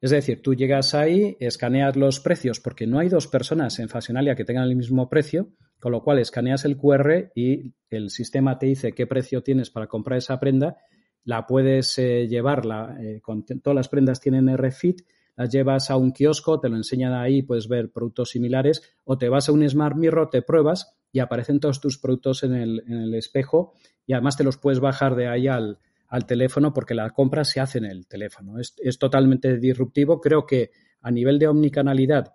Es 0.00 0.10
decir, 0.10 0.40
tú 0.40 0.54
llegas 0.54 0.94
ahí, 0.94 1.36
escaneas 1.40 1.94
los 1.94 2.20
precios, 2.20 2.58
porque 2.58 2.86
no 2.86 2.98
hay 2.98 3.08
dos 3.08 3.26
personas 3.26 3.78
en 3.78 3.90
Fashionalia 3.90 4.34
que 4.34 4.44
tengan 4.44 4.64
el 4.68 4.74
mismo 4.74 5.10
precio, 5.10 5.50
con 5.78 5.92
lo 5.92 6.02
cual 6.02 6.18
escaneas 6.18 6.64
el 6.64 6.78
QR 6.78 7.30
y 7.34 7.74
el 7.90 8.10
sistema 8.10 8.58
te 8.58 8.66
dice 8.66 8.92
qué 8.92 9.06
precio 9.06 9.42
tienes 9.42 9.70
para 9.70 9.88
comprar 9.88 10.18
esa 10.18 10.40
prenda, 10.40 10.78
la 11.24 11.46
puedes 11.46 11.98
eh, 11.98 12.26
llevar, 12.28 12.62
eh, 13.00 13.20
con 13.20 13.44
todas 13.44 13.74
las 13.74 13.88
prendas 13.88 14.20
tienen 14.20 14.48
RFID, 14.56 15.00
las 15.36 15.50
llevas 15.50 15.90
a 15.90 15.96
un 15.96 16.12
kiosco, 16.12 16.60
te 16.60 16.70
lo 16.70 16.76
enseñan 16.76 17.12
ahí, 17.12 17.42
puedes 17.42 17.68
ver 17.68 17.90
productos 17.92 18.30
similares, 18.30 18.82
o 19.04 19.18
te 19.18 19.28
vas 19.28 19.48
a 19.48 19.52
un 19.52 19.68
Smart 19.68 19.96
Mirror, 19.96 20.30
te 20.30 20.40
pruebas 20.40 20.96
y 21.12 21.18
aparecen 21.18 21.60
todos 21.60 21.80
tus 21.80 21.98
productos 21.98 22.42
en 22.42 22.54
el, 22.54 22.82
en 22.86 23.02
el 23.02 23.14
espejo 23.14 23.74
y 24.06 24.14
además 24.14 24.36
te 24.36 24.44
los 24.44 24.56
puedes 24.56 24.80
bajar 24.80 25.14
de 25.14 25.28
ahí 25.28 25.46
al, 25.46 25.78
al 26.10 26.26
teléfono 26.26 26.72
porque 26.74 26.94
la 26.94 27.08
compra 27.10 27.44
se 27.44 27.60
hace 27.60 27.78
en 27.78 27.86
el 27.86 28.06
teléfono. 28.06 28.58
Es, 28.58 28.98
totalmente 28.98 29.56
disruptivo. 29.58 30.20
Creo 30.20 30.44
que 30.44 30.70
a 31.02 31.10
nivel 31.10 31.38
de 31.38 31.46
omnicanalidad 31.46 32.34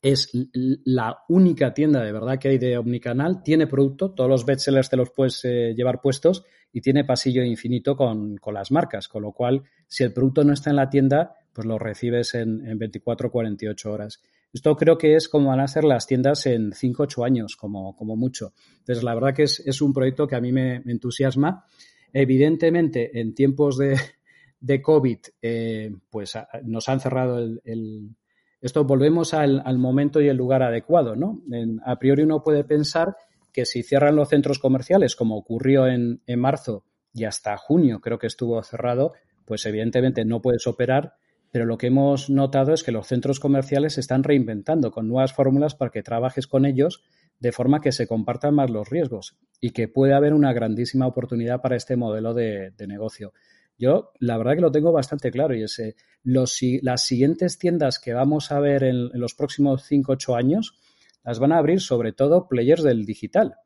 es 0.00 0.30
la 0.52 1.18
única 1.28 1.72
tienda 1.74 2.02
de 2.02 2.12
verdad 2.12 2.38
que 2.38 2.48
hay 2.48 2.58
de 2.58 2.78
omnicanal. 2.78 3.42
Tiene 3.42 3.66
producto, 3.66 4.12
todos 4.12 4.28
los 4.28 4.46
bestsellers 4.46 4.88
te 4.88 4.96
los 4.96 5.10
puedes 5.10 5.44
eh, 5.44 5.74
llevar 5.76 6.00
puestos 6.00 6.44
y 6.72 6.80
tiene 6.80 7.04
pasillo 7.04 7.44
infinito 7.44 7.94
con, 7.94 8.40
las 8.52 8.72
marcas. 8.72 9.06
Con 9.06 9.22
lo 9.22 9.32
cual, 9.32 9.62
si 9.86 10.02
el 10.02 10.14
producto 10.14 10.42
no 10.42 10.54
está 10.54 10.70
en 10.70 10.76
la 10.76 10.88
tienda, 10.88 11.34
pues 11.52 11.66
lo 11.66 11.78
recibes 11.78 12.34
en, 12.34 12.66
en 12.66 12.78
24 12.78 13.28
o 13.28 13.30
48 13.30 13.92
horas. 13.92 14.22
Esto 14.50 14.74
creo 14.76 14.96
que 14.96 15.14
es 15.14 15.28
como 15.28 15.50
van 15.50 15.60
a 15.60 15.68
ser 15.68 15.84
las 15.84 16.06
tiendas 16.06 16.46
en 16.46 16.72
5 16.72 17.02
o 17.02 17.04
8 17.04 17.24
años, 17.24 17.54
como, 17.54 17.94
como 17.96 18.16
mucho. 18.16 18.54
Entonces, 18.78 19.04
la 19.04 19.14
verdad 19.14 19.34
que 19.34 19.42
es, 19.42 19.60
es 19.60 19.82
un 19.82 19.92
proyecto 19.92 20.26
que 20.26 20.36
a 20.36 20.40
mí 20.40 20.52
me 20.52 20.76
entusiasma 20.86 21.66
Evidentemente, 22.12 23.20
en 23.20 23.34
tiempos 23.34 23.78
de, 23.78 24.82
COVID, 24.82 25.18
eh, 25.40 25.94
pues 26.10 26.34
nos 26.64 26.88
han 26.88 27.00
cerrado 27.00 27.38
el, 27.38 28.14
esto 28.62 28.84
volvemos 28.84 29.34
al, 29.34 29.78
momento 29.78 30.20
y 30.20 30.28
el 30.28 30.36
lugar 30.36 30.62
adecuado, 30.62 31.16
¿no? 31.16 31.42
a 31.84 31.98
priori 31.98 32.22
uno 32.22 32.42
puede 32.42 32.62
pensar 32.62 33.16
que 33.52 33.66
si 33.66 33.82
cierran 33.82 34.16
los 34.16 34.28
centros 34.28 34.58
comerciales, 34.60 35.16
como 35.16 35.36
ocurrió 35.36 35.88
en, 35.88 36.22
en, 36.26 36.40
marzo 36.40 36.84
y 37.12 37.24
hasta 37.24 37.56
junio 37.56 38.00
creo 38.00 38.18
que 38.18 38.28
estuvo 38.28 38.62
cerrado, 38.62 39.14
pues 39.44 39.66
evidentemente 39.66 40.24
no 40.24 40.40
puedes 40.40 40.66
operar, 40.68 41.14
pero 41.50 41.66
lo 41.66 41.76
que 41.76 41.88
hemos 41.88 42.30
notado 42.30 42.72
es 42.72 42.84
que 42.84 42.92
los 42.92 43.08
centros 43.08 43.40
comerciales 43.40 43.94
se 43.94 44.00
están 44.00 44.22
reinventando 44.22 44.90
con 44.92 45.08
nuevas 45.08 45.34
fórmulas 45.34 45.74
para 45.74 45.90
que 45.90 46.02
trabajes 46.02 46.46
con 46.46 46.64
ellos 46.64 47.02
de 47.42 47.50
forma 47.50 47.80
que 47.80 47.90
se 47.90 48.06
compartan 48.06 48.54
más 48.54 48.70
los 48.70 48.88
riesgos 48.88 49.36
y 49.60 49.70
que 49.70 49.88
puede 49.88 50.14
haber 50.14 50.32
una 50.32 50.52
grandísima 50.52 51.08
oportunidad 51.08 51.60
para 51.60 51.74
este 51.74 51.96
modelo 51.96 52.34
de, 52.34 52.72
negocio. 52.86 53.32
Yo 53.76 54.12
la 54.20 54.38
verdad 54.38 54.54
que 54.54 54.60
lo 54.60 54.70
tengo 54.70 54.92
bastante 54.92 55.32
claro 55.32 55.52
y 55.52 55.64
es 55.64 55.76
eh, 55.80 55.96
los, 56.22 56.56
las 56.82 57.04
siguientes 57.04 57.58
tiendas 57.58 57.98
que 57.98 58.12
vamos 58.12 58.52
a 58.52 58.60
ver 58.60 58.84
en, 58.84 59.08
los 59.18 59.34
próximos 59.34 59.82
5 59.82 60.12
8 60.12 60.36
años 60.36 60.78
las 61.24 61.40
van 61.40 61.50
a 61.50 61.58
abrir 61.58 61.80
sobre 61.80 62.12
todo 62.12 62.46
players 62.46 62.84
del 62.84 63.04
digital. 63.04 63.56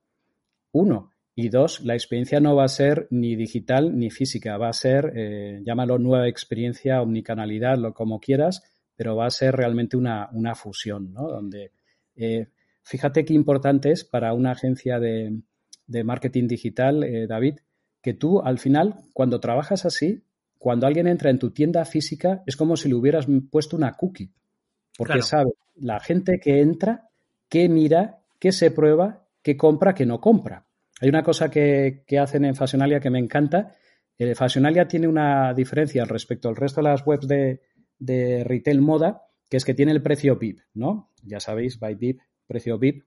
Uno, 0.72 1.10
Y 1.34 1.50
dos, 1.50 1.84
la 1.84 1.92
experiencia 1.92 2.40
no 2.40 2.56
va 2.56 2.64
a 2.64 2.68
ser 2.68 3.08
ni 3.10 3.36
digital 3.36 3.98
ni 3.98 4.10
física, 4.10 4.56
va 4.56 4.70
a 4.70 4.72
ser, 4.72 5.12
eh, 5.14 5.60
llámalo 5.66 5.98
nueva 5.98 6.28
experiencia, 6.28 7.02
omnicanalidad, 7.02 7.76
lo 7.76 7.92
como 7.92 8.20
quieras, 8.20 8.62
pero 8.96 9.16
va 9.16 9.26
a 9.26 9.30
ser 9.30 9.54
realmente 9.54 9.98
una, 9.98 10.30
una 10.32 10.54
fusión, 10.54 11.12
¿no? 11.12 11.28
Donde, 11.28 11.72
eh, 12.14 12.46
fíjate 12.86 13.24
qué 13.24 13.34
importante 13.34 13.90
es 13.90 14.04
para 14.04 14.32
una 14.32 14.52
agencia 14.52 15.00
de, 15.00 15.40
de 15.86 16.04
marketing 16.04 16.46
digital, 16.46 17.02
eh, 17.02 17.26
David, 17.26 17.58
que 18.00 18.14
tú 18.14 18.40
al 18.40 18.58
final, 18.58 18.94
cuando 19.12 19.40
trabajas 19.40 19.84
así, 19.84 20.22
cuando 20.56 20.86
alguien 20.86 21.08
entra 21.08 21.30
en 21.30 21.40
tu 21.40 21.50
tienda 21.50 21.84
física, 21.84 22.42
es 22.46 22.56
como 22.56 22.76
si 22.76 22.88
le 22.88 22.94
hubieras 22.94 23.26
puesto 23.50 23.76
una 23.76 23.92
cookie, 23.94 24.32
porque 24.96 25.20
sabe 25.20 25.50
la 25.74 25.98
gente 25.98 26.38
que 26.40 26.60
entra, 26.60 27.10
qué 27.48 27.68
mira, 27.68 28.20
qué 28.38 28.52
se 28.52 28.70
prueba, 28.70 29.26
qué 29.42 29.56
compra, 29.56 29.94
qué 29.94 30.06
no 30.06 30.20
compra. 30.20 30.66
Hay 31.00 31.08
una 31.08 31.24
cosa 31.24 31.50
que, 31.50 32.04
hacen 32.18 32.44
en 32.44 32.54
Fashionalia 32.54 33.00
que 33.00 33.10
me 33.10 33.18
encanta. 33.18 33.74
Eh, 34.16 34.34
Fashionalia 34.34 34.88
tiene 34.88 35.08
una 35.08 35.52
diferencia 35.52 36.04
respecto 36.04 36.48
al 36.48 36.56
resto 36.56 36.80
de 36.80 36.88
las 36.88 37.06
webs 37.06 37.26
de, 37.26 37.60
de 37.98 38.44
retail 38.44 38.80
moda, 38.80 39.24
que 39.50 39.56
es 39.56 39.64
que 39.64 39.74
tiene 39.74 39.92
el 39.92 40.02
precio 40.02 40.36
VIP, 40.36 40.60
¿no? 40.72 41.12
Ya 41.22 41.40
sabéis, 41.40 41.78
by 41.78 41.96
VIP, 41.96 42.20
precio 42.46 42.78
VIP. 42.78 43.04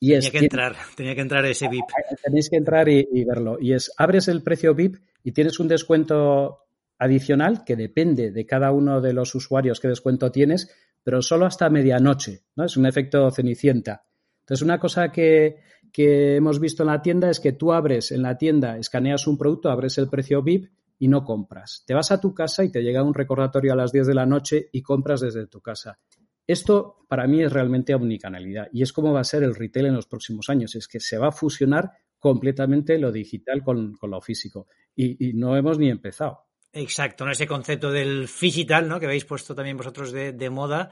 Y 0.00 0.12
tenía 0.12 0.30
que 0.30 0.38
entrar, 0.38 0.76
tenía 0.96 1.14
que 1.14 1.20
entrar 1.20 1.46
ese 1.46 1.68
VIP. 1.68 1.86
Tenéis 2.22 2.50
que 2.50 2.56
entrar 2.56 2.88
y, 2.88 3.24
verlo. 3.24 3.58
Y 3.60 3.72
es, 3.72 3.92
abres 3.96 4.28
el 4.28 4.42
precio 4.42 4.74
VIP 4.74 4.96
y 5.22 5.32
tienes 5.32 5.58
un 5.60 5.68
descuento 5.68 6.66
adicional 6.98 7.64
que 7.64 7.76
depende 7.76 8.30
de 8.30 8.46
cada 8.46 8.70
uno 8.72 9.00
de 9.00 9.12
los 9.12 9.34
usuarios 9.34 9.80
qué 9.80 9.88
descuento 9.88 10.30
tienes, 10.30 10.70
pero 11.02 11.22
solo 11.22 11.46
hasta 11.46 11.70
medianoche, 11.70 12.42
¿no? 12.56 12.64
Es 12.64 12.76
un 12.76 12.86
efecto 12.86 13.30
cenicienta. 13.30 14.04
Entonces, 14.40 14.62
una 14.62 14.78
cosa 14.78 15.10
que, 15.10 15.56
que 15.92 16.36
hemos 16.36 16.60
visto 16.60 16.82
en 16.82 16.88
la 16.88 17.00
tienda 17.00 17.30
es 17.30 17.40
que 17.40 17.52
tú 17.52 17.72
abres 17.72 18.12
en 18.12 18.22
la 18.22 18.36
tienda, 18.36 18.76
escaneas 18.76 19.26
un 19.26 19.38
producto, 19.38 19.70
abres 19.70 19.96
el 19.98 20.08
precio 20.08 20.42
VIP 20.42 20.70
y 20.98 21.08
no 21.08 21.24
compras. 21.24 21.82
Te 21.86 21.94
vas 21.94 22.12
a 22.12 22.20
tu 22.20 22.34
casa 22.34 22.64
y 22.64 22.70
te 22.70 22.82
llega 22.82 23.02
un 23.02 23.14
recordatorio 23.14 23.72
a 23.72 23.76
las 23.76 23.92
10 23.92 24.06
de 24.06 24.14
la 24.14 24.26
noche 24.26 24.68
y 24.72 24.82
compras 24.82 25.20
desde 25.20 25.46
tu 25.46 25.60
casa. 25.60 25.98
Esto 26.46 27.06
para 27.08 27.26
mí 27.26 27.42
es 27.42 27.52
realmente 27.52 27.94
omnicanalidad 27.94 28.68
y 28.72 28.82
es 28.82 28.92
como 28.92 29.12
va 29.12 29.20
a 29.20 29.24
ser 29.24 29.42
el 29.42 29.54
retail 29.54 29.86
en 29.86 29.94
los 29.94 30.06
próximos 30.06 30.50
años. 30.50 30.74
Es 30.74 30.88
que 30.88 31.00
se 31.00 31.16
va 31.16 31.28
a 31.28 31.32
fusionar 31.32 31.92
completamente 32.18 32.98
lo 32.98 33.12
digital 33.12 33.62
con, 33.62 33.96
lo 34.00 34.20
físico 34.20 34.66
y, 34.94 35.32
no 35.34 35.56
hemos 35.56 35.78
ni 35.78 35.90
empezado. 35.90 36.46
Exacto, 36.72 37.24
¿no? 37.24 37.30
ese 37.30 37.46
concepto 37.46 37.90
del 37.90 38.28
digital 38.40 38.88
¿no? 38.88 38.98
que 38.98 39.06
habéis 39.06 39.24
puesto 39.24 39.54
también 39.54 39.76
vosotros 39.76 40.10
de, 40.12 40.50
moda 40.50 40.90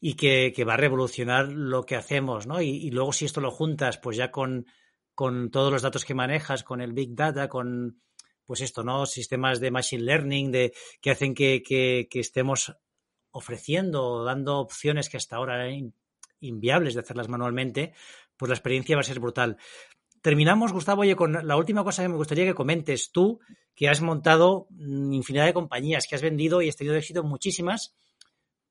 y 0.00 0.14
que, 0.14 0.52
va 0.64 0.74
a 0.74 0.76
revolucionar 0.78 1.50
lo 1.50 1.84
que 1.84 1.96
hacemos. 1.96 2.46
¿no? 2.46 2.60
Y, 2.60 2.90
luego 2.90 3.12
si 3.12 3.24
esto 3.24 3.40
lo 3.40 3.50
juntas 3.50 3.98
pues 3.98 4.16
ya 4.16 4.30
con, 4.30 4.66
todos 5.16 5.72
los 5.72 5.82
datos 5.82 6.04
que 6.04 6.14
manejas, 6.14 6.62
con 6.62 6.80
el 6.80 6.92
Big 6.92 7.14
Data, 7.14 7.48
con 7.48 8.00
pues 8.44 8.60
esto, 8.60 8.84
¿no? 8.84 9.06
Sistemas 9.06 9.58
de 9.58 9.70
machine 9.70 10.02
learning 10.02 10.52
de, 10.52 10.74
que 11.00 11.10
hacen 11.10 11.34
que 11.34 12.06
estemos 12.12 12.76
ofreciendo, 13.34 14.24
dando 14.24 14.58
opciones 14.58 15.08
que 15.08 15.16
hasta 15.16 15.36
ahora 15.36 15.66
eran 15.66 15.92
inviables 16.40 16.94
de 16.94 17.00
hacerlas 17.00 17.28
manualmente, 17.28 17.92
pues 18.36 18.48
la 18.48 18.54
experiencia 18.54 18.96
va 18.96 19.00
a 19.00 19.04
ser 19.04 19.18
brutal. 19.18 19.56
Terminamos, 20.22 20.72
Gustavo, 20.72 21.02
oye, 21.02 21.16
con 21.16 21.46
la 21.46 21.56
última 21.56 21.82
cosa 21.82 22.02
que 22.02 22.08
me 22.08 22.16
gustaría 22.16 22.44
que 22.44 22.54
comentes 22.54 23.10
tú, 23.10 23.40
que 23.74 23.88
has 23.88 24.00
montado 24.00 24.68
infinidad 24.78 25.46
de 25.46 25.52
compañías, 25.52 26.06
que 26.06 26.14
has 26.14 26.22
vendido 26.22 26.62
y 26.62 26.68
has 26.68 26.76
tenido 26.76 26.96
éxito 26.96 27.24
muchísimas, 27.24 27.96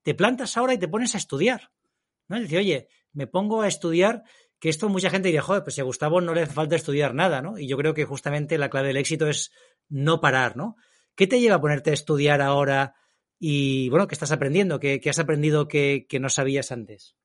te 0.02 0.16
plantas 0.16 0.56
ahora 0.56 0.74
y 0.74 0.78
te 0.78 0.88
pones 0.88 1.14
a 1.14 1.18
estudiar. 1.18 1.72
¿no? 2.30 2.38
Es 2.38 2.52
oye, 2.54 2.88
me 3.12 3.28
pongo 3.28 3.62
a 3.62 3.68
estudiar, 3.68 4.24
que 4.60 4.70
esto 4.70 4.88
mucha 4.88 5.10
gente 5.10 5.28
diría, 5.28 5.42
joder, 5.42 5.64
pues 5.64 5.76
si 5.76 5.82
a 5.82 5.84
Gustavo 5.84 6.22
no 6.22 6.34
le 6.34 6.44
hace 6.44 6.54
falta 6.54 6.78
estudiar 6.78 7.14
nada, 7.14 7.42
¿no? 7.42 7.60
Y 7.60 7.68
yo 7.68 7.76
creo 7.76 7.94
que 7.94 8.06
justamente 8.06 8.58
la 8.58 8.70
clave 8.70 8.88
del 8.88 8.98
éxito 8.98 9.28
es 9.28 9.52
no 9.90 10.22
parar, 10.22 10.56
¿no? 10.56 10.78
¿Qué 11.16 11.28
te 11.28 11.42
lleva 11.42 11.56
a 11.56 11.62
ponerte 11.62 11.90
a 11.90 11.94
estudiar 11.94 12.42
ahora 12.42 12.96
y 13.40 13.90
bueno, 13.90 14.08
¿qué 14.08 14.16
estás 14.16 14.32
aprendiendo? 14.32 14.80
¿Qué, 14.80 15.02
has 15.10 15.20
aprendido 15.20 15.68
que, 15.68 16.08
no 16.20 16.30
sabías 16.30 16.72
antes? 16.72 17.16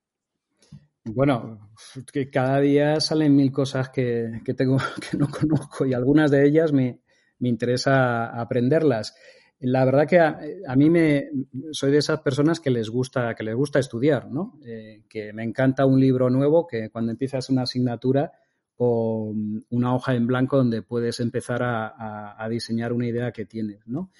Bueno, 1.04 1.70
que 2.12 2.28
cada 2.28 2.60
día 2.60 3.00
salen 3.00 3.36
mil 3.36 3.52
cosas 3.52 3.90
que, 3.90 4.40
tengo 4.56 4.78
que 5.10 5.16
no 5.16 5.28
conozco 5.28 5.86
y 5.86 5.94
algunas 5.94 6.30
de 6.30 6.46
ellas 6.46 6.72
me, 6.72 7.00
interesa 7.40 8.26
aprenderlas. 8.40 9.14
La 9.60 9.84
verdad 9.84 10.06
que 10.06 10.18
a, 10.20 10.76
mí 10.76 10.90
me 10.90 11.30
soy 11.72 11.92
de 11.92 11.98
esas 11.98 12.20
personas 12.20 12.60
que 12.60 12.70
les 12.70 12.90
gusta 12.90 13.34
que 13.34 13.42
les 13.44 13.54
gusta 13.54 13.78
estudiar, 13.78 14.30
¿no? 14.30 14.58
Eh, 14.64 15.02
que 15.08 15.32
me 15.32 15.42
encanta 15.44 15.86
un 15.86 16.00
libro 16.00 16.30
nuevo 16.30 16.66
que 16.66 16.90
cuando 16.90 17.12
empiezas 17.12 17.48
una 17.50 17.62
asignatura 17.62 18.32
o 18.76 19.34
una 19.70 19.94
hoja 19.94 20.14
en 20.14 20.26
blanco 20.28 20.56
donde 20.56 20.82
puedes 20.82 21.18
empezar 21.18 21.62
a, 21.62 22.42
a 22.42 22.48
diseñar 22.48 22.92
una 22.92 23.08
idea 23.08 23.32
que 23.32 23.46
tienes, 23.46 23.86
¿no? 23.86 24.10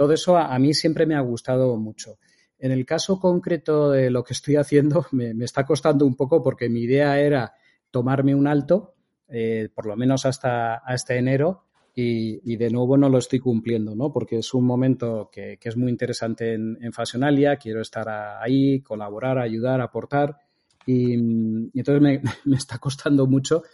Todo 0.00 0.14
eso 0.14 0.38
a, 0.38 0.58
mí 0.58 0.72
siempre 0.72 1.04
me 1.04 1.14
ha 1.14 1.20
gustado 1.20 1.76
mucho. 1.76 2.18
En 2.58 2.72
el 2.72 2.86
caso 2.86 3.20
concreto 3.20 3.90
de 3.90 4.08
lo 4.08 4.24
que 4.24 4.32
estoy 4.32 4.56
haciendo, 4.56 5.04
me, 5.12 5.32
está 5.44 5.66
costando 5.66 6.06
un 6.06 6.16
poco 6.16 6.42
porque 6.42 6.70
mi 6.70 6.80
idea 6.84 7.20
era 7.20 7.52
tomarme 7.90 8.34
un 8.34 8.46
alto, 8.46 8.94
eh, 9.28 9.68
por 9.74 9.84
lo 9.84 9.96
menos 9.96 10.24
hasta, 10.24 10.80
enero, 11.10 11.64
y, 11.94 12.56
de 12.56 12.70
nuevo 12.70 12.96
no 12.96 13.10
lo 13.10 13.18
estoy 13.18 13.40
cumpliendo, 13.40 13.94
¿no? 13.94 14.10
Porque 14.10 14.38
es 14.38 14.54
un 14.54 14.64
momento 14.64 15.28
que, 15.30 15.58
es 15.60 15.76
muy 15.76 15.90
interesante 15.90 16.54
en, 16.54 16.92
Fashionalia, 16.94 17.56
quiero 17.56 17.82
estar 17.82 18.08
ahí, 18.40 18.80
colaborar, 18.80 19.38
ayudar, 19.38 19.82
aportar, 19.82 20.38
y, 20.86 21.12
entonces 21.12 22.00
me, 22.46 22.56
está 22.56 22.78
costando 22.78 23.26
mucho, 23.26 23.64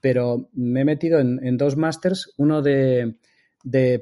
pero 0.00 0.48
me 0.54 0.80
he 0.80 0.84
metido 0.84 1.20
en, 1.20 1.56
dos 1.56 1.76
másters, 1.76 2.34
uno 2.38 2.60
de 2.60 3.14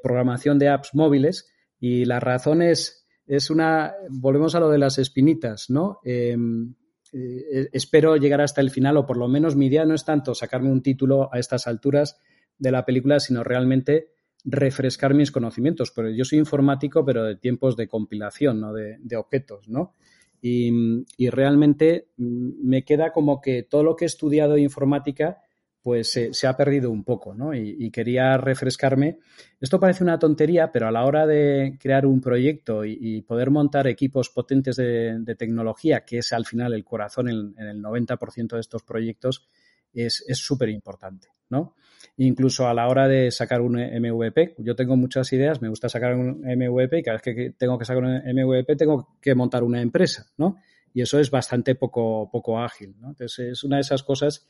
programación 0.02 0.58
de 0.58 0.70
apps 0.70 0.94
móviles, 0.94 1.50
y 1.86 2.06
la 2.06 2.18
razón 2.18 2.62
es, 2.62 3.04
una, 3.50 3.92
volvemos 4.08 4.54
a 4.54 4.60
lo 4.60 4.70
de 4.70 4.78
las 4.78 4.96
espinitas, 4.96 5.68
¿no? 5.68 6.00
Em, 6.02 6.74
eh, 7.12 7.68
espero 7.74 8.16
llegar 8.16 8.40
hasta 8.40 8.62
el 8.62 8.70
final, 8.70 8.96
o 8.96 9.04
por 9.04 9.18
lo 9.18 9.28
menos 9.28 9.54
mi 9.54 9.66
idea 9.66 9.84
no 9.84 9.94
es 9.94 10.02
tanto 10.02 10.34
sacarme 10.34 10.72
un 10.72 10.80
título 10.80 11.28
a 11.30 11.38
estas 11.38 11.66
alturas 11.66 12.18
de 12.56 12.70
la 12.72 12.86
película, 12.86 13.20
sino 13.20 13.44
realmente 13.44 14.12
refrescar 14.46 15.12
mis 15.12 15.30
conocimientos. 15.30 15.90
Pero 15.90 16.08
yo 16.08 16.24
soy 16.24 16.38
informático, 16.38 17.04
pero 17.04 17.22
de 17.22 17.36
tiempos 17.36 17.76
de 17.76 17.86
compilación, 17.86 18.62
¿no? 18.62 18.72
De, 18.72 19.16
objetos, 19.18 19.68
¿no? 19.68 19.94
Y, 20.40 21.04
y, 21.18 21.28
realmente 21.28 22.08
mm, 22.16 22.66
me 22.66 22.82
queda 22.86 23.12
como 23.12 23.42
que 23.42 23.62
todo 23.62 23.82
lo 23.82 23.94
que 23.94 24.06
he 24.06 24.06
estudiado 24.06 24.54
de 24.54 24.62
informática 24.62 25.42
pues 25.84 26.18
se 26.30 26.46
ha 26.46 26.56
perdido 26.56 26.90
un 26.90 27.04
poco, 27.04 27.34
¿no? 27.34 27.52
Y, 27.52 27.90
quería 27.90 28.38
refrescarme. 28.38 29.18
Esto 29.60 29.78
parece 29.78 30.02
una 30.02 30.18
tontería, 30.18 30.72
pero 30.72 30.88
a 30.88 30.90
la 30.90 31.04
hora 31.04 31.26
de 31.26 31.76
crear 31.78 32.06
un 32.06 32.22
proyecto 32.22 32.86
y, 32.86 33.20
poder 33.20 33.50
montar 33.50 33.86
equipos 33.86 34.30
potentes 34.30 34.76
de, 34.76 35.36
tecnología, 35.36 36.00
que 36.00 36.18
es 36.18 36.32
al 36.32 36.46
final 36.46 36.72
el 36.72 36.86
corazón 36.86 37.28
en, 37.28 37.54
el 37.58 37.82
90% 37.82 38.54
de 38.54 38.60
estos 38.60 38.82
proyectos, 38.82 39.46
es 39.92 40.24
súper 40.32 40.70
importante, 40.70 41.28
¿no? 41.50 41.74
Incluso 42.16 42.66
a 42.66 42.72
la 42.72 42.88
hora 42.88 43.06
de 43.06 43.30
sacar 43.30 43.60
un 43.60 43.74
MVP, 43.74 44.54
yo 44.58 44.74
tengo 44.74 44.96
muchas 44.96 45.30
ideas, 45.34 45.60
me 45.60 45.68
gusta 45.68 45.90
sacar 45.90 46.14
un 46.14 46.40
MVP 46.46 47.00
y 47.00 47.02
cada 47.02 47.16
vez 47.16 47.22
que 47.22 47.50
tengo 47.58 47.76
que 47.76 47.84
sacar 47.84 48.04
un 48.04 48.22
MVP 48.24 48.76
tengo 48.76 49.18
que 49.20 49.34
montar 49.34 49.62
una 49.62 49.82
empresa, 49.82 50.26
¿no? 50.38 50.56
Y 50.94 51.02
eso 51.02 51.18
es 51.18 51.30
bastante 51.30 51.74
poco, 51.74 52.30
poco 52.30 52.58
ágil, 52.58 52.94
¿no? 53.00 53.08
Entonces 53.08 53.38
es 53.50 53.64
una 53.64 53.76
de 53.76 53.82
esas 53.82 54.02
cosas 54.02 54.46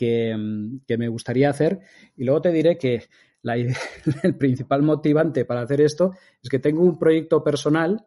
Mm, 0.00 0.78
que, 0.86 0.98
me 0.98 1.08
gustaría 1.08 1.50
hacer. 1.50 1.80
Y 2.16 2.24
luego 2.24 2.42
te 2.42 2.52
diré 2.52 2.76
que 2.78 3.04
el 4.22 4.36
principal 4.36 4.82
motivante 4.82 5.44
para 5.44 5.62
hacer 5.62 5.80
esto 5.80 6.12
es 6.42 6.48
que 6.50 6.58
tengo 6.58 6.82
un 6.82 6.98
proyecto 6.98 7.44
personal 7.44 8.04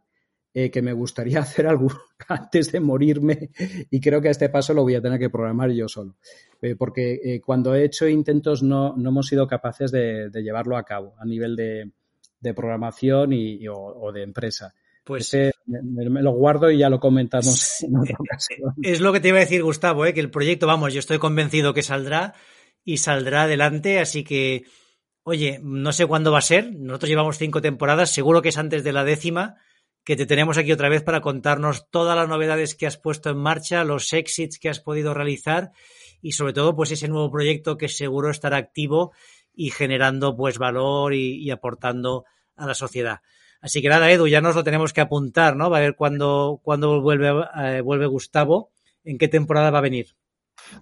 eh, 0.54 0.70
que 0.70 0.82
me 0.82 0.94
gustaría 0.94 1.40
hacer 1.40 1.68
antes 2.28 2.72
de 2.72 2.80
morirme 2.80 3.52
y 3.90 4.02
creo 4.02 4.22
que 4.22 4.28
a 4.28 4.32
este 4.32 4.50
paso 4.50 4.74
lo 4.74 4.84
voy 4.84 4.96
a 4.96 5.02
tener 5.02 5.20
que 5.20 5.30
programar 5.30 5.72
yo 5.72 5.88
solo. 5.88 6.18
Eh, 6.62 6.76
porque 6.76 7.20
eh, 7.24 7.42
cuando 7.42 7.74
he 7.74 7.86
hecho 7.86 8.08
intentos 8.08 8.62
no, 8.62 8.96
no 8.98 9.10
hemos 9.10 9.28
sido 9.28 9.48
capaces 9.48 9.92
de, 9.92 10.30
llevarlo 10.34 10.76
a 10.78 10.84
cabo 10.84 11.16
a 11.18 11.26
nivel 11.26 11.56
de, 11.56 11.92
programación 12.54 13.34
y, 13.34 13.68
o 13.68 14.12
de 14.14 14.24
empresa. 14.24 14.74
Pues 15.10 15.36
me, 15.66 16.22
lo 16.22 16.34
guardo 16.34 16.70
y 16.70 16.78
ya 16.78 16.88
lo 16.88 17.00
comentamos 17.00 17.82
en 17.82 17.98
otra 17.98 18.16
ocasión. 18.20 18.76
Es 18.84 19.02
lo 19.02 19.12
que 19.12 19.20
te 19.20 19.30
iba 19.30 19.38
a 19.38 19.40
decir, 19.40 19.64
Gustavo, 19.64 20.06
¿eh? 20.06 20.14
que 20.14 20.20
el 20.20 20.30
proyecto, 20.30 20.68
vamos, 20.68 20.94
yo 20.94 21.00
estoy 21.00 21.18
convencido 21.18 21.74
que 21.74 21.82
saldrá 21.82 22.36
y 22.86 22.98
saldrá 22.98 23.42
adelante, 23.42 23.98
así 23.98 24.24
que, 24.24 24.66
oye, 25.24 25.60
no 25.64 25.94
sé 25.94 26.06
cuándo 26.06 26.32
va 26.32 26.38
a 26.38 26.44
ser. 26.44 26.76
Nosotros 26.76 27.10
llevamos 27.10 27.40
cinco 27.40 27.60
temporadas, 27.60 28.14
seguro 28.14 28.44
que 28.44 28.50
es 28.50 28.60
antes 28.60 28.84
de 28.84 28.94
la 28.94 29.04
décima, 29.04 29.56
que 30.04 30.16
te 30.16 30.28
tenemos 30.28 30.60
aquí 30.60 30.72
otra 30.72 30.90
vez 30.90 31.02
para 31.02 31.22
contarnos 31.22 31.90
todas 31.90 32.16
las 32.16 32.30
novedades 32.30 32.76
que 32.76 32.86
has 32.86 32.98
puesto 32.98 33.32
en 33.32 33.38
marcha, 33.38 33.84
los 33.84 34.14
exits 34.14 34.60
que 34.60 34.70
has 34.70 34.80
podido 34.80 35.16
realizar 35.16 35.72
y 36.22 36.34
sobre 36.34 36.54
todo, 36.54 36.76
pues 36.76 36.92
ese 36.92 37.08
nuevo 37.08 37.32
proyecto 37.32 37.80
que 37.80 37.90
seguro 37.90 38.30
estará 38.30 38.58
activo 38.58 39.12
y 39.56 39.72
generando 39.72 40.38
pues 40.38 40.60
valor 40.60 41.16
y 41.16 41.50
aportando 41.50 42.26
a 42.56 42.68
la 42.68 42.76
sociedad. 42.76 43.22
Así 43.62 43.82
que 43.82 43.90
nada, 43.90 44.12
Edu, 44.12 44.28
ya 44.28 44.42
nos 44.42 44.56
lo 44.56 44.64
tenemos 44.64 44.94
que 44.94 45.02
apuntar, 45.02 45.56
¿no? 45.56 45.70
Va 45.70 45.78
a 45.78 45.82
ver 45.82 45.96
cuándo, 45.96 46.60
cuándo 46.64 47.02
vuelve, 47.02 47.30
eh, 47.58 47.82
vuelve 47.82 48.06
Gustavo, 48.06 48.72
en 49.04 49.18
qué 49.18 49.28
temporada 49.28 49.72
va 49.72 49.80
a 49.80 49.82
venir. 49.82 50.16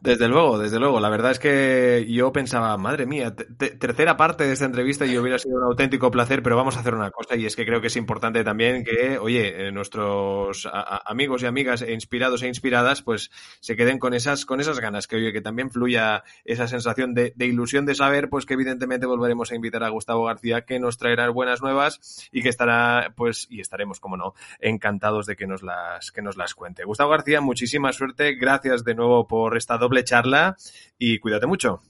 Desde 0.01 0.27
luego, 0.27 0.57
desde 0.57 0.79
luego. 0.79 0.99
La 0.99 1.09
verdad 1.09 1.31
es 1.31 1.39
que 1.39 2.05
yo 2.09 2.31
pensaba, 2.31 2.77
madre 2.77 3.05
mía, 3.05 3.35
tercera 3.35 4.17
parte 4.17 4.45
de 4.45 4.53
esta 4.53 4.65
entrevista 4.65 5.05
y 5.05 5.17
hubiera 5.17 5.39
sido 5.39 5.57
un 5.57 5.63
auténtico 5.63 6.11
placer, 6.11 6.43
pero 6.43 6.55
vamos 6.55 6.77
a 6.77 6.81
hacer 6.81 6.93
una 6.93 7.11
cosa 7.11 7.35
y 7.35 7.45
es 7.45 7.55
que 7.55 7.65
creo 7.65 7.81
que 7.81 7.88
es 7.88 7.95
importante 7.95 8.43
también 8.43 8.83
que, 8.83 9.17
oye, 9.17 9.67
eh, 9.67 9.71
nuestros 9.71 10.67
amigos 10.71 11.43
y 11.43 11.45
amigas 11.45 11.81
e 11.81 11.93
inspirados 11.93 12.43
e 12.43 12.47
inspiradas, 12.47 13.01
pues 13.01 13.31
se 13.59 13.75
queden 13.75 13.99
con 13.99 14.13
esas, 14.13 14.45
con 14.45 14.59
esas 14.59 14.79
ganas, 14.79 15.07
que 15.07 15.15
oye, 15.17 15.33
que 15.33 15.41
también 15.41 15.71
fluya 15.71 16.23
esa 16.45 16.67
sensación 16.67 17.13
de, 17.13 17.33
ilusión 17.39 17.85
de 17.85 17.95
saber, 17.95 18.29
pues 18.29 18.45
que 18.45 18.53
evidentemente 18.53 19.05
volveremos 19.05 19.51
a 19.51 19.55
invitar 19.55 19.83
a 19.83 19.89
Gustavo 19.89 20.25
García, 20.25 20.61
que 20.61 20.79
nos 20.79 20.97
traerá 20.97 21.29
buenas 21.29 21.61
nuevas 21.61 22.29
y 22.31 22.41
que 22.41 22.49
estará, 22.49 23.13
pues, 23.15 23.47
y 23.49 23.61
estaremos, 23.61 23.99
como 23.99 24.17
no, 24.17 24.33
encantados 24.59 25.25
de 25.25 25.35
que 25.35 25.47
nos 25.47 25.63
las, 25.63 26.11
que 26.11 26.21
nos 26.21 26.38
las 26.38 26.53
cuente. 26.53 26.83
Gustavo 26.83 27.11
García, 27.11 27.41
muchísima 27.41 27.93
suerte, 27.93 28.35
gracias 28.35 28.83
de 28.83 28.95
nuevo 28.95 29.27
por 29.27 29.57
esta 29.57 29.76
doble 29.78 30.03
charla 30.03 30.55
y 30.97 31.19
cuídate 31.19 31.47
mucho. 31.47 31.82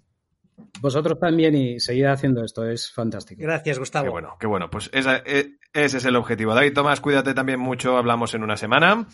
Vosotros 0.82 1.20
también 1.20 1.56
y 1.56 1.80
seguid 1.80 2.06
haciendo 2.06 2.44
esto, 2.44 2.68
es 2.68 2.92
fantástico. 2.92 3.42
Gracias, 3.42 3.78
Gustavo. 3.78 4.06
Qué 4.06 4.10
bueno, 4.10 4.38
qué 4.40 4.48
bueno. 4.48 4.70
Pues 4.70 4.90
e, 4.92 5.58
ese 5.74 5.98
es 5.98 6.06
el 6.06 6.16
objetivo. 6.16 6.54
David 6.54 6.74
Tomás, 6.74 7.02
cuídate 7.02 7.34
también 7.34 7.60
mucho, 7.60 7.98
hablamos 7.98 8.34
en 8.34 8.44
una 8.44 8.58
semana. 8.58 9.08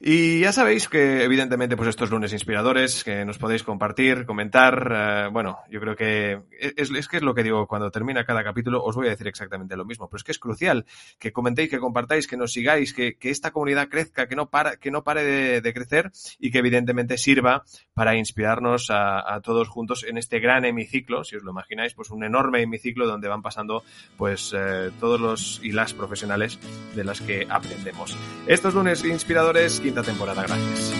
Y 0.00 0.40
ya 0.40 0.52
sabéis 0.52 0.88
que, 0.88 1.24
evidentemente, 1.24 1.76
pues 1.76 1.88
estos 1.88 2.10
lunes 2.10 2.32
inspiradores 2.32 3.02
que 3.02 3.24
nos 3.24 3.38
podéis 3.38 3.62
compartir, 3.62 4.26
comentar. 4.26 4.92
Eh, 4.94 5.28
bueno, 5.32 5.58
yo 5.70 5.80
creo 5.80 5.96
que 5.96 6.42
es, 6.58 6.90
es, 6.90 7.08
que 7.08 7.16
es 7.16 7.22
lo 7.22 7.34
que 7.34 7.42
digo 7.42 7.66
cuando 7.66 7.90
termina 7.90 8.24
cada 8.24 8.44
capítulo. 8.44 8.82
Os 8.84 8.94
voy 8.94 9.06
a 9.06 9.10
decir 9.10 9.26
exactamente 9.26 9.76
lo 9.76 9.86
mismo, 9.86 10.08
pero 10.08 10.18
es 10.18 10.24
que 10.24 10.32
es 10.32 10.38
crucial 10.38 10.84
que 11.18 11.32
comentéis, 11.32 11.70
que 11.70 11.78
compartáis, 11.78 12.26
que 12.26 12.36
nos 12.36 12.52
sigáis, 12.52 12.92
que, 12.92 13.16
que 13.16 13.30
esta 13.30 13.52
comunidad 13.52 13.88
crezca, 13.88 14.28
que 14.28 14.36
no, 14.36 14.50
para, 14.50 14.76
que 14.76 14.90
no 14.90 15.02
pare 15.02 15.60
de, 15.60 15.74
crecer 15.74 16.10
y 16.38 16.50
que, 16.50 16.58
evidentemente, 16.58 17.16
sirva 17.16 17.64
para 17.94 18.16
inspirarnos 18.16 18.88
a, 18.90 19.40
todos 19.42 19.68
juntos 19.68 20.04
en 20.04 20.18
este 20.18 20.40
gran 20.40 20.64
hemiciclo, 20.64 21.24
si 21.24 21.36
os 21.36 21.42
lo 21.42 21.50
imagináis, 21.50 21.94
pues 21.94 22.10
un 22.10 22.24
enorme 22.24 22.62
hemiciclo 22.62 23.06
donde 23.06 23.28
van 23.28 23.42
pasando 23.42 23.84
pues 24.16 24.54
eh, 24.56 24.90
todos 24.98 25.20
los 25.20 25.60
y 25.62 25.72
profesionales 25.94 26.58
de 26.94 27.04
las 27.04 27.20
que 27.20 27.46
aprendemos. 27.48 28.16
Estos 28.46 28.74
lunes 28.74 29.04
inspiradores 29.04 29.80
quinta 29.80 30.02
temporada. 30.02 30.42
Gracias. 30.42 30.92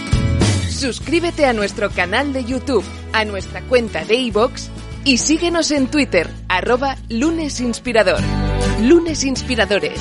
Suscríbete 0.68 1.47
a 1.47 1.53
nuestro 1.53 1.91
canal 1.91 2.32
de 2.32 2.45
YouTube, 2.45 2.84
a 3.12 3.24
nuestra 3.24 3.62
cuenta 3.62 4.05
de 4.05 4.16
iVoox 4.16 4.68
y 5.05 5.18
síguenos 5.18 5.70
en 5.70 5.87
Twitter, 5.87 6.28
arroba 6.49 6.97
lunesinspirador. 7.09 8.20
Lunes 8.82 9.24
Inspiradores. 9.24 10.01